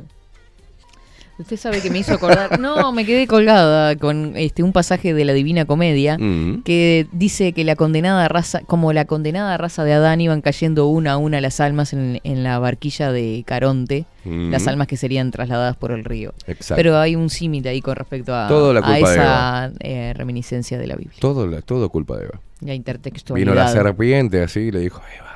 [1.40, 2.60] Usted sabe que me hizo acordar.
[2.60, 6.62] No, me quedé colgada con este un pasaje de la Divina Comedia Mm.
[6.64, 11.14] que dice que la condenada raza, como la condenada raza de Adán iban cayendo una
[11.14, 14.52] a una las almas en, en la barquilla de Caronte, Mm.
[14.52, 16.34] las almas que serían trasladadas por el río.
[16.46, 16.76] Exacto.
[16.76, 21.18] Pero hay un símil ahí con respecto a, de esa eh, reminiscencia de la Biblia.
[21.20, 22.40] Todo, la- todo culpa de Eva.
[22.60, 23.52] La intertextualidad.
[23.52, 25.31] Vino la serpiente así y le dijo, Eva,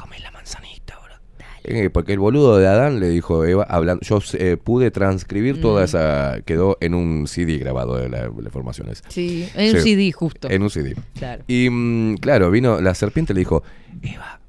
[0.00, 1.18] ¿por qué no comes la manzanita, boludo?
[1.64, 5.82] Eh, porque el boludo de Adán le dijo, Eva, hablando, yo eh, pude transcribir toda
[5.82, 5.84] Mm.
[5.84, 9.02] esa, quedó en un CD grabado de la- las informaciones.
[9.08, 9.82] Sí, en un.
[9.82, 10.48] CD justo.
[10.50, 10.94] En un CD.
[11.18, 11.44] Claro.
[11.46, 13.62] Y mm, claro, vino la serpiente y le dijo,
[14.02, 14.40] Eva,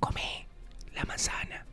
[0.00, 0.46] come
[0.94, 1.64] la manzana.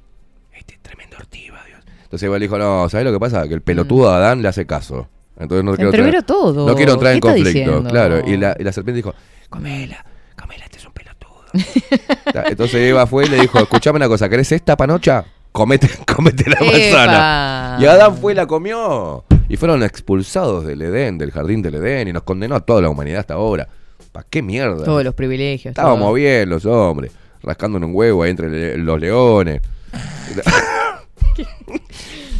[0.53, 1.81] Este tremendo ortiva, Dios.
[2.03, 3.47] Entonces Eva le dijo, no, ¿sabes lo que pasa?
[3.47, 5.09] Que el pelotudo de Adán le hace caso.
[5.37, 6.67] Entonces no quiero entrar- todo.
[6.67, 7.89] No quiero entrar en ¿Qué está conflicto, diciendo?
[7.89, 8.21] claro.
[8.25, 9.15] Y la, y la serpiente dijo,
[9.49, 10.05] comela,
[10.39, 11.13] comela, este es un pelotudo.
[11.23, 11.33] Ta-
[12.49, 15.25] Entonces Eva fue y le dijo, escuchame una cosa, ¿querés esta panocha?
[15.51, 16.65] comete, comete la Epa.
[16.65, 17.77] manzana.
[17.79, 19.23] Y Adán fue y la comió.
[19.47, 22.89] Y fueron expulsados del Edén, del jardín del Edén, y nos condenó a toda la
[22.89, 23.67] humanidad hasta ahora.
[24.11, 24.83] ¿Para qué mierda?
[24.83, 25.71] Todos los privilegios.
[25.71, 26.13] Estábamos todo.
[26.13, 27.11] bien los hombres,
[27.43, 29.61] rascándonos un huevo ahí entre le- los leones.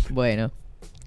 [0.10, 0.52] Bueno.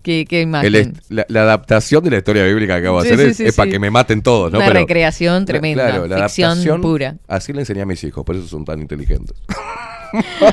[0.06, 0.72] ¿Qué, qué imagen?
[0.72, 3.36] El la, la adaptación de la historia bíblica que acabo de Sí, hacer sí, es,
[3.38, 4.58] sí, es para que me maten todos, ¿no?
[4.58, 5.84] Una Pero- recreación tremenda.
[5.88, 7.16] Claro, la ficción adaptación pura.
[7.26, 9.36] Así le enseñé a mis hijos, por eso son tan inteligentes.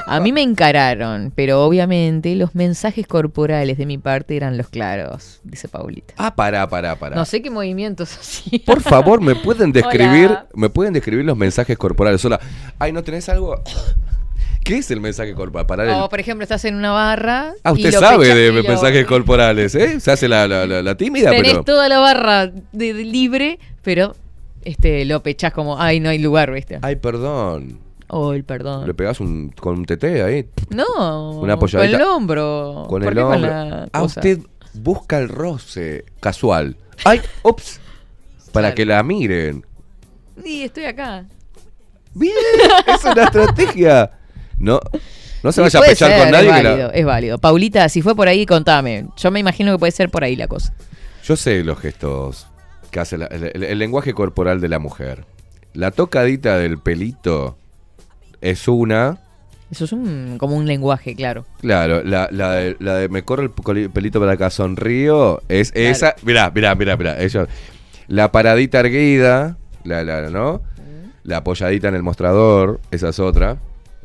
[0.08, 5.40] A mí me encararon, pero obviamente los mensajes corporales de mi parte eran los claros,
[5.44, 6.16] dice Paulita.
[6.18, 7.16] Ah, pará, pará, pará.
[7.16, 8.58] No sé qué movimientos así.
[8.58, 10.48] Por favor, ¿me pueden describir, Hola.
[10.56, 12.26] me pueden describir los mensajes corporales?
[12.26, 12.40] Hola.
[12.80, 13.62] Ay, ¿no tenés algo?
[14.64, 15.66] ¿Qué es el mensaje corporal?
[15.66, 17.54] Parar el- O, por ejemplo, estás en una barra.
[17.64, 20.00] Ah, y usted lo sabe de y lo- mensajes corporales, ¿eh?
[20.00, 21.64] Se hace la, la- la- la tímida, Tenés pero...
[21.64, 24.16] toda la barra de, de libre, pero
[24.64, 26.80] este lo pechás como, ay, no hay lugar, ¿viste?
[26.82, 27.80] Ay, perdón.
[28.08, 28.86] Oh, el perdón.
[28.88, 30.48] Le pegás un, con un tete ahí.
[30.70, 32.86] No, Una con el hombro.
[32.88, 33.40] Con ¿Por el hombro.
[33.50, 34.40] la ah, usted
[34.74, 36.78] busca el roce casual.
[37.06, 37.80] Ay, ups.
[38.52, 38.76] Para Claro.
[38.76, 39.66] que la miren.
[40.44, 41.26] Sí, estoy acá.
[42.14, 42.34] Bien,
[42.86, 44.12] es una estrategia.
[44.58, 44.80] No,
[45.44, 46.50] no se vaya a pechar ser, con nadie.
[46.50, 47.38] Es la- válido, es válido.
[47.38, 49.08] Paulita, si fue por ahí, contame.
[49.18, 50.74] Yo me imagino que puede ser por ahí la cosa.
[51.24, 52.48] Yo sé los gestos
[52.92, 55.26] que hace la- el, el- el lenguaje corporal de la mujer.
[55.74, 57.58] La tocadita del pelito
[58.42, 59.18] es una.
[59.72, 61.46] Eso es un, como un lenguaje, claro.
[61.62, 65.90] Claro, la, la de, la de me corro el pelito para acá, sonrío, es Claro.
[65.90, 66.16] esa.
[66.22, 67.20] Mirá, mirá, mirá, mirá.
[67.20, 67.48] Eso.
[68.08, 70.62] La paradita erguida, la, la, ¿no?
[71.24, 73.58] La apoyadita en el mostrador, esa es otra.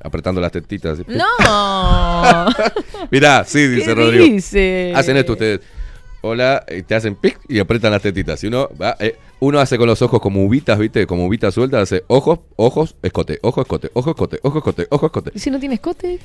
[0.02, 0.98] Apretando las tetitas.
[1.06, 1.24] ¡No!
[3.10, 4.24] Mirá, sí, dice ¿Qué Rodrigo.
[4.24, 4.92] dice?
[4.94, 5.60] Hacen esto ustedes.
[6.20, 8.42] Hola, y te hacen pic y apretan las tetitas.
[8.42, 11.06] Y uno va, eh, uno hace con los ojos como uvitas, ¿viste?
[11.06, 15.30] Como uvitas sueltas, hace ojos, ojos, escote, ojo, escote, ojo, escote, ojo, escote, ojo, escote.
[15.34, 16.18] ¿Y si no tiene escote?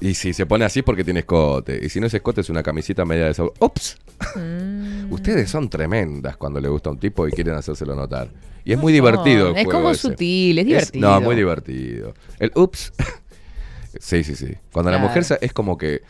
[0.00, 1.78] Y si se pone así es porque tiene escote.
[1.82, 3.54] Y si no es escote es una camisita media de sabor.
[3.60, 3.98] ¡Ups!
[4.36, 5.12] Mm.
[5.12, 8.28] Ustedes son tremendas cuando le gusta un tipo y quieren hacérselo notar.
[8.64, 10.08] Y es muy divertido el es juego como ese.
[10.08, 11.10] sutil, es divertido.
[11.10, 12.14] no, muy divertido.
[12.38, 12.92] El ups.
[13.98, 14.54] sí, sí, sí.
[14.72, 16.02] Cuando la mujer es como que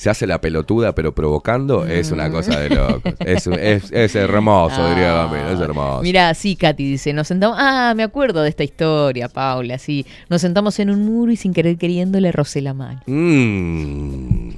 [0.00, 3.12] se hace la pelotuda pero provocando, es una cosa de locos.
[3.18, 5.26] Es, es, es hermoso, diría Ah.
[5.26, 6.00] Gambino, es hermoso.
[6.00, 10.40] Mira, sí, Katy dice, nos sentamos, ah, me acuerdo de esta historia, Paula, sí, nos
[10.40, 13.02] sentamos en un muro y sin querer queriendo le rocé la mano.
[13.04, 14.48] Mm.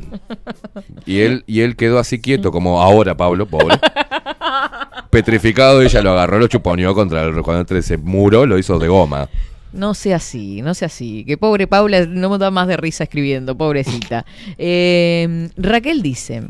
[1.07, 3.81] Y él, y él quedó así quieto, como ahora, Pablo, pobre.
[5.11, 9.29] Petrificado, ella lo agarró, lo chuponeó contra el, entre ese muro, lo hizo de goma.
[9.73, 11.25] No sea así, no sea así.
[11.25, 14.25] Que pobre Paula no me da más de risa escribiendo, pobrecita.
[14.59, 16.43] Eh, Raquel dice,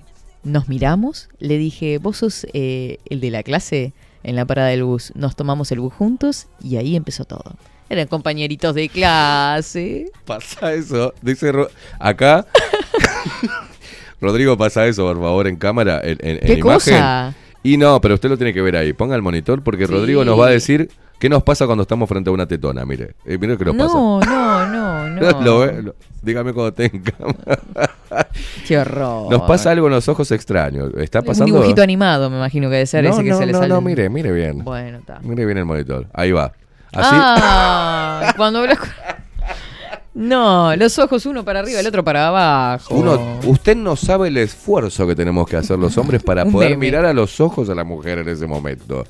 [0.42, 3.92] nos miramos, le dije, vos sos eh, el de la clase
[4.24, 5.12] en la parada del bus.
[5.14, 7.54] Nos tomamos el bus juntos y ahí empezó todo.
[7.88, 10.10] Eran compañeritos de clase.
[10.24, 11.68] Pasa eso, dice Ro-
[12.00, 12.46] acá.
[14.20, 16.62] Rodrigo, pasa eso, por favor, en cámara, en, en- en ¿Qué imagen.
[16.94, 17.34] cosa?
[17.62, 18.92] Y no, pero usted lo tiene que ver ahí.
[18.92, 19.92] Ponga el monitor porque Sí.
[19.92, 22.84] Rodrigo nos va a decir qué nos pasa cuando estamos frente a una tetona.
[22.84, 25.40] Mire, eh, mire qué nos No, no, no, pasa.
[25.40, 25.40] no.
[25.44, 26.74] Lo lo- dígame cuando
[27.18, 27.60] cámara.
[28.66, 29.30] Qué horror.
[29.30, 30.90] Nos pasa algo en los ojos extraños.
[30.98, 31.52] Está Un pasando.
[31.54, 33.68] dibujito animado, me imagino que debe ser no, ese que no, se le no, sale.
[33.74, 34.64] no, mire, mire bien.
[34.64, 35.20] Bueno, está.
[35.22, 36.06] Mire bien el monitor.
[36.12, 36.52] Ahí va.
[36.92, 37.10] Así.
[37.14, 38.88] Ah, cuando hablas con-
[40.14, 42.94] No, los ojos uno para arriba, el otro para abajo.
[42.94, 46.86] Uno, usted no sabe el esfuerzo que tenemos que hacer los hombres para poder meme.
[46.86, 49.04] mirar a los ojos a la mujer en ese momento.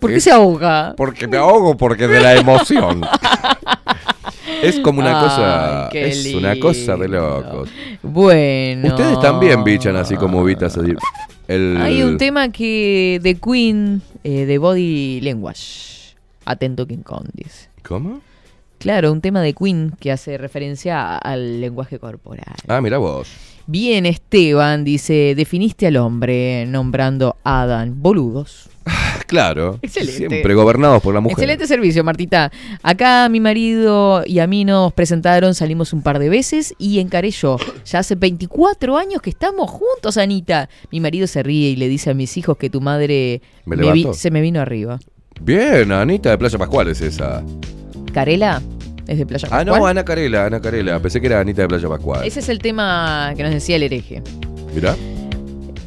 [0.00, 0.94] ¿Por qué Es- se ahoga?
[0.96, 3.02] Porque me ahogo, porque de la emoción.
[4.62, 5.88] es como una Ay, cosa.
[5.92, 7.40] qué Es una cosa de lindo.
[7.42, 7.68] locos.
[8.02, 8.88] Bueno.
[8.88, 10.42] Ustedes también bichan así como
[10.78, 10.92] así.
[11.46, 16.14] El, Hay un tema que de Queen, eh, de Body Language.
[16.44, 17.68] Atento King Kong, dice.
[17.86, 18.20] ¿Cómo?
[18.78, 22.54] Claro, un tema de Queen que hace referencia al lenguaje corporal.
[22.68, 23.28] Ah, mira vos.
[23.66, 28.00] Bien, Esteban dice, definiste al hombre nombrando a Adán.
[28.00, 28.70] Boludos.
[29.26, 29.78] Claro.
[29.82, 30.16] Excelente.
[30.16, 31.34] Siempre gobernados por la mujer.
[31.38, 32.50] Excelente servicio, Martita.
[32.82, 37.30] Acá mi marido y a mí nos presentaron, salimos un par de veces y encaré
[37.30, 37.58] yo.
[37.84, 40.70] Ya hace 24 años que estamos juntos, Anita.
[40.90, 43.92] Mi marido se ríe y le dice a mis hijos que tu madre ¿Me me
[43.92, 44.14] vi- levanto?
[44.18, 44.98] se me vino arriba.
[45.42, 47.44] Bien, Anita de Playa Pascual es esa.
[48.12, 48.62] ¿Carela?
[49.06, 49.90] Es de Playa Ah, no, Pascual.
[49.92, 51.00] Ana Carela, Ana Carela.
[51.00, 52.26] Pensé que era Anita de Playa Pascual.
[52.26, 54.22] Ese es el tema que nos decía el hereje.
[54.74, 54.94] Mirá.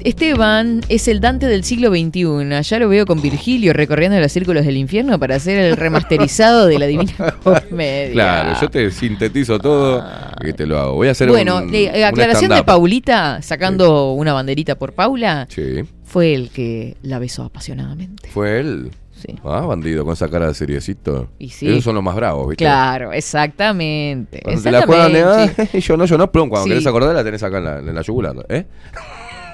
[0.04, 2.62] Esteban es el Dante del siglo XXI.
[2.64, 6.80] Ya lo veo con Virgilio recorriendo los círculos del infierno para hacer el remasterizado de
[6.80, 8.12] la Divina Comedia.
[8.12, 10.04] Claro, yo te sintetizo todo
[10.44, 10.94] y te lo hago.
[10.96, 12.64] Voy a hacer Bueno, un, eh, un aclaración de.
[12.64, 18.30] Paulita, sacando una banderita por Paula, Sí, fue el que la besó apasionadamente.
[18.30, 18.90] fue él.
[19.22, 19.36] Sí.
[19.44, 21.30] Ah, bandido, con esa cara de seriecito.
[21.40, 21.68] Y sí.
[21.70, 22.64] Esos son los más bravos, ¿viste?
[22.64, 24.42] Claro, exactamente.
[24.44, 25.80] Cuando te la juegan, ah, sí.
[25.82, 26.70] yo no, yo no, plum, cuando Sí.
[26.72, 28.66] querés acordar la tenés acá en la, en la yugular, ¿eh?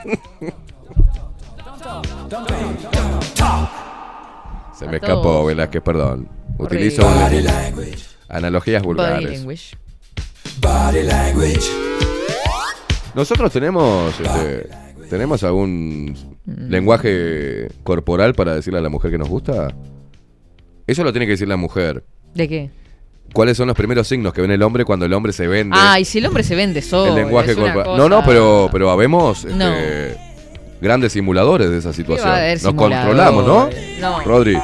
[4.78, 5.46] Se me escapó.
[5.46, 6.30] Velázquez, perdón.
[6.58, 7.02] Utilizo
[8.30, 9.40] analogías Body vulgares.
[9.40, 9.76] language.
[13.16, 14.70] Nosotros tenemos este,
[15.10, 16.16] tenemos algún
[16.46, 16.70] Mm.
[16.70, 19.74] lenguaje corporal para decirle a la mujer que nos gusta.
[20.86, 22.04] Eso lo tiene que decir la mujer.
[22.34, 22.70] ¿De qué?
[23.34, 25.76] ¿Cuáles son los primeros signos que ven el hombre cuando el hombre se vende?
[25.78, 27.10] Ah, y si el hombre se vende solo.
[27.10, 27.98] el lenguaje corporal.
[27.98, 29.74] No, no, pero, pero habemos este, No.
[30.80, 32.30] grandes simuladores de esa situación.
[32.64, 33.70] Nos controlamos, ¿no?
[34.00, 34.22] No.
[34.24, 34.58] Rodri.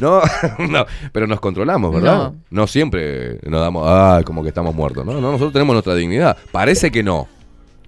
[0.00, 0.20] No,
[0.68, 2.16] no, pero nos controlamos, ¿verdad?
[2.16, 2.34] No.
[2.50, 5.14] No, siempre nos damos, ah, como que estamos muertos, ¿no?
[5.14, 6.36] No, nosotros tenemos nuestra dignidad.
[6.52, 7.26] Parece que no,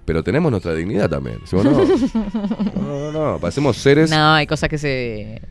[0.05, 1.71] pero tenemos nuestra dignidad también, ¿sí o no?
[1.71, 5.41] No, no, no, parecemos seres, No, hay cosas que se.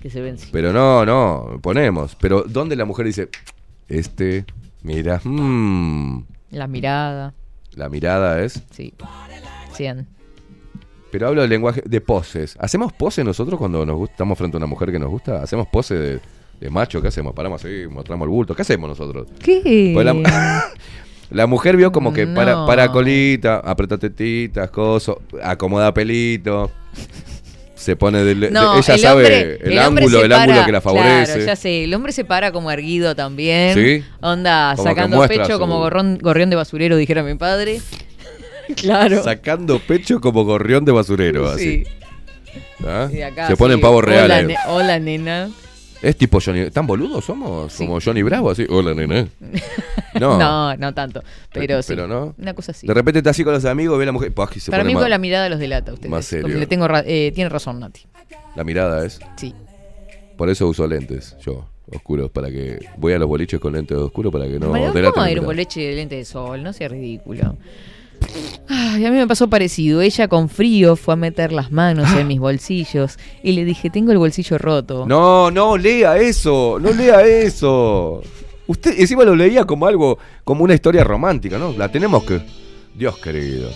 [0.00, 0.38] que se ven.
[0.38, 0.48] sí.
[0.52, 2.16] pero no, no, ponemos.
[2.20, 3.28] Pero ¿dónde la mujer dice,
[3.88, 4.44] este,
[4.82, 7.34] mira, mm, La mirada,
[7.74, 8.62] la mirada es...
[8.70, 8.94] sí.
[9.72, 10.06] 100.
[11.12, 12.56] Pero hablo del lenguaje de poses.
[12.60, 15.42] ¿Hacemos pose nosotros cuando nos gusta, estamos frente a una mujer que nos gusta?
[15.42, 16.20] ¿Hacemos pose de,
[16.60, 17.00] de macho?
[17.00, 17.32] ¿Qué hacemos?
[17.34, 18.54] Paramos así, mostramos el bulto.
[18.54, 19.28] ¿Qué hacemos nosotros?
[19.42, 19.92] ¿Qué?
[19.94, 20.12] Pues la,
[21.30, 22.66] la mujer vio como que para, No.
[22.66, 26.70] para colita, aprieta tetitas, coso, acomoda pelito.
[27.74, 30.72] Se pone del, No, de- ella el sabe hombre- el, ángulo, el para- ángulo que
[30.72, 31.32] la favorece.
[31.34, 31.84] Claro, ya sé.
[31.84, 33.74] El hombre se para como erguido también.
[33.74, 34.04] Sí.
[34.20, 37.80] Onda, Como sacando pecho su- como gorrón, gorrión de basurero, dijera mi padre.
[38.76, 39.22] claro.
[39.22, 41.84] Sacando pecho como gorrión de basurero, así.
[41.84, 41.90] Sí.
[42.86, 43.08] ¿Ah?
[43.30, 44.46] Acá, Se ponen sí, pavo real Hola, ahí.
[44.46, 45.50] ne- hola, nena.
[46.02, 46.70] Es tipo Johnny.
[46.70, 47.72] ¿Tan boludos somos?
[47.72, 47.86] Sí.
[47.86, 48.66] Como Johnny Bravo, así.
[48.68, 49.28] Hola, nene.
[50.18, 50.38] No.
[50.38, 51.22] No, no, tanto.
[51.52, 51.88] Pero sí.
[51.88, 52.34] Pero no.
[52.38, 52.86] Una cosa así.
[52.86, 54.32] De repente está así con los amigos, ve a la mujer.
[54.58, 56.10] se Para pone mí más- con la mirada los delata ustedes.
[56.10, 56.48] más serio.
[56.56, 58.00] Le tengo ra- eh, tiene razón, Nati.
[58.54, 59.18] la mirada es.
[59.36, 59.54] Sí.
[60.38, 62.78] Por eso uso lentes, yo, oscuros, para que.
[62.96, 64.72] Voy a los boliches con lentes oscuros para que no.
[64.72, 66.62] Delaten ¿Cómo mi ir un boleche de lente de sol?
[66.62, 67.56] No sea ridículo.
[68.68, 70.00] Ay, a mí me pasó parecido.
[70.00, 74.12] Ella con frío fue a meter las manos en mis bolsillos y le dije, tengo
[74.12, 75.04] el bolsillo roto.
[75.06, 78.22] No, no, lea eso, no lea eso.
[78.66, 81.72] Usted encima lo leía como algo, como una historia romántica, ¿no?
[81.72, 82.40] La tenemos que.
[82.94, 83.68] Dios querido.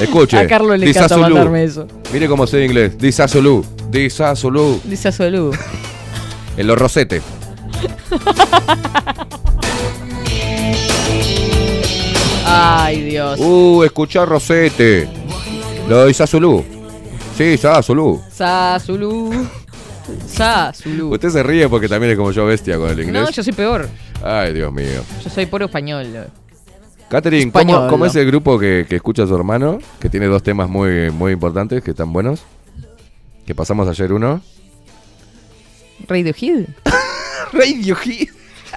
[0.00, 0.38] Escuche.
[0.38, 1.86] A Carlos le encanta mandarme eso.
[2.12, 2.96] Mire cómo sé inglés.
[2.98, 3.68] This absolute.
[3.90, 4.80] This absolute.
[4.88, 5.52] Dice a Solú.
[6.56, 7.22] En los rosetes.
[12.44, 13.40] Ay, Dios.
[13.40, 15.08] Uh, escuchá Rosete.
[15.88, 16.64] Lo de Sazulú.
[17.36, 18.22] Sí, Sazulú.
[18.30, 19.48] Sazulú.
[20.26, 21.12] Sazulú.
[21.14, 23.22] Usted se ríe porque también es como yo bestia con el inglés.
[23.22, 23.88] No, yo soy peor.
[24.22, 25.02] Ay, Dios mío.
[25.22, 26.06] Yo soy puro español.
[27.08, 27.90] Catherine, ¿cómo, Español.
[27.90, 29.78] cómo es el grupo que, que escucha a su hermano?
[30.00, 32.42] Que tiene dos temas muy, muy importantes, que están buenos.
[33.46, 34.40] Que pasamos ayer uno.
[36.08, 36.66] Radiohead.
[37.52, 38.28] Radiohead.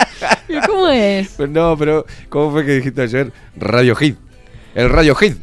[0.50, 1.34] ¿Y ¿Cómo es?
[1.38, 3.32] Pero no, pero ¿cómo fue que dijiste ayer?
[3.56, 4.16] Radiohead.
[4.76, 5.36] El Radiohead.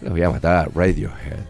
[0.00, 0.70] Los voy a matar.
[0.74, 1.44] Radiohead.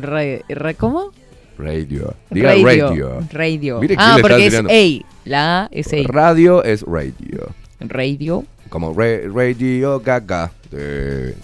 [0.00, 1.12] Ra- ra- ¿Cómo?
[1.58, 2.14] Radio.
[2.30, 3.20] Diga radio.
[3.32, 3.80] Radio.
[3.80, 5.06] Mire quién ah, le porque es A.
[5.24, 5.96] La A es A.
[6.04, 7.48] Radio es radio.
[7.80, 8.44] Radio.
[8.68, 10.50] Como ra- Radio Gaga.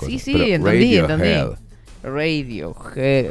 [0.06, 1.34] Sí, sí, entendí, entendí.
[2.02, 2.72] Radiohead.
[2.96, 3.26] Head.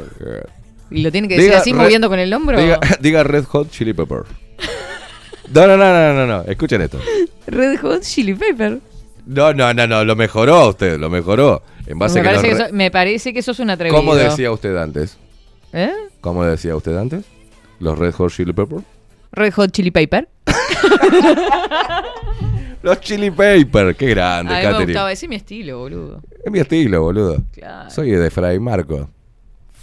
[0.90, 2.58] Y lo tiene que decir Diga así re- moviendo con el hombro.
[2.60, 4.22] Diga, diga Red Hot Chili Pepper.
[5.54, 6.42] No, no, no, no, no, no.
[6.50, 6.98] Escuchen esto.
[7.46, 8.80] Red Hot Chili Pepper.
[9.26, 10.04] No, no, no, no.
[10.04, 11.62] Lo mejoró usted, lo mejoró.
[11.86, 13.96] En base Me a que parece que, so- me parece que sos un atrevido.
[13.98, 15.16] ¿Cómo decía usted antes?
[15.72, 15.92] ¿Eh?
[16.20, 17.24] ¿Cómo decía usted antes?
[17.80, 18.80] Los Red Hot Chili Pepper.
[19.32, 20.28] Red Hot Chili Pepper.
[22.82, 23.94] Los Chili Pepper.
[23.96, 24.92] Qué grande, A mí me Catherine.
[24.92, 25.12] gustaba.
[25.12, 26.22] Ese es mi estilo, boludo.
[26.44, 27.42] Es mi estilo, boludo.
[27.52, 27.90] Claro.
[27.90, 29.08] Soy de Fray Marco.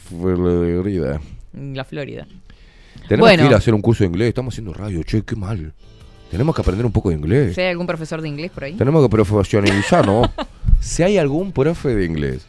[0.09, 1.19] Florida.
[1.53, 2.25] La Florida.
[3.07, 3.43] Tenemos Bueno.
[3.43, 4.29] que ir a hacer un curso de inglés.
[4.29, 5.73] Estamos haciendo radio, che, qué mal.
[6.31, 7.55] Tenemos que aprender un poco de inglés.
[7.55, 8.73] Si hay algún profesor de inglés por ahí.
[8.73, 10.29] Tenemos que profesionalizarnos.
[10.79, 12.45] si hay algún profe de inglés,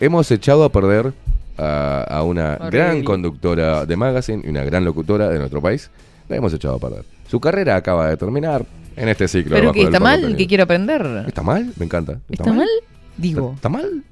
[0.00, 1.12] hemos echado a perder
[1.56, 2.70] a, a una Horrible.
[2.70, 5.90] gran conductora de magazine y una gran locutora de nuestro país.
[6.28, 7.04] La hemos echado a perder.
[7.30, 9.54] Su carrera acaba de terminar en este ciclo.
[9.56, 10.36] ¿Pero que está mal?
[10.36, 11.24] ¿Que quiero aprender?
[11.26, 11.72] ¿Está mal?
[11.76, 12.18] Me encanta.
[12.28, 12.68] ¿Está mal?
[13.16, 13.52] Digo.
[13.54, 14.02] ¿Está, está mal?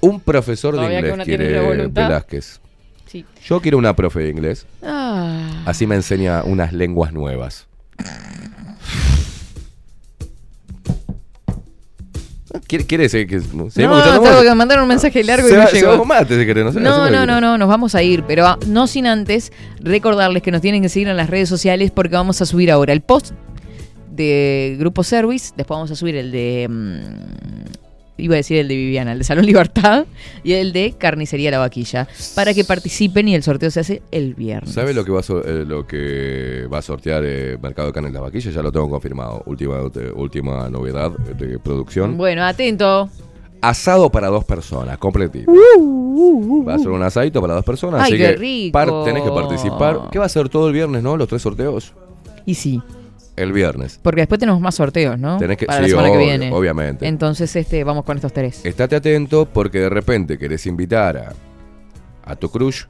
[0.00, 1.86] Un profesor de Todavía inglés quiere.
[1.88, 2.60] Velázquez.
[3.06, 3.24] Sí.
[3.44, 4.66] Yo quiero una profe de inglés.
[4.82, 5.62] Ah.
[5.66, 7.66] Así me enseña unas lenguas nuevas.
[12.66, 15.70] ¿Quiere, quiere decir que no, tengo que mandar un mensaje largo se y va, no
[15.70, 16.04] llegó.
[16.04, 16.80] mate si querés, no sé.
[16.80, 20.60] No, no, no, no, nos vamos a ir, pero no sin antes recordarles que nos
[20.60, 23.32] tienen que seguir en las redes sociales porque vamos a subir ahora el post
[24.10, 27.83] de Grupo Service, después vamos a subir el de mm,
[28.16, 30.06] iba a decir el de Viviana, el de Salón Libertad
[30.44, 34.34] y el de Carnicería La Vaquilla, para que participen y el sorteo se hace el
[34.34, 34.72] viernes.
[34.72, 37.92] ¿Sabe lo que va a, so- eh, lo que va a sortear eh, Mercado de
[37.94, 38.50] Carne en la Vaquilla?
[38.50, 39.42] Ya lo tengo confirmado.
[39.46, 42.16] Última, eh, última novedad de producción.
[42.16, 43.08] Bueno, atento.
[43.60, 45.50] Asado para dos personas, completito.
[46.66, 48.02] Va a ser un asadito para dos personas.
[48.02, 49.04] Ay, así qué que rico.
[49.04, 50.08] tenés que participar.
[50.12, 51.16] ¿Qué va a ser todo el viernes, no?
[51.16, 51.94] Los tres sorteos.
[52.46, 52.82] Y sí,
[53.36, 53.98] El viernes.
[54.02, 55.38] porque después tenemos más sorteos, ¿no?
[55.38, 56.52] Tenés que- para la sí, semana que viene.
[56.52, 57.06] obviamente.
[57.08, 58.64] Entonces, este, vamos con estos tres.
[58.64, 61.32] Estate atento porque de repente querés invitar a,
[62.24, 62.82] a tu crush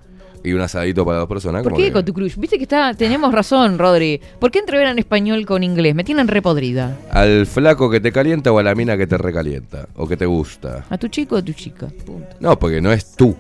[0.43, 1.63] y un asadito para dos personas.
[1.63, 2.37] ¿Por como qué que- con tu crush?
[2.37, 4.21] Viste que está, tenemos razón, Rodri.
[4.39, 5.95] ¿Por qué entreveran español con inglés?
[5.95, 6.95] Me tienen repodrida.
[7.11, 9.89] ¿Al flaco que te calienta o a la mina que te recalienta?
[9.97, 10.85] ¿O que te gusta?
[10.91, 11.89] ¿A tu chico o a tu chica?
[12.05, 12.29] Punto.
[12.41, 13.35] No, porque no es tú.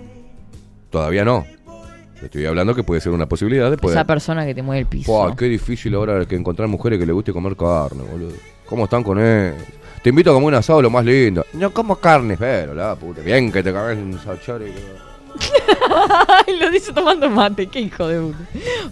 [0.88, 1.44] Todavía no.
[2.24, 3.98] Te Estoy hablando que puede ser una posibilidad de poder.
[3.98, 5.12] Esa persona que te mueve el piso.
[5.12, 8.32] Buah, qué difícil ahora que encontrar mujeres que le guste comer carne, boludo.
[8.64, 9.62] ¿Cómo están con eso?
[10.02, 11.44] Te invito a comer un asado, lo más lindo.
[11.52, 13.20] No como carne, pero la puta.
[13.20, 14.72] Bien que te cagas un sachori.
[16.46, 18.38] Ay, lo dice tomando mate, qué hijo de puta.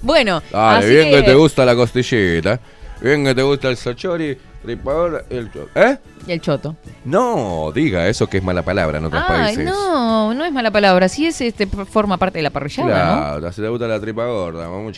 [0.03, 1.23] Bueno, Dale, así bien que...
[1.23, 2.61] te gusta la costillita.
[3.01, 5.98] Bien que te gusta el sachori, tripador y el cho- ¿Eh?
[6.26, 6.76] Y el choto.
[7.05, 9.64] No, diga eso que es mala palabra en otros Ay, países.
[9.64, 11.09] no, no es mala palabra.
[11.09, 13.39] Sí es, este, forma parte de la parrillada, ¿no?
[13.40, 14.66] Claro, si te gusta la tripa gorda,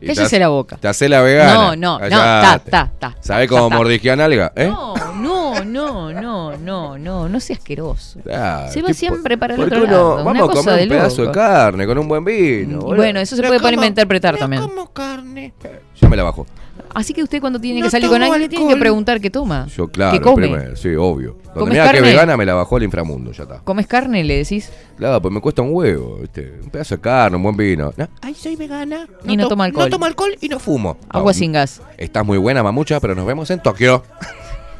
[0.00, 0.76] te Cállese la boca.
[0.76, 1.54] Te hace la vegana.
[1.54, 3.16] No, no, no, ta, ta, ta.
[3.20, 4.52] ¿Sabés cómo mordisquean alga?
[4.54, 4.68] ¿Eh?
[4.68, 8.20] No, no, no, no, no, no, no sea asqueroso.
[8.30, 10.82] Ah, Se va tipo, siempre para el ¿por qué otro uno- lado, Vamos a comer
[10.82, 12.80] un pedazo de carne con un buen vino.
[12.80, 12.96] Boludo.
[12.96, 14.62] bueno, eso se puede poner a interpretar también.
[14.62, 16.46] Yo me la bajo.
[16.94, 19.66] Así que usted cuando tiene que salir con alguien tiene que preguntar qué toma.
[19.66, 20.48] Yo, claro, ¿Qué come?
[20.48, 21.36] primero, sí, obvio.
[21.46, 23.58] Donde ¿Comes me diga que vegana, me la bajó al inframundo, ya está.
[23.60, 24.24] ¿Comes carne?
[24.24, 24.70] Le decís.
[24.96, 26.58] Claro, pues me cuesta un huevo, ¿viste?
[26.62, 27.92] Un pedazo de carne, un buen vino.
[27.96, 29.06] No, Ay, soy vegana.
[29.26, 29.84] Y no to- toma alcohol.
[29.86, 30.96] No tomo alcohol y no fumo.
[31.08, 31.80] Agua sin gas.
[31.98, 34.02] Estás muy buena, mamucha, pero nos vemos en Tokio.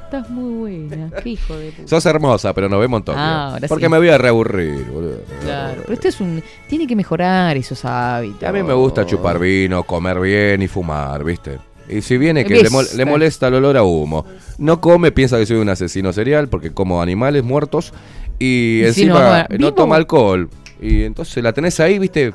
[0.05, 0.53] Estás muy
[0.87, 1.11] buena.
[1.23, 1.89] Qué hijo de puta.
[1.89, 3.21] Sos hermosa, pero nos vemos en Tokio.
[3.21, 3.91] Ah, ahora Porque sí.
[3.91, 5.21] me voy a reaburrir, boludo.
[5.43, 6.43] Claro, pero usted es un.
[6.69, 8.43] Tiene que mejorar esos hábitos.
[8.49, 11.59] A mí me gusta chupar vino, comer bien y fumar, ¿viste?
[11.89, 14.25] Y si viene que le, mol- le molesta el olor a humo,
[14.59, 17.93] no come, piensa que soy un asesino serial porque como animales muertos
[18.39, 20.49] y Y si encima no, toma alcohol.
[20.81, 22.33] Y entonces la tenés ahí, ¿viste?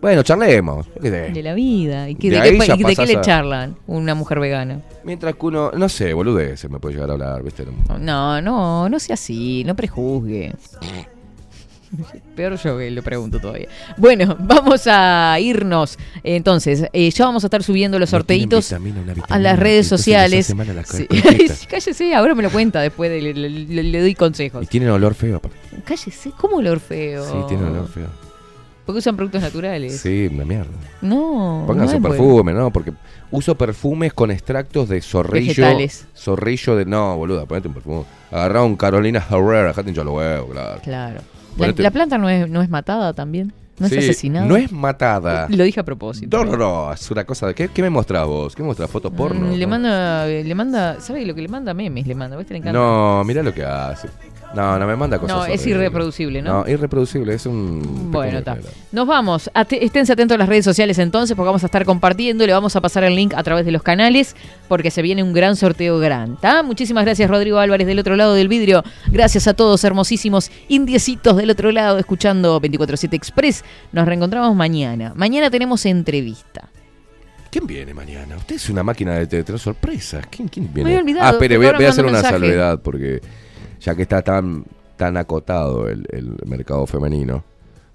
[0.00, 0.86] Bueno, charlemos.
[1.02, 1.10] qué.
[1.10, 2.08] De la vida.
[2.08, 4.80] ¿Y De qué, ya y de qué pasás le a- charlan una mujer vegana?
[5.04, 6.14] Mientras que uno, no sé,
[6.56, 7.64] se me puede llegar a hablar, ¿viste?
[7.98, 10.52] No, no, no sea así, no prejuzgue.
[12.34, 13.68] Peor yo que lo pregunto todavía.
[13.96, 15.98] Bueno, vamos a irnos.
[16.24, 20.52] Entonces, eh, ya vamos a estar subiendo los No sorteitos vitamina, a las redes sociales.
[20.54, 21.06] las Sí.
[21.68, 24.64] Cállese, ahora me lo cuenta después, de- le, le- le- le doy consejos.
[24.64, 25.40] Y tienen olor feo.
[25.84, 27.24] Cállese, ¿cómo olor feo?
[27.24, 28.08] Sí, tienen olor feo.
[28.84, 29.98] Porque usan productos naturales.
[30.00, 30.70] Sí, una mierda.
[31.02, 31.64] No.
[31.66, 32.70] Pónganse no perfume, ¿no?
[32.72, 32.92] Porque
[33.32, 35.48] uso perfumes con extractos de zorrillo.
[35.48, 36.06] Vegetales.
[36.16, 36.84] Zorrillo de.
[36.84, 38.04] No, boluda, ponete un perfume.
[38.30, 40.80] Agarrá un Carolina Herrera, dejate hinchar los huevos, claro.
[40.84, 41.20] Claro.
[41.56, 43.52] La, planta no es, no es matada también.
[43.78, 44.46] No Sí, es asesinada.
[44.46, 45.48] No es matada.
[45.50, 46.44] Lo dije a propósito.
[46.44, 47.54] No, no, no, es una cosa de.
[47.54, 48.54] ¿Qué, qué me mostrás vos?
[48.56, 48.90] ¿Qué me mostrás?
[48.90, 49.48] ¿Fotos porno?
[49.48, 49.68] Mm, le ¿no?
[49.68, 51.74] manda, le manda, ¿sabe lo que le manda?
[51.74, 52.54] Memes, le manda, ¿viste?
[52.54, 52.78] Le encanta.
[52.78, 54.08] No, mirá lo que hace.
[54.56, 55.36] No, no me manda cosas.
[55.36, 56.64] No, es irreproducible, ¿no?
[56.64, 58.10] No, irreproducible, es un.
[58.10, 58.56] Bueno, está.
[58.90, 59.50] Nos vamos.
[59.54, 62.46] Ate- esténse atentos a las redes sociales entonces, porque vamos a estar compartiendo.
[62.46, 64.34] Le vamos a pasar el link a través de los canales,
[64.68, 66.36] porque se viene un gran sorteo gran.
[66.38, 66.62] ¿tá?
[66.62, 68.82] Muchísimas gracias, Rodrigo Álvarez, del otro lado del vidrio.
[69.08, 73.62] Gracias a todos, hermosísimos indiecitos del otro lado, escuchando 24-7 Express.
[73.92, 75.12] Nos reencontramos mañana.
[75.14, 76.70] Mañana tenemos entrevista.
[77.50, 78.36] ¿Quién viene mañana?
[78.36, 80.26] Usted es una máquina de te- tener sorpresas.
[80.30, 80.90] ¿Quién, quién viene?
[80.90, 83.20] había olvidado, ah, espere, voy, voy a hacer un una salvedad porque
[83.80, 84.64] ya que está tan,
[84.96, 87.44] tan acotado el, el mercado femenino,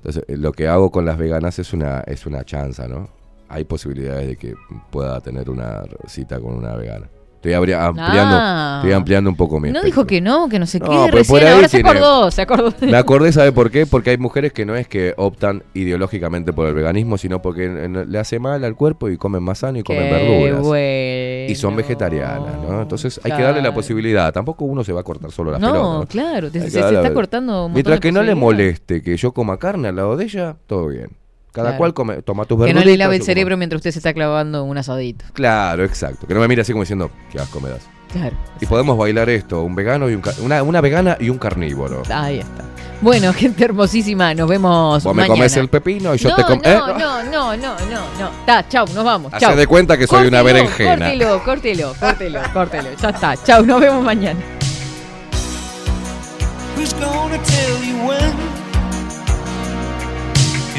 [0.02, 3.10] entonces eh, lo que hago con las veganas es una, es una chanza, ¿no?
[3.50, 4.56] Hay posibilidades de que
[4.90, 7.08] pueda tener una cita con una vegana.
[7.44, 8.00] Estoy ampliando,
[8.40, 8.76] Ah.
[8.82, 9.86] estoy ampliando un poco mi No espectro.
[9.88, 10.92] dijo que no, que no sé No, qué.
[10.92, 12.74] pero por Recién, ahí ahora se acordó, se acordó.
[12.82, 13.88] Me acordé, ¿sabe por qué?
[13.88, 17.68] Porque hay mujeres que no es que optan ideológicamente por el veganismo, sino porque
[18.08, 20.62] le hace mal al cuerpo y comen más sano y comen Qué verduras.
[20.68, 21.52] bueno.
[21.52, 22.80] Y son vegetarianas, ¿no?
[22.84, 24.32] Entonces hay que darle la posibilidad.
[24.32, 25.94] Tampoco uno se va a cortar solo las No, pelotas.
[26.00, 26.06] ¿no?
[26.06, 29.58] claro, se, está cortando un montón Mientras de que no le moleste que yo coma
[29.58, 31.10] carne al lado de ella, todo bien.
[31.52, 31.78] Cada Claro.
[31.80, 32.86] cual come, toma tus Que verduras.
[32.86, 35.26] no le lave el cerebro mientras usted se está clavando un asadito.
[35.34, 36.26] Claro, exacto.
[36.28, 37.82] Que no me mire así como diciendo, qué asco me das.
[38.12, 38.36] Claro.
[38.60, 42.04] Y podemos bailar esto, un vegano y un una, una vegana y un carnívoro.
[42.10, 42.64] Ahí está.
[43.02, 45.36] Bueno, gente hermosísima, nos vemos Vos me mañana.
[45.36, 46.62] comes el pepino y yo no, te como.
[46.62, 48.30] No, no, no, no, no, no.
[48.42, 49.34] Está, chau, nos vamos.
[49.40, 49.56] Chau.
[49.56, 51.08] de cuenta que soy una berenjena.
[51.08, 52.90] Córtelo, córtelo, córtelo, córtelo.
[53.02, 53.36] Ya está.
[53.44, 54.40] Chau, nos vemos mañana.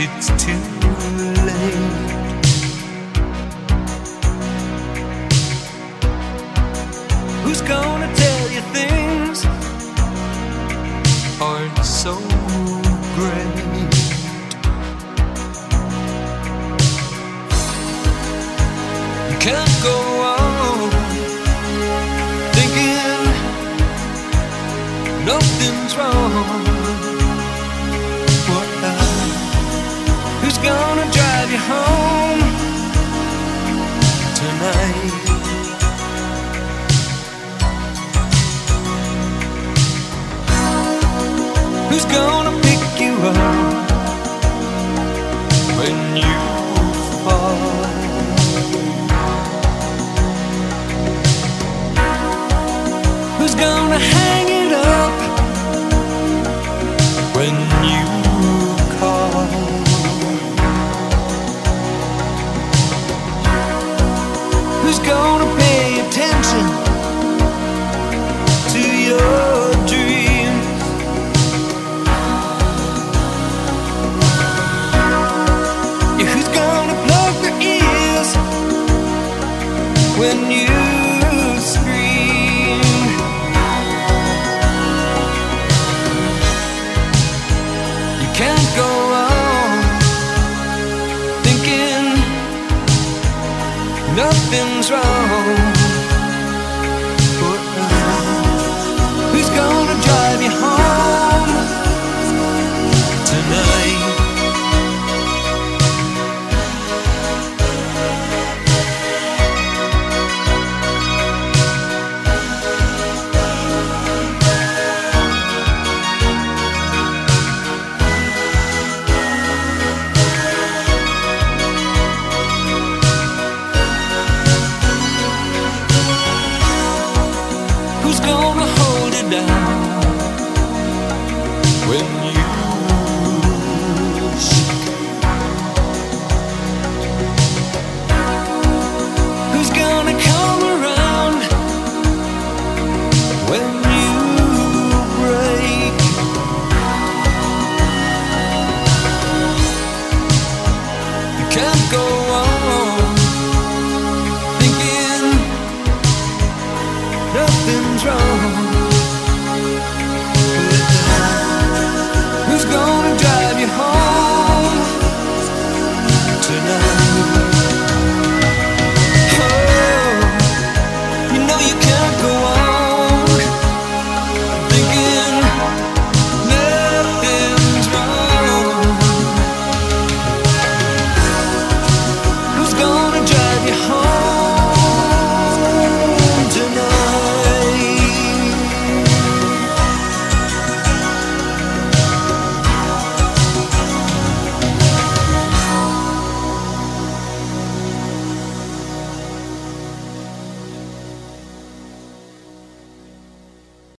[0.04, 0.58] It's too
[1.46, 1.81] late?